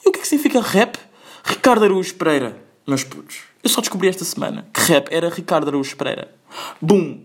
E 0.04 0.08
o 0.08 0.10
que 0.10 0.18
é 0.18 0.22
que 0.22 0.26
significa 0.26 0.60
rap? 0.60 0.98
Ricardo 1.44 1.84
Araújo 1.84 2.16
Pereira. 2.16 2.60
Meus 2.84 3.04
putos. 3.04 3.42
Eu 3.62 3.70
só 3.70 3.80
descobri 3.80 4.08
esta 4.08 4.24
semana 4.24 4.66
que 4.74 4.80
rap 4.80 5.06
era 5.12 5.28
Ricardo 5.28 5.68
Araújo 5.68 5.96
Pereira. 5.96 6.34
Bum! 6.82 7.20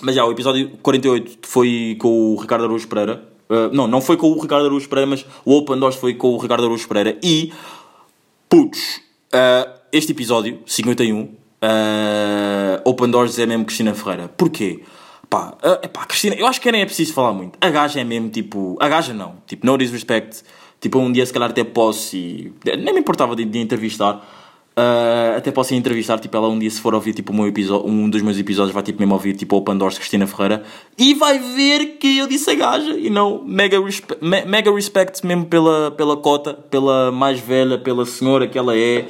Mas 0.00 0.14
já, 0.14 0.24
o 0.24 0.30
episódio 0.30 0.78
48 0.80 1.38
foi 1.42 1.96
com 1.98 2.34
o 2.34 2.36
Ricardo 2.36 2.66
Araújo 2.66 2.86
Pereira. 2.86 3.27
Uh, 3.48 3.72
não, 3.72 3.86
não 3.86 4.00
foi 4.00 4.16
com 4.16 4.30
o 4.30 4.40
Ricardo 4.40 4.66
Araújo 4.66 4.88
Pereira, 4.88 5.10
mas 5.10 5.24
o 5.44 5.56
Open 5.56 5.78
Doors 5.78 5.96
foi 5.96 6.14
com 6.14 6.34
o 6.34 6.38
Ricardo 6.38 6.64
Araújo 6.64 6.86
Pereira. 6.86 7.18
E, 7.22 7.52
putos, 8.48 9.00
uh, 9.34 9.78
este 9.92 10.12
episódio, 10.12 10.60
51, 10.66 11.22
uh, 11.22 11.28
Open 12.84 13.10
Doors 13.10 13.38
é 13.38 13.46
mesmo 13.46 13.64
Cristina 13.64 13.94
Ferreira. 13.94 14.28
Porquê? 14.28 14.82
Pá, 15.28 15.54
uh, 15.62 15.84
epá, 15.84 16.06
Cristina, 16.06 16.34
eu 16.36 16.46
acho 16.46 16.60
que 16.60 16.70
nem 16.72 16.82
é 16.82 16.86
preciso 16.86 17.12
falar 17.12 17.32
muito. 17.32 17.58
A 17.60 17.68
gaja 17.70 18.00
é 18.00 18.04
mesmo 18.04 18.30
tipo. 18.30 18.76
A 18.80 18.88
gaja 18.88 19.12
não. 19.12 19.36
Tipo, 19.46 19.66
no 19.66 19.76
disrespect. 19.76 20.42
Tipo, 20.80 20.98
um 20.98 21.12
dia 21.12 21.26
se 21.26 21.32
calhar 21.32 21.50
até 21.50 21.64
posso 21.64 22.16
e. 22.16 22.52
Nem 22.64 22.94
me 22.94 23.00
importava 23.00 23.36
de, 23.36 23.44
de 23.44 23.58
entrevistar. 23.58 24.26
Uh, 24.78 25.36
até 25.36 25.50
posso 25.50 25.74
entrevistar, 25.74 26.20
tipo, 26.20 26.36
ela 26.36 26.48
um 26.48 26.56
dia 26.56 26.70
se 26.70 26.80
for 26.80 26.94
ouvir 26.94 27.12
tipo, 27.12 27.32
o 27.32 27.34
meu 27.34 27.52
um 27.84 28.08
dos 28.08 28.22
meus 28.22 28.38
episódios 28.38 28.72
vai 28.72 28.80
tipo, 28.80 29.00
mesmo 29.00 29.12
ouvir 29.12 29.34
tipo, 29.34 29.56
Open 29.56 29.76
Doors 29.76 29.94
de 29.94 30.00
Cristina 30.00 30.24
Ferreira 30.24 30.62
e 30.96 31.14
vai 31.14 31.36
ver 31.40 31.96
que 31.98 32.18
eu 32.18 32.28
disse 32.28 32.48
a 32.52 32.54
gaja 32.54 32.92
e 32.92 33.10
não, 33.10 33.42
mega, 33.42 33.82
respe 33.82 34.14
me 34.20 34.44
mega 34.44 34.72
respect 34.72 35.26
mesmo 35.26 35.46
pela, 35.46 35.90
pela 35.90 36.16
cota, 36.16 36.54
pela 36.54 37.10
mais 37.10 37.40
velha, 37.40 37.76
pela 37.76 38.06
senhora 38.06 38.46
que 38.46 38.56
ela 38.56 38.76
é, 38.76 39.08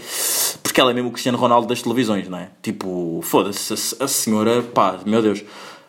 porque 0.62 0.80
ela 0.80 0.90
é 0.90 0.94
mesmo 0.94 1.10
o 1.10 1.12
Cristiano 1.12 1.36
Ronaldo 1.36 1.66
das 1.66 1.82
televisões, 1.82 2.26
não 2.30 2.38
é? 2.38 2.48
Tipo, 2.62 3.20
foda-se, 3.22 3.74
a, 4.00 4.04
a, 4.06 4.08
senhora, 4.08 4.62
pá, 4.62 5.00
meu 5.04 5.20
Deus, 5.20 5.44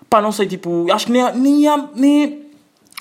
pá, 0.10 0.22
não 0.22 0.34
sei, 0.34 0.46
tipo, 0.46 0.92
acho 0.92 1.06
que 1.06 1.14
nem 1.14 1.22
há, 1.22 1.32
nem 1.32 1.68
há, 1.70 1.90
nem 1.96 2.49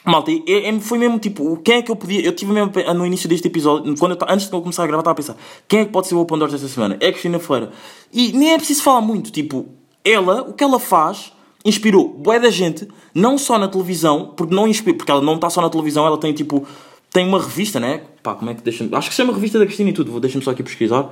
Malta, 0.09 0.33
foi 0.81 0.99
mesmo 0.99 1.19
tipo, 1.19 1.57
quem 1.59 1.77
é 1.77 1.83
que 1.83 1.91
eu 1.91 1.97
podia. 1.97 2.21
Eu 2.23 2.33
tive 2.33 2.53
mesmo 2.53 2.73
no 2.95 3.07
início 3.07 3.29
deste 3.29 3.47
episódio, 3.49 3.95
quando 3.99 4.13
eu, 4.13 4.19
antes 4.29 4.49
de 4.49 4.53
eu 4.53 4.61
começar 4.61 4.85
a 4.85 4.87
gravar, 4.87 5.01
estava 5.03 5.13
a 5.13 5.17
pensar: 5.17 5.37
quem 5.67 5.81
é 5.81 5.85
que 5.85 5.93
pode 5.93 6.07
ser 6.07 6.15
o 6.15 6.21
Open 6.21 6.39
Doors 6.39 6.53
desta 6.53 6.69
semana? 6.69 6.97
É 7.01 7.11
Cristina 7.11 7.39
Ferreira. 7.39 7.71
E 8.13 8.33
nem 8.33 8.55
é 8.55 8.57
preciso 8.57 8.83
falar 8.83 9.01
muito, 9.03 9.31
tipo, 9.31 9.67
ela, 10.05 10.43
o 10.43 10.55
que 10.55 10.65
ela 10.65 10.79
faz, 10.81 11.33
inspirou 11.65 12.09
boé 12.09 12.41
da 12.41 12.51
gente, 12.51 12.89
não 13.15 13.37
só 13.37 13.59
na 13.59 13.69
televisão, 13.69 14.33
porque 14.37 14.55
não 14.55 14.67
inspira, 14.67 14.97
porque 14.97 15.11
ela 15.11 15.21
não 15.21 15.35
está 15.35 15.51
só 15.51 15.61
na 15.61 15.69
televisão, 15.69 16.07
ela 16.07 16.19
tem 16.19 16.33
tipo. 16.33 16.67
Tem 17.11 17.27
uma 17.27 17.41
revista, 17.41 17.81
né? 17.81 18.03
Pá, 18.23 18.35
como 18.35 18.51
é 18.51 18.55
que 18.55 18.63
deixa 18.63 18.87
Acho 18.93 19.09
que 19.09 19.15
se 19.15 19.23
chama 19.23 19.33
Revista 19.33 19.59
da 19.59 19.65
Cristina 19.65 19.89
e 19.91 19.93
tudo, 19.95 20.21
deixa-me 20.21 20.45
só 20.45 20.51
aqui 20.51 20.63
pesquisar. 20.63 21.11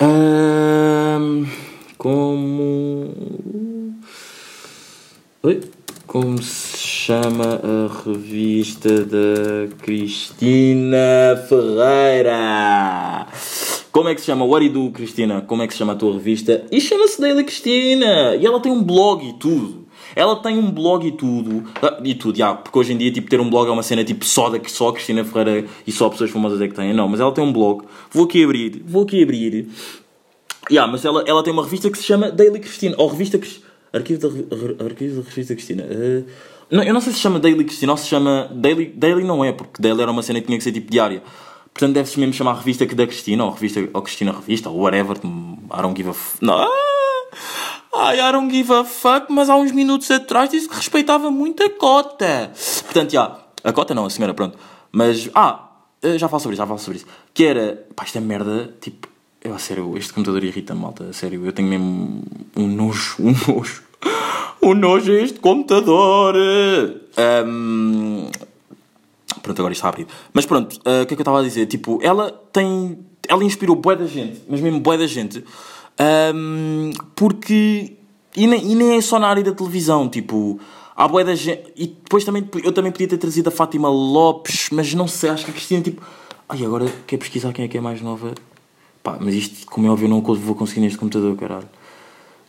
Um, 0.00 1.46
como. 1.96 3.10
Oi? 5.42 5.60
Como 6.06 6.42
se 6.42 6.73
chama 7.04 7.60
a 7.62 8.02
revista 8.02 9.04
da 9.04 9.68
Cristina 9.82 11.36
Ferreira? 11.46 13.26
Como 13.92 14.08
é 14.08 14.14
que 14.14 14.22
se 14.22 14.28
chama? 14.28 14.46
What 14.46 14.66
do, 14.70 14.90
Cristina? 14.90 15.42
Como 15.42 15.62
é 15.62 15.66
que 15.66 15.74
se 15.74 15.80
chama 15.80 15.92
a 15.92 15.96
tua 15.96 16.14
revista? 16.14 16.64
E 16.72 16.80
chama-se 16.80 17.20
Daily 17.20 17.44
Cristina! 17.44 18.36
E 18.36 18.46
ela 18.46 18.58
tem 18.58 18.72
um 18.72 18.82
blog 18.82 19.22
e 19.22 19.34
tudo. 19.34 19.84
Ela 20.16 20.36
tem 20.36 20.56
um 20.56 20.70
blog 20.70 21.06
e 21.06 21.12
tudo. 21.12 21.64
Ah, 21.82 22.00
e 22.02 22.14
tudo, 22.14 22.38
já. 22.38 22.54
Porque 22.54 22.78
hoje 22.78 22.94
em 22.94 22.96
dia, 22.96 23.12
tipo, 23.12 23.28
ter 23.28 23.38
um 23.38 23.50
blog 23.50 23.68
é 23.68 23.72
uma 23.72 23.82
cena 23.82 24.02
tipo 24.02 24.24
só 24.24 24.48
da 24.48 24.58
só 24.66 24.90
Cristina 24.90 25.22
Ferreira 25.26 25.66
e 25.86 25.92
só 25.92 26.08
pessoas 26.08 26.30
famosas 26.30 26.58
é 26.62 26.68
que 26.68 26.74
têm. 26.74 26.94
Não, 26.94 27.06
mas 27.06 27.20
ela 27.20 27.32
tem 27.32 27.44
um 27.44 27.52
blog. 27.52 27.84
Vou 28.12 28.24
aqui 28.24 28.42
abrir. 28.42 28.82
Vou 28.82 29.02
aqui 29.02 29.22
abrir. 29.22 29.68
Yeah, 30.70 30.90
mas 30.90 31.04
ela, 31.04 31.22
ela 31.26 31.42
tem 31.42 31.52
uma 31.52 31.64
revista 31.64 31.90
que 31.90 31.98
se 31.98 32.04
chama 32.04 32.30
Daily 32.30 32.60
Cristina. 32.60 32.94
Ou 32.96 33.08
revista 33.08 33.36
Cristina 33.36 33.74
Arquivo 33.94 34.28
da, 34.28 34.84
Arquivo 34.84 35.22
da 35.22 35.28
Revista 35.28 35.54
Cristina. 35.54 35.84
Uh, 35.84 36.24
não, 36.70 36.82
eu 36.82 36.94
não 36.94 37.00
sei 37.00 37.12
se 37.12 37.18
chama 37.18 37.38
Daily 37.38 37.64
Cristina 37.64 37.92
ou 37.92 37.98
se 37.98 38.06
chama. 38.06 38.48
Daily, 38.52 38.86
Daily 38.86 39.24
não 39.24 39.44
é, 39.44 39.52
porque 39.52 39.80
Daily 39.80 40.02
era 40.02 40.10
uma 40.10 40.22
cena 40.22 40.40
que 40.40 40.46
tinha 40.46 40.58
que 40.58 40.64
ser 40.64 40.72
tipo 40.72 40.90
diária. 40.90 41.22
Portanto, 41.72 41.94
deve-se 41.94 42.20
mesmo 42.20 42.32
chamar 42.32 42.54
Revista 42.54 42.86
da 42.86 43.06
Cristina, 43.06 43.44
ou 43.44 43.50
Revista 43.50 43.88
ou 43.92 44.02
Cristina 44.02 44.32
Revista, 44.32 44.70
ou 44.70 44.78
whatever. 44.78 45.16
I 45.16 45.82
don't 45.82 45.96
give 45.96 46.08
a 46.08 46.12
f. 46.12 46.38
Ai, 47.96 48.18
I 48.18 48.32
don't 48.32 48.50
give 48.50 48.72
a 48.72 48.84
fuck, 48.84 49.26
mas 49.28 49.48
há 49.48 49.56
uns 49.56 49.72
minutos 49.72 50.10
atrás 50.10 50.50
disse 50.50 50.68
que 50.68 50.74
respeitava 50.74 51.30
muito 51.30 51.62
a 51.62 51.70
cota. 51.70 52.52
Portanto, 52.84 53.12
já. 53.12 53.38
A 53.62 53.72
cota 53.72 53.94
não, 53.94 54.04
a 54.06 54.10
senhora, 54.10 54.34
pronto. 54.34 54.58
Mas. 54.92 55.28
Ah, 55.34 55.68
eh, 56.02 56.18
já 56.18 56.28
falo 56.28 56.40
sobre 56.40 56.54
isso, 56.54 56.62
já 56.62 56.66
falo 56.66 56.78
sobre 56.78 56.98
isso. 56.98 57.06
Que 57.32 57.44
era. 57.44 57.86
Pá, 57.94 58.04
esta 58.04 58.20
merda, 58.20 58.74
tipo. 58.80 59.08
Eu, 59.42 59.54
a 59.54 59.58
sério, 59.58 59.96
este 59.98 60.12
computador 60.12 60.42
irrita-me, 60.42 60.80
malta. 60.80 61.04
A 61.04 61.12
sério, 61.12 61.44
eu 61.44 61.52
tenho 61.52 61.68
mesmo 61.68 62.22
um 62.56 62.66
nojo, 62.66 63.16
um 63.20 63.34
nojo. 63.52 63.82
Um 64.64 64.74
nojo 64.74 65.12
a 65.12 65.14
este 65.16 65.40
computador. 65.40 66.34
Um, 67.46 68.30
pronto, 69.42 69.58
agora 69.60 69.74
está 69.74 69.90
abrido. 69.90 70.08
Mas 70.32 70.46
pronto, 70.46 70.76
uh, 70.76 71.02
o 71.02 71.06
que 71.06 71.12
é 71.12 71.16
que 71.16 71.20
eu 71.20 71.20
estava 71.20 71.40
a 71.40 71.42
dizer? 71.42 71.66
Tipo, 71.66 71.98
ela 72.02 72.30
tem. 72.50 72.98
Ela 73.28 73.44
inspirou 73.44 73.76
boa 73.76 73.94
da 73.94 74.06
gente, 74.06 74.40
mas 74.48 74.62
mesmo 74.62 74.80
boa 74.80 74.96
da 74.96 75.06
gente. 75.06 75.44
Um, 76.34 76.92
porque. 77.14 77.92
E 78.34 78.46
nem, 78.46 78.72
e 78.72 78.74
nem 78.74 78.96
é 78.96 79.00
só 79.02 79.18
na 79.18 79.28
área 79.28 79.42
da 79.42 79.52
televisão, 79.52 80.08
tipo. 80.08 80.58
Há 80.96 81.06
boa 81.06 81.22
da 81.22 81.34
gente. 81.34 81.70
E 81.76 81.88
depois 81.88 82.24
também. 82.24 82.48
Eu 82.62 82.72
também 82.72 82.90
podia 82.90 83.06
ter 83.06 83.18
trazido 83.18 83.48
a 83.48 83.52
Fátima 83.52 83.90
Lopes, 83.90 84.70
mas 84.72 84.94
não 84.94 85.06
sei, 85.06 85.28
acho 85.28 85.44
que 85.44 85.50
a 85.50 85.54
Cristina, 85.54 85.82
tipo. 85.82 86.02
Ai, 86.48 86.64
agora 86.64 86.86
quer 87.06 87.18
pesquisar 87.18 87.52
quem 87.52 87.66
é 87.66 87.68
que 87.68 87.76
é 87.76 87.80
mais 87.82 88.00
nova. 88.00 88.34
Pá, 89.02 89.18
mas 89.20 89.34
isto, 89.34 89.66
como 89.66 89.86
é 89.86 89.90
óbvio, 89.90 90.06
eu 90.06 90.08
não 90.08 90.22
vou 90.22 90.54
conseguir 90.54 90.80
neste 90.80 90.96
computador, 90.96 91.36
caralho. 91.36 91.68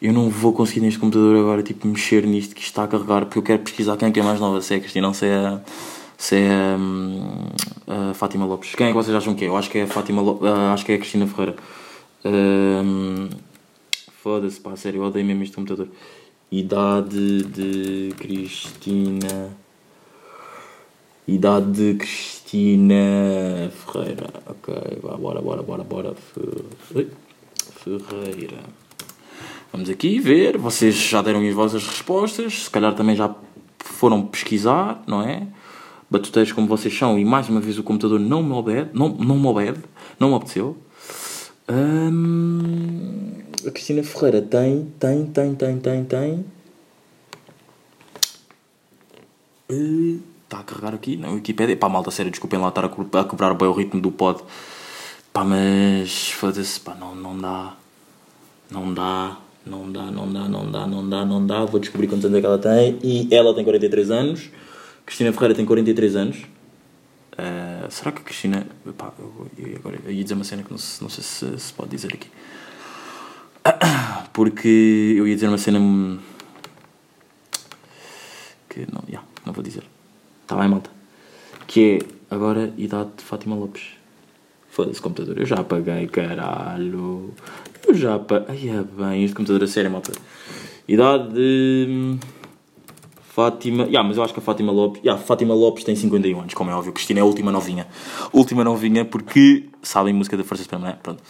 Eu 0.01 0.11
não 0.13 0.29
vou 0.29 0.53
conseguir 0.53 0.81
neste 0.81 0.99
computador 0.99 1.37
agora, 1.37 1.63
tipo, 1.63 1.87
mexer 1.87 2.25
nisto 2.25 2.53
que 2.53 2.61
está 2.61 2.83
a 2.83 2.87
carregar, 2.87 3.25
porque 3.25 3.39
eu 3.39 3.43
quero 3.43 3.63
pesquisar 3.63 3.97
quem 3.97 4.09
é 4.09 4.11
que 4.11 4.19
é 4.19 4.23
mais 4.23 4.39
nova, 4.39 4.61
se 4.61 4.73
é 4.73 4.77
a 4.77 4.79
Cristina 4.79 5.07
ou 5.07 5.13
se 5.13 5.25
é 5.25 5.35
a, 5.35 5.61
é 6.33 6.77
hum, 6.77 7.47
a, 7.87 8.13
Fátima 8.13 8.45
Lopes. 8.45 8.75
Quem 8.75 8.87
é 8.87 8.89
que 8.89 8.95
vocês 8.95 9.15
acham 9.15 9.33
que 9.35 9.45
é? 9.45 9.47
Eu 9.47 9.57
acho 9.57 9.69
que 9.69 9.77
é 9.79 9.83
a 9.83 9.87
Fátima 9.87 10.21
Lopes, 10.21 10.49
uh, 10.49 10.73
acho 10.73 10.85
que 10.85 10.91
é 10.91 10.95
a 10.95 10.97
Cristina 10.97 11.27
Ferreira. 11.27 11.55
Um, 12.25 13.29
Foda-se, 14.21 14.59
pá, 14.59 14.75
sério, 14.75 15.01
eu 15.01 15.07
odeio 15.07 15.23
mesmo 15.23 15.43
este 15.43 15.55
computador. 15.55 15.87
Idade 16.51 17.43
de 17.43 18.11
Cristina. 18.17 19.55
Idade 21.27 21.71
de 21.71 21.93
Cristina 21.93 23.71
Ferreira. 23.85 24.27
Ok, 24.47 24.73
vá, 25.03 25.15
bora, 25.15 25.41
bora, 25.41 25.61
bora, 25.61 25.83
bora. 25.83 26.15
Ferreira. 27.83 28.63
Vamos 29.75 29.89
aqui 29.89 30.21
ver. 30.21 30.57
Vocês 30.57 30.95
já 30.95 31.21
deram 31.21 31.45
as 31.45 31.53
vossas 31.53 31.85
respostas. 31.85 32.63
Se 32.63 32.69
calhar 32.69 32.95
também 32.95 33.13
já 33.13 33.35
foram 33.77 34.25
pesquisar, 34.25 35.03
não 35.05 35.21
é? 35.21 35.45
Batuteiros 36.09 36.53
como 36.53 36.65
vocês 36.65 36.97
são. 36.97 37.19
E 37.19 37.25
mais 37.25 37.49
uma 37.49 37.59
vez 37.59 37.77
o 37.77 37.83
computador 37.83 38.17
não 38.17 38.41
me 38.41 38.53
obede. 38.53 38.91
Não, 38.93 39.09
não 39.09 39.37
me 39.37 39.45
obede. 39.45 39.81
Não 40.17 40.29
me 40.29 40.35
obedeceu. 40.35 40.77
Hum, 41.69 43.33
a 43.67 43.71
Cristina 43.71 44.01
Ferreira 44.01 44.41
tem, 44.41 44.93
tem, 44.97 45.25
tem, 45.25 45.53
tem, 45.53 45.77
tem, 45.77 46.05
tem. 46.05 46.45
Está 50.45 50.59
a 50.59 50.63
carregar 50.63 50.93
aqui 50.93 51.17
na 51.17 51.31
Wikipedia. 51.31 51.75
Pá, 51.75 51.89
malta, 51.89 52.11
sério, 52.11 52.31
desculpem 52.31 52.61
lá 52.61 52.69
estar 52.69 52.85
a, 52.85 53.19
a 53.19 53.23
cobrar 53.25 53.53
bem 53.53 53.67
o 53.67 53.73
ritmo 53.73 53.99
do 53.99 54.09
pod. 54.09 54.41
Pá, 55.33 55.43
mas 55.43 56.31
foda-se, 56.31 56.79
pá, 56.79 56.95
não, 56.95 57.13
não 57.13 57.37
dá. 57.37 57.75
Não 58.71 58.93
dá, 58.93 59.37
não 59.65 59.91
dá, 59.91 60.03
não 60.11 60.31
dá, 60.31 60.47
não 60.47 60.71
dá, 60.71 60.87
não 60.87 61.09
dá, 61.09 61.25
não 61.25 61.45
dá. 61.45 61.65
Vou 61.65 61.79
descobrir 61.79 62.07
quantos 62.07 62.25
anos 62.25 62.37
é 62.37 62.41
que 62.41 62.45
ela 62.45 62.59
tem. 62.59 62.99
E 63.03 63.27
ela 63.33 63.53
tem 63.53 63.63
43 63.63 64.11
anos. 64.11 64.49
Cristina 65.05 65.33
Ferreira 65.33 65.55
tem 65.55 65.65
43 65.65 66.15
anos. 66.15 66.37
Uh, 67.33 67.89
será 67.89 68.11
que 68.11 68.21
a 68.21 68.23
Cristina. 68.23 68.67
Pá, 68.97 69.11
eu, 69.17 69.47
eu, 69.57 69.75
agora 69.77 69.97
eu 70.05 70.11
ia 70.11 70.23
dizer 70.23 70.35
uma 70.35 70.43
cena 70.43 70.63
que 70.63 70.71
não, 70.71 70.77
não 71.01 71.09
sei 71.09 71.23
se 71.23 71.59
se 71.59 71.73
pode 71.73 71.89
dizer 71.89 72.13
aqui. 72.13 72.29
Porque 74.31 75.15
eu 75.17 75.27
ia 75.27 75.33
dizer 75.33 75.47
uma 75.47 75.57
cena. 75.57 75.79
que 78.69 78.87
não, 78.91 79.03
yeah, 79.07 79.27
não 79.45 79.51
vou 79.51 79.63
dizer. 79.63 79.83
Está 80.43 80.55
bem, 80.55 80.69
malta? 80.69 80.91
Que 81.65 81.99
é 82.29 82.35
agora 82.35 82.71
idade 82.77 83.09
de 83.17 83.23
Fátima 83.23 83.55
Lopes. 83.55 83.83
Foda-se, 84.75 85.01
computador. 85.01 85.39
Eu 85.39 85.45
já 85.45 85.55
apaguei, 85.55 86.05
caralho. 86.07 87.33
Eu 87.87 87.93
já 87.93 88.15
apaguei. 88.15 88.69
Ai, 88.69 88.77
é 88.77 88.83
bem, 88.83 89.23
este 89.23 89.33
computador 89.33 89.63
a 89.63 89.67
sério, 89.67 89.89
malta. 89.89 90.11
Idade 90.85 91.33
de. 91.33 92.17
Fátima. 93.29 93.85
Yeah, 93.85 94.03
mas 94.05 94.17
eu 94.17 94.23
acho 94.23 94.33
que 94.33 94.41
a 94.41 94.43
Fátima 94.43 94.73
Lopes. 94.73 95.01
Yeah, 95.01 95.23
Fátima 95.23 95.53
Lopes 95.53 95.85
tem 95.85 95.95
51 95.95 96.41
anos, 96.41 96.53
como 96.53 96.71
é 96.71 96.75
óbvio. 96.75 96.91
Cristina 96.91 97.21
é 97.21 97.23
a 97.23 97.25
última 97.25 97.53
novinha. 97.53 97.87
Última 98.33 98.65
novinha 98.65 99.05
porque 99.05 99.69
sabem 99.81 100.13
música 100.13 100.35
da 100.35 100.43
Força 100.43 100.63
Suprema, 100.63 100.89
é? 100.89 100.93
Pronto. 101.01 101.23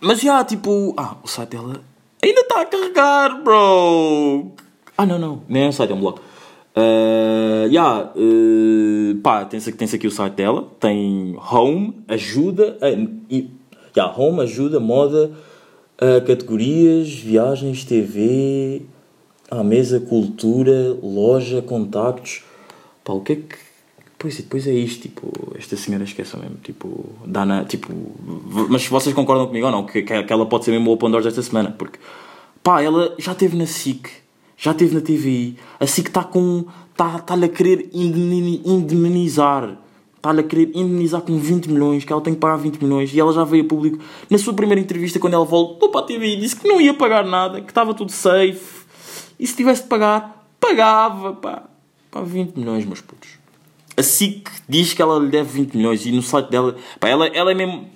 Mas 0.00 0.22
já, 0.22 0.42
tipo. 0.42 0.94
Ah, 0.96 1.16
o 1.22 1.28
site 1.28 1.50
dela 1.50 1.82
ainda 2.24 2.40
está 2.40 2.62
a 2.62 2.64
carregar, 2.64 3.42
bro! 3.42 4.52
Ah, 4.96 5.04
não, 5.04 5.18
não. 5.18 5.42
Nem 5.50 5.64
é 5.64 5.68
um 5.68 5.72
site, 5.72 5.90
é 5.90 5.94
um 5.94 6.00
blog. 6.00 6.18
Uh, 6.74 7.68
yeah, 7.68 8.10
uh, 8.16 9.20
pá, 9.22 9.44
tem-se 9.44 9.72
tem 9.72 9.88
aqui 9.92 10.06
o 10.06 10.10
site 10.10 10.34
dela. 10.34 10.68
Tem 10.80 11.36
Home, 11.50 12.02
ajuda. 12.08 12.78
Uh, 12.80 13.10
e, 13.30 13.50
yeah, 13.96 14.14
home, 14.18 14.40
ajuda, 14.40 14.80
moda, 14.80 15.30
uh, 16.00 16.26
categorias, 16.26 17.12
viagens, 17.12 17.84
TV, 17.84 18.82
à 19.50 19.62
mesa, 19.62 20.00
cultura, 20.00 20.96
loja, 21.02 21.60
contactos. 21.60 22.42
Pá, 23.04 23.12
o 23.12 23.20
que 23.20 23.32
é 23.32 23.36
que. 23.36 23.72
Pois, 24.18 24.38
e 24.38 24.42
depois 24.42 24.66
é 24.68 24.72
isto, 24.72 25.02
tipo, 25.02 25.32
esta 25.58 25.76
senhora 25.76 26.04
esquece 26.04 26.36
mesmo, 26.36 26.54
tipo, 26.62 27.06
dá 27.26 27.44
na, 27.44 27.64
tipo, 27.64 27.92
mas 28.70 28.86
vocês 28.86 29.12
concordam 29.12 29.48
comigo 29.48 29.66
ou 29.66 29.72
não, 29.72 29.84
que, 29.84 30.00
que, 30.00 30.12
ela 30.12 30.46
pode 30.46 30.64
ser 30.64 30.70
mesmo 30.70 30.90
o 30.90 30.94
Open 30.94 31.10
Doors 31.10 31.24
desta 31.24 31.42
semana, 31.42 31.74
porque, 31.76 31.98
pá, 32.62 32.80
ela 32.80 33.16
já 33.18 33.32
esteve 33.32 33.56
na 33.56 33.66
SIC, 33.66 34.08
já 34.62 34.70
esteve 34.70 34.94
na 34.94 35.00
TVI, 35.00 35.58
a 35.80 35.86
SIC 35.88 36.06
está 36.06 36.22
com, 36.22 36.64
está 36.92 37.18
tá 37.18 37.34
a 37.34 37.48
querer 37.48 37.90
indemnizar, 37.92 39.76
está-lhe 40.14 40.38
a 40.38 40.42
querer 40.44 40.70
indemnizar 40.72 41.20
com 41.20 41.36
20 41.36 41.66
milhões, 41.66 42.04
que 42.04 42.12
ela 42.12 42.22
tem 42.22 42.32
que 42.32 42.38
pagar 42.38 42.58
20 42.58 42.80
milhões, 42.80 43.12
e 43.12 43.18
ela 43.18 43.32
já 43.32 43.42
veio 43.42 43.64
a 43.64 43.66
público, 43.66 43.98
na 44.30 44.38
sua 44.38 44.54
primeira 44.54 44.80
entrevista, 44.80 45.18
quando 45.18 45.34
ela 45.34 45.44
voltou 45.44 45.88
para 45.88 46.02
a 46.02 46.04
TVI, 46.04 46.36
disse 46.36 46.54
que 46.54 46.68
não 46.68 46.80
ia 46.80 46.94
pagar 46.94 47.24
nada, 47.24 47.60
que 47.60 47.72
estava 47.72 47.92
tudo 47.92 48.12
safe, 48.12 48.86
e 49.36 49.44
se 49.48 49.56
tivesse 49.56 49.82
de 49.82 49.88
pagar, 49.88 50.46
pagava, 50.60 51.32
pá, 51.32 51.64
pá, 52.08 52.20
20 52.20 52.56
milhões, 52.56 52.84
meus 52.84 53.00
putos. 53.00 53.30
A 53.96 54.02
SIC 54.04 54.48
diz 54.68 54.94
que 54.94 55.02
ela 55.02 55.18
lhe 55.18 55.28
deve 55.28 55.50
20 55.50 55.76
milhões 55.76 56.06
e 56.06 56.12
no 56.12 56.22
site 56.22 56.48
dela, 56.50 56.76
pá, 57.00 57.08
ela, 57.08 57.26
ela 57.26 57.50
é 57.50 57.54
mesmo. 57.54 57.90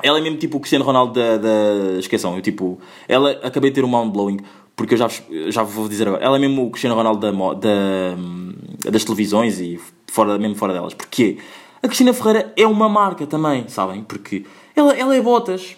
Ela 0.00 0.18
é 0.18 0.20
mesmo 0.20 0.38
tipo 0.38 0.58
o 0.58 0.60
Cristiano 0.60 0.84
Ronaldo 0.84 1.12
da, 1.12 1.38
da 1.38 1.98
esqueçam, 1.98 2.36
eu 2.36 2.42
tipo, 2.42 2.78
ela 3.08 3.32
acabei 3.42 3.70
de 3.70 3.74
ter 3.74 3.84
um 3.84 3.88
mind 3.88 4.12
blowing, 4.12 4.38
porque 4.78 4.94
eu 4.94 4.98
já, 4.98 5.08
já 5.48 5.64
vou 5.64 5.88
dizer 5.88 6.06
agora, 6.06 6.24
ela 6.24 6.36
é 6.36 6.38
mesmo 6.38 6.64
o 6.64 6.70
Cristiano 6.70 6.94
Ronaldo 6.94 7.20
da, 7.20 7.32
da, 7.32 8.90
das 8.92 9.02
televisões 9.02 9.58
e 9.58 9.78
fora, 10.06 10.38
mesmo 10.38 10.54
fora 10.54 10.72
delas, 10.72 10.94
porque 10.94 11.36
a 11.82 11.88
Cristina 11.88 12.12
Ferreira 12.12 12.52
é 12.56 12.64
uma 12.64 12.88
marca 12.88 13.26
também, 13.26 13.66
sabem? 13.66 14.04
Porque 14.04 14.44
ela, 14.76 14.96
ela 14.96 15.16
é 15.16 15.20
botas, 15.20 15.76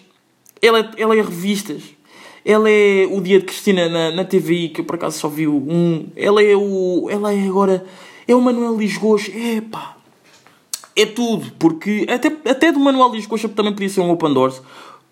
ela 0.61 0.81
é, 0.81 0.89
ela 0.97 1.17
é 1.17 1.21
revistas, 1.21 1.81
ela 2.45 2.69
é 2.69 3.07
o 3.11 3.19
dia 3.21 3.39
de 3.39 3.45
Cristina 3.45 3.89
na, 3.89 4.11
na 4.11 4.23
TVI, 4.23 4.69
que 4.69 4.81
eu 4.81 4.85
por 4.85 4.93
acaso 4.93 5.17
só 5.17 5.27
vi 5.27 5.47
um, 5.47 6.05
ela 6.15 6.43
é 6.43 6.55
o. 6.55 7.07
Ela 7.09 7.33
é 7.33 7.47
agora. 7.47 7.83
É 8.27 8.35
o 8.35 8.41
Manuel 8.41 8.77
Lisgoas, 8.77 9.27
epá. 9.29 9.97
É 10.95 11.07
tudo, 11.07 11.51
porque 11.57 12.05
até, 12.07 12.27
até 12.49 12.71
do 12.71 12.79
Manuel 12.79 13.11
Lisgoa 13.11 13.39
também 13.49 13.73
podia 13.73 13.89
ser 13.89 14.01
um 14.01 14.11
Open 14.11 14.31
Doors, 14.31 14.61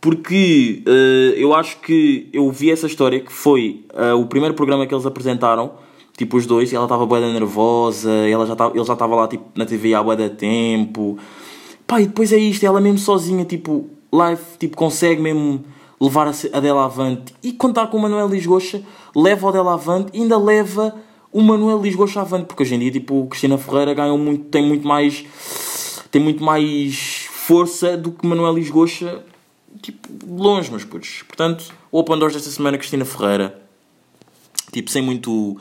porque 0.01 0.81
eh, 0.85 1.33
eu 1.37 1.53
acho 1.53 1.79
que 1.79 2.29
eu 2.31 2.49
vi 2.51 2.71
essa 2.71 2.87
história 2.87 3.19
que 3.19 3.31
foi 3.31 3.85
eh, 3.93 4.13
o 4.13 4.25
primeiro 4.25 4.55
programa 4.55 4.87
que 4.87 4.93
eles 4.93 5.05
apresentaram, 5.05 5.73
tipo 6.17 6.37
os 6.37 6.45
dois, 6.45 6.71
e 6.71 6.75
ela 6.75 6.85
estava 6.85 7.05
da 7.05 7.33
nervosa, 7.33 8.11
ela 8.11 8.45
já 8.45 8.55
tava, 8.55 8.75
ele 8.75 8.85
já 8.85 8.93
estava 8.93 9.15
lá 9.15 9.27
tipo, 9.27 9.45
na 9.55 9.65
TV 9.65 9.93
há 9.93 10.01
bué 10.01 10.29
tempo. 10.29 11.17
Pá, 11.85 12.01
e 12.01 12.07
depois 12.07 12.31
é 12.31 12.37
isto, 12.37 12.65
ela 12.65 12.79
mesmo 12.79 12.99
sozinha, 12.99 13.43
tipo, 13.43 13.87
live, 14.11 14.41
tipo, 14.57 14.77
consegue 14.77 15.21
mesmo 15.21 15.63
levar 15.99 16.27
a, 16.27 16.31
a 16.53 16.59
dela 16.59 16.85
avante 16.85 17.33
e 17.43 17.51
contar 17.51 17.87
com 17.87 17.97
o 17.97 18.01
Manuel 18.01 18.27
Lisgocha, 18.27 18.81
leva 19.15 19.47
o 19.47 19.51
dela 19.51 19.73
avante 19.73 20.11
e 20.13 20.21
ainda 20.21 20.37
leva 20.37 20.95
o 21.31 21.41
Manuel 21.41 21.81
Lisgocha 21.81 22.21
avante, 22.21 22.45
porque 22.45 22.63
hoje 22.63 22.75
em 22.75 22.79
dia, 22.79 22.91
tipo, 22.91 23.27
Cristina 23.27 23.57
Ferreira 23.57 23.93
ganhou 23.93 24.17
muito, 24.17 24.45
tem 24.45 24.65
muito 24.65 24.87
mais 24.87 25.25
tem 26.11 26.21
muito 26.21 26.43
mais 26.43 27.27
força 27.31 27.95
do 27.95 28.11
que 28.11 28.25
Manuel 28.25 28.53
Lisgocha, 28.53 29.23
tipo, 29.81 30.07
longe, 30.25 30.69
meus 30.69 30.83
putos. 30.83 31.23
Portanto, 31.23 31.73
Open 31.91 32.17
Doors 32.17 32.33
desta 32.33 32.49
semana, 32.49 32.77
Cristina 32.77 33.05
Ferreira, 33.05 33.59
tipo, 34.71 34.89
sem 34.89 35.01
muito 35.01 35.57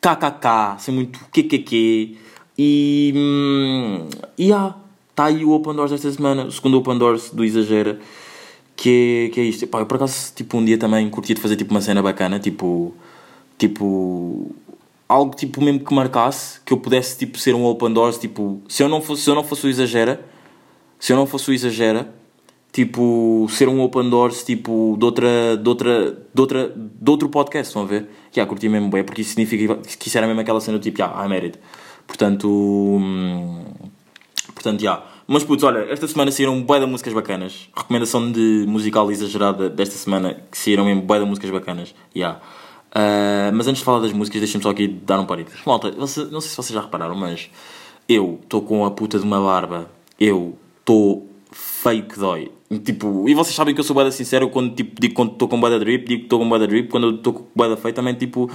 kkk, 0.00 0.80
sem 0.80 0.94
muito 0.94 1.18
qqq, 1.32 2.16
e, 2.56 3.12
hum, 3.14 4.08
e 4.36 4.52
ah, 4.52 4.74
está 5.10 5.26
aí 5.26 5.44
o 5.44 5.52
Open 5.52 5.74
Doors 5.74 5.90
desta 5.90 6.10
semana, 6.10 6.44
o 6.44 6.52
segundo 6.52 6.78
Open 6.78 6.98
Doors 6.98 7.30
do 7.30 7.44
Exagera, 7.44 8.00
que 8.76 9.26
é, 9.26 9.34
que 9.34 9.40
é 9.40 9.44
isto. 9.44 9.66
Pá, 9.66 9.80
eu 9.80 9.86
por 9.86 9.96
acaso, 9.96 10.32
tipo, 10.34 10.56
um 10.56 10.64
dia 10.64 10.78
também 10.78 11.08
curtia 11.10 11.34
de 11.34 11.40
fazer 11.40 11.56
tipo 11.56 11.70
uma 11.72 11.80
cena 11.80 12.02
bacana, 12.02 12.38
tipo, 12.38 12.94
tipo, 13.56 14.50
algo 15.08 15.34
tipo 15.34 15.62
mesmo 15.62 15.80
que 15.80 15.94
marcasse, 15.94 16.60
que 16.64 16.72
eu 16.72 16.78
pudesse 16.78 17.18
tipo 17.18 17.38
ser 17.38 17.54
um 17.54 17.64
Open 17.64 17.92
Doors, 17.92 18.18
tipo, 18.18 18.60
se 18.68 18.82
eu 18.82 18.88
não 18.88 19.00
fosse, 19.00 19.22
se 19.22 19.30
eu 19.30 19.34
não 19.34 19.44
fosse 19.44 19.66
o 19.66 19.70
Exagera, 19.70 20.24
se 20.98 21.12
eu 21.12 21.16
não 21.16 21.26
fosse 21.26 21.50
o 21.50 21.54
Exagera, 21.54 22.12
tipo, 22.72 23.46
ser 23.50 23.68
um 23.68 23.80
Open 23.82 24.08
Doors, 24.08 24.44
tipo, 24.44 24.96
de 24.98 25.04
outra, 25.04 25.56
de 25.56 25.68
outra, 25.68 26.10
de 26.34 26.40
outra, 26.40 26.72
de 26.76 27.10
outro 27.10 27.28
podcast, 27.28 27.68
estão 27.70 27.82
a 27.82 27.86
ver? 27.86 28.08
Que, 28.30 28.40
ah, 28.40 28.46
curti 28.46 28.68
mesmo 28.68 28.88
bem, 28.90 29.02
porque 29.04 29.22
isso 29.22 29.30
significa 29.30 29.76
que 29.76 30.08
isso 30.08 30.18
era 30.18 30.26
mesmo 30.26 30.40
aquela 30.40 30.60
cena, 30.60 30.78
tipo, 30.78 31.02
ah, 31.02 31.24
I 31.24 31.28
made 31.28 31.46
it. 31.46 31.58
Portanto, 32.06 32.48
hum, 32.48 33.64
portanto, 34.54 34.80
já. 34.80 35.02
Mas, 35.26 35.44
putz, 35.44 35.62
olha, 35.62 35.80
esta 35.90 36.06
semana 36.08 36.30
saíram 36.30 36.62
bué 36.62 36.80
de 36.80 36.86
músicas 36.86 37.12
bacanas. 37.12 37.68
Recomendação 37.76 38.32
de 38.32 38.64
musical 38.66 39.10
exagerada 39.10 39.68
desta 39.68 39.94
semana, 39.96 40.34
que 40.50 40.56
saíram 40.56 40.84
mesmo 40.86 41.02
bué 41.02 41.18
de 41.18 41.24
músicas 41.26 41.50
bacanas, 41.50 41.94
já. 42.14 42.40
Ah, 42.94 43.50
mas 43.52 43.66
antes 43.66 43.80
de 43.80 43.84
falar 43.84 44.00
das 44.00 44.12
músicas, 44.12 44.40
deixem-me 44.40 44.62
só 44.62 44.70
aqui 44.70 44.88
dar 44.88 45.20
um 45.20 45.26
parênteses. 45.26 45.60
Malta, 45.66 45.90
você- 45.90 46.24
não 46.26 46.40
sei 46.40 46.50
se 46.50 46.56
vocês 46.56 46.72
já 46.74 46.80
repararam, 46.80 47.14
mas 47.14 47.50
eu 48.08 48.38
estou 48.42 48.62
com 48.62 48.84
a 48.86 48.90
puta 48.90 49.18
de 49.18 49.24
uma 49.24 49.40
barba. 49.40 49.90
Eu 50.18 50.56
estou 50.80 51.28
feio 51.52 52.04
que 52.04 52.18
dói. 52.18 52.50
Tipo, 52.84 53.26
e 53.26 53.34
vocês 53.34 53.54
sabem 53.54 53.74
que 53.74 53.80
eu 53.80 53.84
sou 53.84 53.94
bué 53.94 54.04
da 54.04 54.10
sincero 54.10 54.50
quando 54.50 54.74
tipo, 54.74 55.00
digo 55.00 55.14
quando 55.14 55.32
estou 55.32 55.48
com 55.48 55.58
bué 55.58 55.70
da 55.70 55.78
drip, 55.78 56.06
digo 56.06 56.20
que 56.20 56.26
estou 56.26 56.38
com 56.38 56.48
bué 56.48 56.58
da 56.58 56.66
drip, 56.66 56.90
quando 56.90 57.14
estou 57.14 57.32
com 57.32 57.46
bué 57.54 57.66
da 57.66 57.78
feio 57.78 57.94
também 57.94 58.14
tipo, 58.14 58.50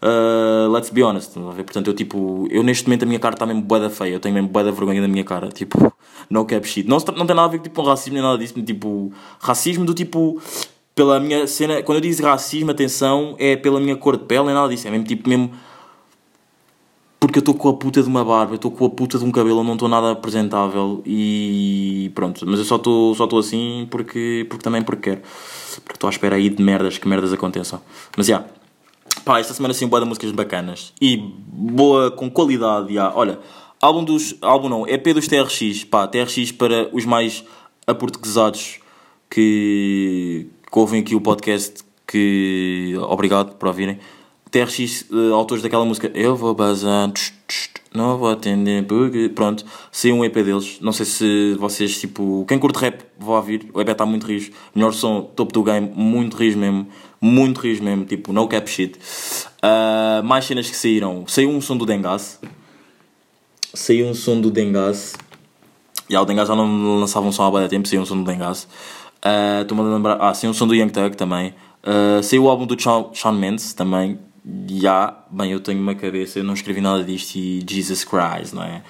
ah, 0.00 0.68
let's 0.72 0.88
be 0.90 1.02
honest? 1.02 1.34
Portanto, 1.34 1.88
eu 1.88 1.94
tipo, 1.94 2.48
eu 2.50 2.62
neste 2.62 2.84
momento 2.86 3.02
a 3.02 3.06
minha 3.06 3.18
cara 3.18 3.34
está 3.34 3.44
mesmo 3.44 3.62
bué 3.62 3.78
da 3.78 3.90
feia, 3.90 4.14
eu 4.14 4.20
tenho 4.20 4.34
mesmo 4.34 4.48
bué 4.48 4.64
da 4.64 4.70
vergonha 4.70 5.02
da 5.02 5.08
minha 5.08 5.24
cara, 5.24 5.48
tipo, 5.48 5.92
no 6.30 6.46
cap 6.46 6.66
shit. 6.66 6.88
Não, 6.88 6.96
não 7.14 7.26
tem 7.26 7.36
nada 7.36 7.42
a 7.42 7.48
ver 7.48 7.58
com 7.58 7.64
tipo, 7.64 7.82
com 7.82 7.88
racismo 7.88 8.14
nem 8.14 8.22
nada 8.22 8.38
disso, 8.38 8.54
tipo, 8.62 9.12
racismo 9.38 9.84
do 9.84 9.92
tipo, 9.92 10.40
pela 10.94 11.20
minha 11.20 11.46
cena, 11.46 11.82
quando 11.82 11.98
eu 11.98 12.00
digo 12.00 12.26
racismo, 12.26 12.70
atenção, 12.70 13.36
é 13.38 13.54
pela 13.54 13.78
minha 13.80 13.96
cor 13.96 14.16
de 14.16 14.24
pele, 14.24 14.44
nem 14.44 14.54
nada 14.54 14.68
disso, 14.68 14.88
é 14.88 14.90
mesmo 14.90 15.04
tipo, 15.04 15.28
mesmo 15.28 15.50
porque 17.20 17.38
eu 17.38 17.40
estou 17.40 17.54
com 17.54 17.68
a 17.68 17.74
puta 17.74 18.02
de 18.02 18.08
uma 18.08 18.24
barba, 18.24 18.52
eu 18.52 18.56
estou 18.56 18.70
com 18.70 18.84
a 18.84 18.90
puta 18.90 19.18
de 19.18 19.24
um 19.24 19.32
cabelo, 19.32 19.60
eu 19.60 19.64
não 19.64 19.72
estou 19.72 19.88
nada 19.88 20.12
apresentável 20.12 21.02
e 21.04 22.10
pronto, 22.14 22.46
mas 22.46 22.60
eu 22.60 22.64
só 22.64 22.76
estou 22.76 23.14
só 23.14 23.24
estou 23.24 23.38
assim 23.40 23.88
porque, 23.90 24.46
porque 24.48 24.62
também 24.62 24.82
porque 24.82 25.10
quero, 25.10 25.22
porque 25.84 25.96
estou 25.96 26.08
à 26.08 26.10
espera 26.10 26.36
aí 26.36 26.48
de 26.48 26.62
merdas, 26.62 26.96
que 26.96 27.08
merdas 27.08 27.32
aconteçam. 27.32 27.80
Mas 28.16 28.26
já, 28.26 28.44
pá, 29.24 29.40
esta 29.40 29.52
semana 29.52 29.74
sim, 29.74 29.88
boa 29.88 30.00
de 30.00 30.06
músicas 30.06 30.30
bacanas 30.30 30.92
e 31.00 31.16
boa, 31.16 32.10
com 32.10 32.30
qualidade, 32.30 32.94
já. 32.94 33.12
olha, 33.14 33.40
álbum 33.80 34.04
dos, 34.04 34.36
álbum 34.40 34.68
não, 34.68 34.86
EP 34.86 35.12
dos 35.12 35.26
TRX, 35.26 35.84
pá, 35.84 36.06
TRX 36.06 36.52
para 36.52 36.88
os 36.92 37.04
mais 37.04 37.44
aportuguesados 37.84 38.78
que, 39.28 40.46
que 40.70 40.78
ouvem 40.78 41.00
aqui 41.00 41.16
o 41.16 41.20
podcast, 41.20 41.82
que 42.06 42.94
obrigado 43.08 43.56
por 43.56 43.68
ouvirem. 43.68 43.98
TRX, 44.50 45.06
eh, 45.12 45.32
autores 45.32 45.62
daquela 45.62 45.84
música 45.84 46.10
Eu 46.14 46.34
vou 46.36 46.54
bazar, 46.54 47.10
tch, 47.12 47.32
tch, 47.46 47.68
não 47.94 48.18
vou 48.18 48.30
atender, 48.30 48.84
porque... 48.86 49.28
Pronto, 49.28 49.64
saiu 49.90 50.16
um 50.16 50.24
EP 50.24 50.34
deles. 50.34 50.78
Não 50.80 50.92
sei 50.92 51.06
se 51.06 51.54
vocês, 51.58 51.98
tipo, 51.98 52.44
quem 52.46 52.58
curte 52.58 52.78
rap, 52.78 53.02
vão 53.18 53.34
ouvir. 53.34 53.68
O 53.72 53.80
EP 53.80 53.88
está 53.88 54.04
muito 54.04 54.26
rijo. 54.26 54.52
Melhor 54.74 54.92
som, 54.92 55.22
topo 55.22 55.52
do 55.52 55.62
game, 55.62 55.90
muito 55.94 56.36
rijo 56.36 56.58
mesmo. 56.58 56.86
Muito 57.20 57.60
rijo 57.60 57.82
mesmo, 57.82 58.04
tipo, 58.04 58.32
no 58.32 58.46
cap 58.46 58.68
shit. 58.70 58.98
Ah, 59.62 60.20
mais 60.24 60.44
cenas 60.44 60.68
que 60.68 60.76
saíram. 60.76 61.24
Saiu 61.26 61.50
um 61.50 61.60
som 61.60 61.76
do 61.76 61.86
Dengas. 61.86 62.40
Saiu 63.74 64.06
um 64.06 64.14
som 64.14 64.40
do 64.40 64.50
Dengas. 64.50 65.14
Já, 66.08 66.22
o 66.22 66.24
Dengas 66.24 66.48
já 66.48 66.54
não 66.54 67.00
lançava 67.00 67.26
um 67.26 67.32
som 67.32 67.44
há 67.44 67.50
bastante 67.50 67.70
tempo, 67.70 67.88
saiu 67.88 68.02
um 68.02 68.06
som 68.06 68.16
do 68.16 68.24
Dengas. 68.24 68.68
Ah, 69.22 69.62
Estou-me 69.62 69.82
a 69.82 69.94
lembrar. 69.94 70.18
Ah, 70.20 70.34
saiu 70.34 70.50
um 70.50 70.54
som 70.54 70.66
do 70.66 70.74
Young 70.74 70.90
Thug 70.90 71.16
também. 71.16 71.54
Ah, 71.82 72.22
saiu 72.22 72.44
o 72.44 72.48
álbum 72.50 72.66
do 72.66 72.76
Shawn 72.78 73.32
Mendes 73.32 73.72
também. 73.72 74.18
Já, 74.70 75.14
bem, 75.30 75.52
eu 75.52 75.60
tenho 75.60 75.80
uma 75.80 75.94
cabeça, 75.94 76.38
eu 76.38 76.44
não 76.44 76.54
escrevi 76.54 76.80
nada 76.80 77.04
disto 77.04 77.36
e 77.36 77.62
Jesus 77.68 78.04
Christ, 78.04 78.54
não 78.54 78.62
é? 78.62 78.82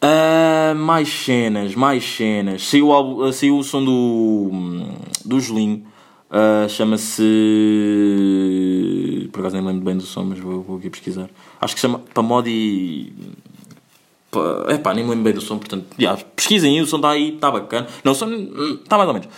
Ah, 0.00 0.74
mais 0.76 1.08
cenas, 1.08 1.74
mais 1.74 2.04
cenas. 2.04 2.66
Saiu 2.66 2.92
álbum, 2.92 3.22
ah, 3.24 3.32
saiu 3.32 3.58
o 3.58 3.62
som 3.62 3.84
do, 3.84 4.50
do 5.24 5.40
Julinho. 5.40 5.84
Ah, 6.30 6.66
Chama-se. 6.68 7.22
Por 9.32 9.40
acaso 9.40 9.56
nem 9.56 9.64
lembro 9.64 9.84
bem 9.84 9.96
do 9.96 10.02
som, 10.02 10.24
mas 10.24 10.38
vou, 10.38 10.62
vou 10.62 10.78
aqui 10.78 10.90
pesquisar. 10.90 11.28
Acho 11.60 11.74
que 11.74 11.80
chama 11.80 12.00
Pamodi. 12.12 13.12
É 14.68 14.76
pá, 14.76 14.92
nem 14.92 15.04
me 15.04 15.10
lembro 15.10 15.24
bem 15.24 15.32
do 15.32 15.40
som, 15.40 15.58
portanto, 15.58 15.86
pesquisem 16.36 16.76
aí, 16.76 16.82
o 16.82 16.86
som 16.86 16.96
está 16.96 17.10
aí, 17.10 17.34
está 17.34 17.50
bacana. 17.50 17.86
Não, 18.04 18.12
o 18.12 18.14
som 18.14 18.28
está 18.30 18.96
mais 18.96 19.08
ou 19.08 19.14
menos. 19.14 19.28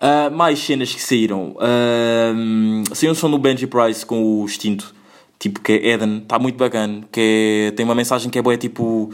Ah, 0.00 0.30
mais 0.30 0.58
cenas 0.58 0.94
que 0.94 1.02
saíram. 1.02 1.56
Uh, 1.56 2.94
saiu 2.94 3.12
um 3.12 3.14
som 3.14 3.30
do 3.30 3.38
Benji 3.38 3.66
Price 3.66 4.04
com 4.04 4.42
o 4.42 4.44
Extinto 4.44 4.94
tipo, 5.38 5.60
que 5.60 5.72
é 5.72 5.90
Eden, 5.90 6.18
está 6.18 6.38
muito 6.38 6.56
bacana, 6.56 7.04
que 7.12 7.68
é, 7.68 7.70
tem 7.72 7.84
uma 7.84 7.94
mensagem 7.94 8.30
que 8.30 8.38
é 8.38 8.42
boa, 8.42 8.56
tipo, 8.56 9.10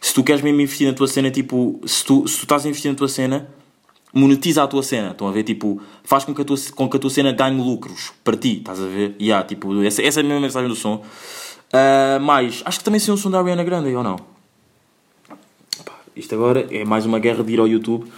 se 0.00 0.14
tu 0.14 0.22
queres 0.22 0.42
mesmo 0.42 0.60
investir 0.60 0.86
na 0.88 0.94
tua 0.94 1.06
cena, 1.06 1.30
tipo, 1.30 1.80
se 1.84 2.04
tu, 2.04 2.26
se 2.26 2.38
tu 2.38 2.42
estás 2.42 2.64
a 2.64 2.68
investir 2.68 2.90
na 2.90 2.96
tua 2.96 3.08
cena, 3.08 3.48
monetiza 4.12 4.62
a 4.62 4.66
tua 4.66 4.82
cena, 4.82 5.10
estão 5.10 5.28
a 5.28 5.32
ver, 5.32 5.42
tipo, 5.42 5.80
faz 6.02 6.24
com 6.24 6.34
que 6.34 6.42
a 6.42 6.44
tua, 6.44 6.56
com 6.74 6.88
que 6.88 6.96
a 6.96 7.00
tua 7.00 7.10
cena 7.10 7.32
ganhe 7.32 7.60
lucros 7.60 8.12
para 8.24 8.36
ti, 8.36 8.58
estás 8.58 8.80
a 8.80 8.86
ver? 8.86 9.14
E 9.18 9.26
yeah, 9.26 9.46
tipo, 9.46 9.82
essa, 9.82 10.02
essa 10.02 10.20
é 10.20 10.22
a 10.22 10.24
mesma 10.24 10.40
mensagem 10.40 10.68
do 10.68 10.76
som. 10.76 11.04
Ah, 11.72 12.18
mas, 12.20 12.62
acho 12.64 12.78
que 12.78 12.84
também 12.84 12.98
saiu 12.98 13.14
um 13.14 13.18
som 13.18 13.30
da 13.30 13.38
Ariana 13.38 13.64
Grande, 13.64 13.94
ou 13.94 14.02
não? 14.02 14.16
Isto 16.16 16.34
agora 16.34 16.66
é 16.70 16.84
mais 16.84 17.06
uma 17.06 17.18
guerra 17.18 17.44
de 17.44 17.52
ir 17.52 17.60
ao 17.60 17.68
YouTube. 17.68 18.10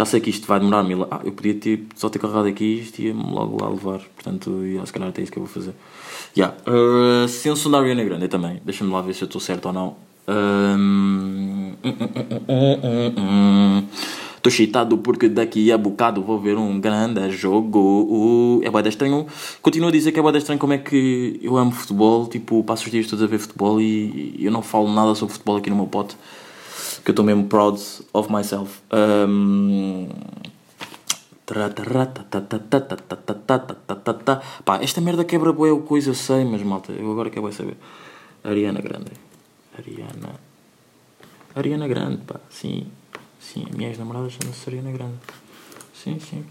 Já 0.00 0.06
sei 0.06 0.18
que 0.18 0.30
isto 0.30 0.46
vai 0.46 0.58
demorar 0.58 0.82
mil. 0.82 1.06
Ah, 1.10 1.20
eu 1.22 1.30
podia 1.30 1.52
ter, 1.52 1.84
só 1.94 2.08
ter 2.08 2.18
carregado 2.18 2.48
aqui 2.48 2.80
isto 2.80 2.98
e 3.00 3.08
ia-me 3.08 3.22
logo 3.22 3.62
lá 3.62 3.68
levar. 3.68 4.00
Portanto, 4.14 4.62
yeah, 4.62 4.86
se 4.86 4.94
calhar 4.94 5.10
até 5.10 5.20
isso 5.20 5.30
que 5.30 5.38
eu 5.38 5.44
vou 5.44 5.52
fazer. 5.52 5.74
Yeah. 6.34 6.56
Uh, 6.66 7.28
se 7.28 7.54
som 7.54 7.70
da 7.70 7.78
Ariana 7.78 8.02
Grande 8.02 8.26
também. 8.26 8.62
Deixa-me 8.64 8.90
lá 8.90 9.02
ver 9.02 9.12
se 9.12 9.20
eu 9.20 9.26
estou 9.26 9.42
certo 9.42 9.66
ou 9.66 9.74
não. 9.74 9.96
Hum, 10.26 11.74
Estou 14.36 14.50
excitado 14.50 14.96
porque 14.96 15.28
daqui 15.28 15.70
a 15.70 15.76
bocado 15.76 16.22
vou 16.22 16.40
ver 16.40 16.56
um 16.56 16.80
grande 16.80 17.30
jogo. 17.30 17.78
Uh, 17.78 18.64
é 18.64 18.70
bué 18.70 18.82
da 18.82 18.88
estranho. 18.88 19.26
Continuo 19.60 19.90
a 19.90 19.92
dizer 19.92 20.12
que 20.12 20.18
é 20.18 20.22
bué 20.22 20.32
da 20.32 20.38
estranho 20.38 20.58
como 20.58 20.72
é 20.72 20.78
que 20.78 21.38
eu 21.42 21.58
amo 21.58 21.72
futebol. 21.72 22.26
Tipo, 22.26 22.64
passo 22.64 22.86
os 22.86 22.90
dias 22.90 23.06
todos 23.06 23.22
a 23.22 23.26
ver 23.26 23.38
futebol 23.38 23.78
e 23.82 24.34
eu 24.40 24.50
não 24.50 24.62
falo 24.62 24.90
nada 24.90 25.14
sobre 25.14 25.34
futebol 25.34 25.58
aqui 25.58 25.68
no 25.68 25.76
meu 25.76 25.86
pote. 25.86 26.16
Que 27.04 27.10
eu 27.10 27.12
estou 27.12 27.24
mesmo 27.24 27.46
proud 27.46 27.80
of 28.12 28.30
myself. 28.32 28.80
Um, 28.92 30.08
Pá, 34.64 34.78
esta 34.80 35.00
merda 35.00 35.24
quebra 35.24 35.52
boé 35.52 35.72
o 35.72 35.80
coisa, 35.80 36.10
eu 36.10 36.14
sei, 36.14 36.44
mas 36.44 36.62
malta, 36.62 36.92
eu 36.92 37.10
agora 37.10 37.28
quero 37.28 37.52
saber. 37.52 37.76
Ariana 38.44 38.80
Grande. 38.80 39.10
Ariana. 39.76 40.38
Ariana 41.54 41.88
Grande, 41.88 42.18
pá, 42.18 42.38
sim. 42.48 42.86
Sim, 43.40 43.66
a 43.68 43.76
minha 43.76 43.88
ex-namorada 43.88 44.30
chama-se 44.30 44.68
Ariana 44.68 44.92
Grande. 44.92 45.18
Sim, 45.92 46.20
sim. 46.20 46.44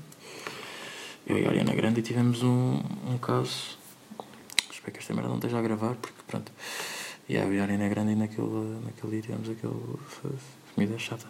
Eu 1.25 1.37
e 1.37 1.45
a 1.45 1.49
Ariana 1.49 1.73
Grande 1.73 2.01
tivemos 2.01 2.43
um, 2.43 2.81
um 3.07 3.17
caso. 3.21 3.77
Espero 4.69 4.91
que 4.91 4.99
esta 4.99 5.13
merda 5.13 5.29
não 5.29 5.37
esteja 5.37 5.59
a 5.59 5.61
gravar, 5.61 5.95
porque 5.95 6.21
pronto. 6.27 6.51
E 7.29 7.35
eu 7.35 7.53
e 7.53 7.59
a 7.59 7.61
Ariana 7.61 7.87
Grande 7.87 8.15
naquele, 8.15 8.79
naquele 8.83 9.21
tivemos 9.21 9.47
aquele. 9.47 9.73
comida 10.73 10.97
chata. 10.97 11.27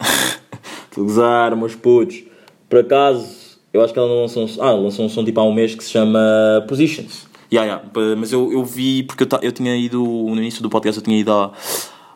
Estou 0.88 1.04
a 1.04 1.06
gozar, 1.06 1.56
meus 1.56 1.74
putos. 1.74 2.24
Por 2.66 2.78
acaso, 2.78 3.58
eu 3.70 3.82
acho 3.82 3.92
que 3.92 3.98
ela 3.98 4.08
lançou 4.08 4.46
um. 4.46 4.62
Ah, 4.62 4.72
lançou 4.72 5.04
um 5.04 5.10
som 5.10 5.22
tipo 5.22 5.38
há 5.38 5.44
um 5.44 5.52
mês 5.52 5.74
que 5.74 5.84
se 5.84 5.90
chama 5.90 6.64
Positions. 6.66 7.26
Yeah, 7.52 7.82
yeah. 7.92 8.16
Mas 8.16 8.32
eu, 8.32 8.50
eu 8.50 8.64
vi, 8.64 9.02
porque 9.02 9.24
eu, 9.24 9.28
eu 9.42 9.52
tinha 9.52 9.76
ido, 9.76 10.02
no 10.02 10.36
início 10.36 10.62
do 10.62 10.70
podcast, 10.70 10.98
eu 10.98 11.04
tinha 11.04 11.18
ido 11.18 11.30
à, 11.30 11.52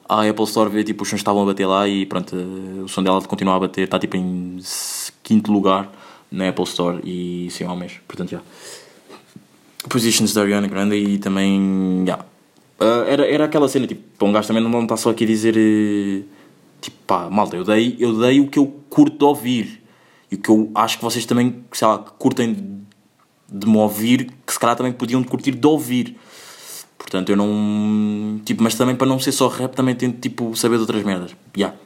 à 0.08 0.26
Apple 0.26 0.44
Store 0.44 0.70
ver 0.70 0.82
tipo, 0.84 1.02
os 1.02 1.10
sons 1.10 1.18
que 1.18 1.22
estavam 1.22 1.42
a 1.42 1.46
bater 1.46 1.66
lá 1.66 1.86
e 1.86 2.06
pronto, 2.06 2.34
eh, 2.34 2.82
o 2.82 2.88
som 2.88 3.02
dela 3.02 3.20
continua 3.22 3.56
a 3.56 3.60
bater, 3.60 3.82
está 3.82 3.98
tipo 3.98 4.16
em 4.16 4.58
quinto 5.22 5.52
lugar 5.52 5.92
na 6.32 6.48
Apple 6.48 6.64
Store 6.64 7.00
e 7.04 7.48
sim, 7.50 7.64
há 7.64 7.72
um 7.72 7.76
mês. 7.76 8.00
Portanto, 8.08 8.30
já. 8.30 8.40
Positions 9.88 10.32
da 10.32 10.40
Ariana 10.40 10.66
Grande 10.66 10.96
e 10.96 11.18
também. 11.18 12.02
Yeah. 12.06 12.29
Ah, 12.80 13.04
era, 13.06 13.26
era 13.26 13.44
aquela 13.44 13.68
cena, 13.68 13.86
tipo, 13.86 14.02
para 14.18 14.26
um 14.26 14.32
gajo 14.32 14.48
também 14.48 14.62
não 14.62 14.82
está 14.82 14.96
só 14.96 15.10
aqui 15.10 15.24
a 15.24 15.26
dizer. 15.26 15.54
eh, 15.56 16.22
Tipo, 16.80 16.96
pá, 17.06 17.28
malta, 17.28 17.56
eu 17.56 17.64
dei, 17.64 17.94
eu 17.98 18.18
dei 18.18 18.40
o 18.40 18.48
que 18.48 18.58
eu 18.58 18.66
curto 18.88 19.18
de 19.18 19.24
ouvir 19.24 19.82
e 20.30 20.34
o 20.34 20.38
que 20.38 20.48
eu 20.48 20.70
acho 20.74 20.96
que 20.96 21.04
vocês 21.04 21.26
também, 21.26 21.62
sei 21.72 21.86
lá, 21.86 21.98
que 21.98 22.10
curtem 22.12 22.54
de 23.52 23.66
me 23.68 23.76
ouvir, 23.76 24.32
que 24.46 24.52
se 24.52 24.58
calhar 24.58 24.76
também 24.76 24.92
podiam 24.92 25.22
curtir 25.22 25.50
de 25.50 25.66
ouvir. 25.66 26.16
Portanto, 26.96 27.30
eu 27.30 27.36
não. 27.36 28.40
Tipo, 28.44 28.62
mas 28.62 28.74
também 28.74 28.96
para 28.96 29.06
não 29.06 29.18
ser 29.18 29.32
só 29.32 29.48
rap, 29.48 29.74
também 29.74 29.94
tento 29.94 30.20
tipo, 30.20 30.56
saber 30.56 30.76
de 30.76 30.82
outras 30.82 31.02
merdas. 31.02 31.36
Yeah. 31.56 31.76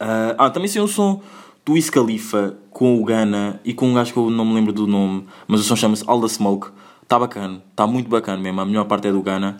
Ah, 0.00 0.34
ah, 0.38 0.50
também 0.50 0.68
saiu 0.68 0.84
um 0.84 0.88
som 0.88 1.22
do 1.64 1.72
Wiz 1.74 1.88
Khalifa 1.88 2.56
com 2.70 3.00
o 3.00 3.04
Gana 3.04 3.60
e 3.64 3.72
com 3.72 3.88
um 3.88 3.94
gajo 3.94 4.12
que 4.12 4.18
eu 4.18 4.28
não 4.30 4.44
me 4.44 4.54
lembro 4.54 4.72
do 4.72 4.86
nome, 4.86 5.24
mas 5.46 5.60
o 5.60 5.62
som 5.62 5.76
chama-se 5.76 6.02
All 6.06 6.20
the 6.20 6.28
Smoke. 6.28 6.68
Está 7.02 7.18
bacana, 7.18 7.62
está 7.70 7.86
muito 7.86 8.08
bacana 8.08 8.42
mesmo. 8.42 8.60
A 8.60 8.64
melhor 8.64 8.86
parte 8.86 9.06
é 9.06 9.12
do 9.12 9.22
Gana. 9.22 9.58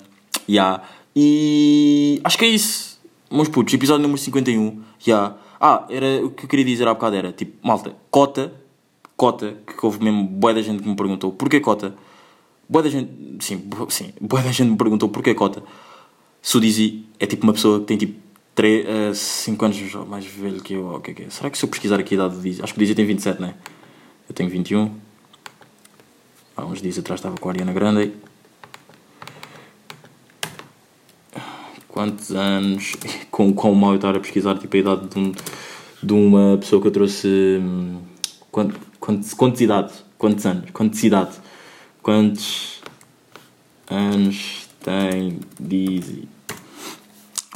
Yeah. 0.49 0.83
E 1.15 2.21
acho 2.25 2.37
que 2.39 2.45
é 2.45 2.49
isso. 2.49 3.01
Meus 3.31 3.49
putos, 3.49 3.73
episódio 3.75 4.03
número 4.03 4.19
51. 4.19 4.83
Yeah. 5.07 5.37
Ah, 5.61 5.87
era 5.89 6.25
o 6.25 6.31
que 6.31 6.45
eu 6.45 6.49
queria 6.49 6.65
dizer 6.65 6.87
há 6.87 6.95
bocado 6.95 7.17
era 7.17 7.33
tipo, 7.33 7.67
malta, 7.67 7.95
cota, 8.11 8.53
cota, 9.17 9.57
que 9.67 9.85
houve 9.87 10.03
mesmo 10.03 10.25
boa 10.25 10.53
da 10.53 10.61
gente 10.63 10.83
que 10.83 10.89
me 10.89 10.97
perguntou 10.97 11.33
porquê 11.33 11.61
cota. 11.61 11.95
Boa 12.69 12.83
da 12.83 12.91
gente, 12.91 13.11
sim, 13.45 13.57
bo- 13.59 13.91
sim, 13.91 14.13
boa 14.21 14.43
da 14.43 14.53
gente 14.53 14.71
me 14.71 14.77
perguntou 14.77 15.09
porquê 15.09 15.35
cota. 15.35 15.63
Dizzy 16.43 17.07
é 17.19 17.27
tipo 17.27 17.45
uma 17.45 17.53
pessoa 17.55 17.81
que 17.81 17.87
tem 17.87 17.97
tipo 17.97 18.21
3, 18.55 19.17
5 19.17 19.65
anos 19.65 19.95
mais 20.07 20.27
velho 20.27 20.61
que 20.63 20.75
eu, 20.75 20.95
o 20.95 21.01
que 21.01 21.11
é 21.13 21.15
que 21.15 21.23
é? 21.25 21.31
Será 21.31 21.49
que 21.51 21.57
se 21.57 21.65
eu 21.65 21.69
pesquisar 21.69 21.99
aqui 21.99 22.15
a 22.15 22.17
idade 22.19 22.37
do 22.37 22.43
Dizzy, 22.43 22.63
acho 22.63 22.73
que 22.75 22.79
o 22.79 22.81
Dizzy 22.81 22.95
tem 22.95 23.07
27, 23.07 23.41
não 23.41 23.49
é? 23.49 23.55
Eu 24.29 24.35
tenho 24.35 24.51
21. 24.51 24.91
Há 26.57 26.65
uns 26.65 26.81
dias 26.81 26.99
atrás 26.99 27.19
estava 27.21 27.37
com 27.37 27.49
a 27.49 27.53
Ariana 27.53 27.73
Grande. 27.73 28.13
Quantos 31.95 32.33
anos? 32.33 32.97
Com 33.31 33.55
quão 33.55 33.73
mal 33.73 33.91
eu 33.93 33.97
estar 33.97 34.17
a 34.17 34.19
pesquisar 34.19 34.59
tipo, 34.59 34.75
a 34.77 34.81
idade 34.81 35.07
de, 35.07 35.17
um- 35.17 35.33
de 36.03 36.13
uma 36.13 36.59
pessoa 36.59 36.83
que 36.83 36.89
eu 36.89 36.91
trouxe. 36.91 37.29
hum, 37.63 38.01
Quanto, 38.51 38.75
quantos, 38.99 39.33
quantos 39.33 39.61
idade? 39.61 39.93
Quantos 40.19 40.45
anos? 40.45 40.71
Quantos 40.73 41.05
idade? 41.05 41.37
Quantos 42.03 42.81
anos 43.89 44.69
tem 44.83 45.39
Dizzy? 45.61 46.29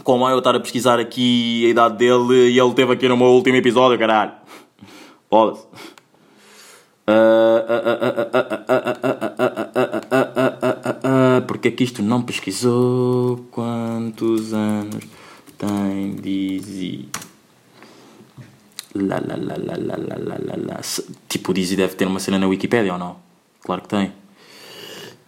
Com 0.05 0.19
mal 0.19 0.31
eu 0.31 0.39
estar 0.39 0.55
a 0.55 0.61
pesquisar 0.61 1.01
aqui 1.01 1.67
a 1.67 1.71
idade 1.71 1.97
dele 1.99 2.51
e 2.51 2.59
ele 2.61 2.75
teve 2.75 2.93
aqui 2.93 3.09
no 3.09 3.17
meu 3.17 3.27
último 3.27 3.57
episódio, 3.57 3.99
caralho. 3.99 4.33
Foda-se. 5.29 5.67
Porque 11.59 11.69
é 11.69 11.71
que 11.73 11.83
isto 11.83 12.05
não 12.05 12.23
pesquisou? 12.23 13.45
Quantos 13.51 14.53
anos 14.55 15.05
tem 15.59 16.15
Dizzy? 16.15 17.09
Lá, 18.95 19.17
lá, 19.19 19.35
lá, 19.37 19.57
lá, 19.59 19.75
lá, 19.77 19.97
lá, 19.97 20.17
lá, 20.19 20.39
lá, 20.39 20.55
lá. 20.57 20.81
Tipo, 21.29 21.51
o 21.51 21.55
Dizzy 21.55 21.75
deve 21.75 21.97
ter 21.97 22.07
uma 22.07 22.21
cena 22.21 22.39
na 22.39 22.47
Wikipedia 22.47 22.93
ou 22.93 22.99
não? 22.99 23.17
Claro 23.63 23.83
que 23.83 23.89
tem. 23.89 24.13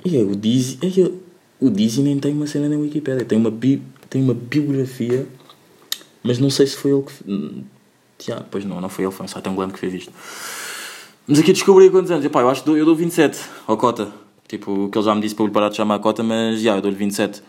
E 0.05 0.17
é, 0.17 0.23
o 0.23 0.37
Dizzy, 0.37 0.79
é, 0.83 1.11
o 1.61 1.69
Dizzy 1.69 2.01
nem 2.01 2.17
tem 2.21 2.33
uma 2.33 2.47
cena 2.47 2.69
na 2.69 2.77
Wikipedia. 2.77 3.25
Tem 3.25 3.37
uma, 3.37 3.51
bi, 3.51 3.83
tem 4.09 4.23
uma 4.23 4.33
biografia, 4.33 5.27
mas 6.23 6.39
não 6.39 6.49
sei 6.49 6.69
se 6.69 6.77
foi 6.77 6.93
ele 6.93 7.03
que. 7.03 7.11
fe- 7.13 7.25
hum, 7.27 7.65
pois 8.53 8.65
não, 8.65 8.81
não 8.81 8.89
foi 8.89 9.05
ele, 9.05 9.13
foi 9.13 9.25
um 9.25 9.29
site 9.29 9.49
angolano 9.49 9.73
que 9.73 9.81
fez 9.81 9.95
isto. 9.95 10.13
Mas 11.27 11.41
aqui 11.41 11.53
descobri 11.53 11.91
quantos 11.91 12.13
anos. 12.13 12.25
Epá, 12.25 12.41
eu 12.41 12.49
acho 12.49 12.61
que 12.61 12.67
dou, 12.67 12.77
eu 12.79 12.85
dou 12.85 12.95
27 12.95 13.37
ao 13.67 13.77
Cota. 13.77 14.13
Tipo, 14.51 14.89
que 14.89 14.99
ele 14.99 15.05
já 15.05 15.15
me 15.15 15.21
disse 15.21 15.33
para 15.33 15.45
eu 15.45 15.47
lhe 15.47 15.53
parar 15.53 15.69
de 15.69 15.77
chamar 15.77 15.95
a 15.95 15.99
Cota, 16.01 16.25
mas 16.25 16.61
já, 16.61 16.75
eu 16.75 16.83
dou-lhe 16.83 16.97
27. 16.97 17.41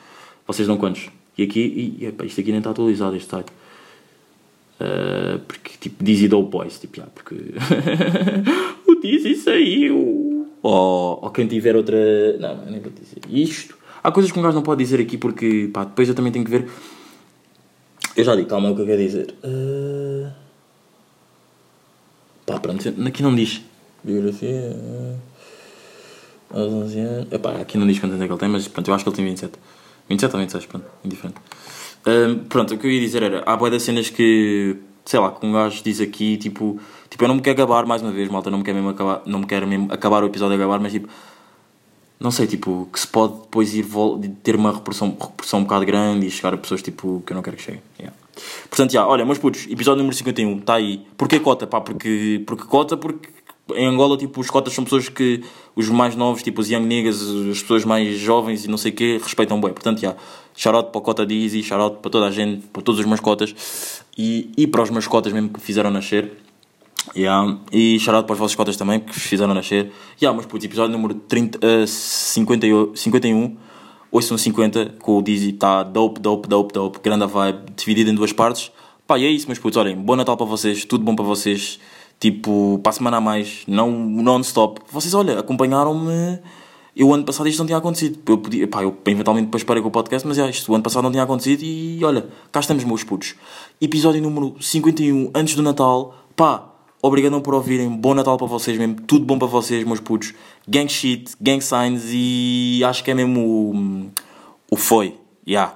Vocês 0.45 0.67
dão 0.67 0.77
quantos? 0.77 1.09
E 1.35 1.41
aqui, 1.41 1.97
e, 1.99 2.05
epá, 2.05 2.23
isto 2.25 2.39
aqui 2.39 2.51
nem 2.51 2.59
está 2.59 2.69
atualizado, 2.69 3.15
este 3.15 3.27
site. 3.27 3.51
Uh, 4.79 5.39
porque, 5.47 5.71
tipo, 5.79 6.03
Dizzy 6.03 6.27
Dope 6.27 6.51
Boys, 6.51 6.79
tipo, 6.79 6.97
já, 6.97 7.07
porque... 7.07 7.33
o 8.87 9.01
Dizzy 9.01 9.33
saiu. 9.33 10.47
Ou, 10.61 11.19
ou 11.23 11.31
quem 11.31 11.47
tiver 11.47 11.75
outra... 11.75 12.37
Não, 12.37 12.57
não, 12.57 12.65
nem 12.65 12.79
vou 12.79 12.91
dizer 12.91 13.19
isto. 13.31 13.75
Há 14.03 14.11
coisas 14.11 14.31
que 14.31 14.37
um 14.37 14.43
gajo 14.43 14.53
não 14.53 14.61
pode 14.61 14.83
dizer 14.83 15.01
aqui 15.01 15.17
porque, 15.17 15.71
pá, 15.73 15.83
depois 15.83 16.07
eu 16.07 16.13
também 16.13 16.31
tenho 16.31 16.45
que 16.45 16.51
ver... 16.51 16.69
Eu 18.15 18.23
já 18.23 18.35
digo, 18.35 18.47
calma, 18.47 18.69
o 18.69 18.75
que 18.75 18.81
eu 18.81 18.85
quero 18.85 19.01
dizer. 19.01 19.33
Uh... 19.43 20.31
Pá, 22.45 22.59
pronto, 22.59 22.87
aqui 23.07 23.23
não 23.23 23.33
diz. 23.33 23.59
Biografia. 24.03 24.75
uh, 24.75 25.30
Aos 26.53 26.73
11 26.73 26.99
anos. 26.99 27.31
Epá, 27.31 27.51
aqui 27.53 27.77
não 27.77 27.87
diz 27.87 27.99
quantos 27.99 28.15
anos 28.15 28.23
é 28.23 28.27
que 28.27 28.33
ele 28.33 28.39
tem, 28.39 28.49
mas 28.49 28.67
pronto, 28.67 28.87
eu 28.87 28.93
acho 28.93 29.03
que 29.03 29.09
ele 29.09 29.15
tem 29.15 29.25
27. 29.25 29.53
27 30.09 30.33
ou 30.33 30.39
26, 30.39 30.65
pronto, 30.65 30.85
indiferente. 31.03 31.37
Ahm, 32.05 32.45
pronto, 32.49 32.73
o 32.73 32.77
que 32.77 32.87
eu 32.87 32.91
ia 32.91 32.99
dizer 32.99 33.23
era: 33.23 33.43
há 33.45 33.55
boia 33.55 33.71
das 33.71 33.83
cenas 33.83 34.09
que, 34.09 34.75
sei 35.05 35.19
lá, 35.19 35.31
que 35.31 35.45
um 35.45 35.53
gajo 35.53 35.81
diz 35.83 36.01
aqui, 36.01 36.37
tipo, 36.37 36.79
tipo, 37.09 37.23
eu 37.23 37.27
não 37.27 37.35
me 37.35 37.41
quero 37.41 37.61
acabar 37.61 37.85
mais 37.85 38.01
uma 38.01 38.11
vez, 38.11 38.29
malta, 38.29 38.49
não 38.49 38.59
me 38.59 38.63
quero 38.63 38.75
mesmo 38.75 38.89
acabar, 38.89 39.21
não 39.25 39.39
me 39.39 39.45
quero 39.45 39.67
mesmo 39.67 39.91
acabar 39.91 40.23
o 40.23 40.27
episódio 40.27 40.55
acabar, 40.55 40.79
mas 40.79 40.91
tipo, 40.91 41.07
não 42.19 42.31
sei, 42.31 42.47
tipo, 42.47 42.87
que 42.91 42.99
se 42.99 43.07
pode 43.07 43.33
depois 43.41 43.73
ir 43.73 43.85
ter 44.43 44.55
uma 44.55 44.71
repressão, 44.71 45.15
repressão 45.19 45.59
um 45.59 45.63
bocado 45.63 45.85
grande 45.85 46.27
e 46.27 46.31
chegar 46.31 46.53
a 46.53 46.57
pessoas 46.57 46.81
tipo 46.81 47.23
que 47.25 47.33
eu 47.33 47.35
não 47.35 47.41
quero 47.41 47.57
que 47.57 47.63
cheguem. 47.63 47.81
Yeah. 47.99 48.15
Portanto, 48.69 48.91
já, 48.91 49.05
olha, 49.07 49.25
meus 49.25 49.37
putos, 49.37 49.65
episódio 49.69 49.99
número 49.99 50.15
51, 50.15 50.59
está 50.59 50.75
aí. 50.75 51.05
Porquê 51.17 51.39
cota? 51.39 51.67
Pá, 51.67 51.81
porque, 51.81 52.43
porque 52.45 52.63
cota, 52.65 52.95
porque 52.97 53.29
em 53.75 53.85
Angola, 53.85 54.17
tipo, 54.17 54.39
os 54.41 54.49
cotas 54.49 54.73
são 54.73 54.83
pessoas 54.83 55.09
que 55.09 55.43
os 55.75 55.87
mais 55.89 56.15
novos, 56.15 56.43
tipo, 56.43 56.61
os 56.61 56.69
young 56.69 56.85
niggas, 56.85 57.21
as 57.21 57.61
pessoas 57.61 57.85
mais 57.85 58.17
jovens 58.17 58.65
e 58.65 58.67
não 58.67 58.77
sei 58.77 58.91
o 58.91 58.95
quê, 58.95 59.19
respeitam 59.21 59.59
bem. 59.61 59.71
Portanto, 59.71 59.99
já, 59.99 60.15
shout 60.55 60.91
para 60.91 60.99
o 60.99 61.01
cota 61.01 61.25
Dizzy, 61.25 61.63
shout 61.63 61.97
para 62.01 62.11
toda 62.11 62.27
a 62.27 62.31
gente, 62.31 62.67
para 62.67 62.81
todos 62.81 62.99
os 62.99 63.05
meus 63.05 63.19
cotas 63.19 64.03
e, 64.17 64.51
e 64.57 64.67
para 64.67 64.83
os 64.83 64.89
meus 64.89 65.07
cotas 65.07 65.31
mesmo 65.31 65.49
que 65.49 65.59
fizeram 65.59 65.91
nascer. 65.91 66.31
Yeah. 67.15 67.57
E 67.71 67.99
shout 67.99 68.25
para 68.25 68.33
os 68.33 68.39
vossos 68.39 68.55
cotas 68.55 68.77
também, 68.77 68.99
que 68.99 69.17
fizeram 69.19 69.53
nascer. 69.53 69.91
Yeah, 70.21 70.35
mas 70.35 70.45
puto, 70.45 70.65
episódio 70.65 70.91
número 70.91 71.15
30, 71.15 71.59
uh, 71.65 71.87
58, 71.87 72.97
51, 72.97 73.57
850, 74.11 74.97
com 74.99 75.17
o 75.17 75.21
Dizzy, 75.21 75.53
tá 75.53 75.83
dope, 75.83 76.19
dope, 76.19 76.47
dope, 76.47 76.73
dope, 76.73 76.99
grande 77.01 77.25
vibe, 77.25 77.59
dividido 77.75 78.09
em 78.09 78.15
duas 78.15 78.33
partes. 78.33 78.71
Pá, 79.07 79.17
e 79.17 79.25
é 79.25 79.29
isso, 79.29 79.47
meus 79.47 79.59
putos, 79.59 79.77
olhem, 79.77 79.95
bom 79.95 80.15
Natal 80.15 80.37
para 80.37 80.45
vocês, 80.45 80.85
tudo 80.85 81.03
bom 81.03 81.15
para 81.15 81.25
vocês. 81.25 81.79
Tipo, 82.21 82.79
para 82.83 82.91
a 82.91 82.93
semana 82.93 83.17
a 83.17 83.21
mais, 83.21 83.63
não 83.67 83.89
non-stop. 83.91 84.79
Vocês, 84.91 85.11
olha, 85.15 85.39
acompanharam-me. 85.39 86.39
Eu 86.95 87.11
ano 87.11 87.23
passado 87.23 87.49
isto 87.49 87.57
não 87.57 87.65
tinha 87.65 87.79
acontecido. 87.79 88.19
Eu 88.27 88.37
podia, 88.37 88.67
pá, 88.67 88.83
eu 88.83 88.95
eventualmente 89.07 89.47
depois 89.47 89.63
parei 89.63 89.81
com 89.81 89.89
o 89.89 89.91
podcast, 89.91 90.27
mas 90.27 90.37
é, 90.37 90.47
isto 90.47 90.71
o 90.71 90.75
ano 90.75 90.83
passado 90.83 91.01
não 91.01 91.09
tinha 91.09 91.23
acontecido 91.23 91.63
e 91.63 91.99
olha, 92.05 92.27
cá 92.51 92.59
estamos, 92.59 92.83
meus 92.83 93.03
putos. 93.03 93.33
Episódio 93.81 94.21
número 94.21 94.55
51, 94.61 95.31
antes 95.33 95.55
do 95.55 95.63
Natal. 95.63 96.13
Pá, 96.35 96.63
obrigadão 97.01 97.41
por 97.41 97.55
ouvirem. 97.55 97.89
Bom 97.89 98.13
Natal 98.13 98.37
para 98.37 98.45
vocês 98.45 98.77
mesmo. 98.77 98.97
Tudo 99.07 99.25
bom 99.25 99.39
para 99.39 99.47
vocês, 99.47 99.83
meus 99.83 99.99
putos. 99.99 100.31
Gang 100.67 100.87
shit, 100.87 101.33
gang 101.41 101.59
signs 101.59 102.03
e 102.11 102.83
acho 102.85 103.03
que 103.03 103.09
é 103.09 103.15
mesmo 103.15 103.41
o, 103.41 104.11
o 104.69 104.77
foi. 104.77 105.15
Yeah. 105.47 105.73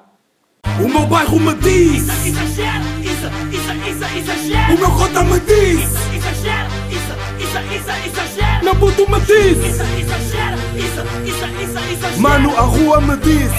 O 0.79 0.87
meu 0.87 1.07
bairro 1.07 1.39
me 1.39 1.55
diz, 1.55 2.03
Exagera, 2.25 2.83
isso, 3.01 3.25
isso, 3.51 3.71
isso, 3.89 4.17
exagera. 4.17 4.73
o 4.73 4.77
meu 4.77 4.91
cota 4.91 5.23
me 5.23 5.39
diz, 5.39 6.04
meu 8.65 8.75
puto 8.77 9.07
me 9.09 9.19
diz, 9.21 9.57
Isso, 11.23 12.19
mano, 12.19 12.49
a 12.57 12.61
rua 12.61 12.99
me 12.99 13.15
diz. 13.17 13.51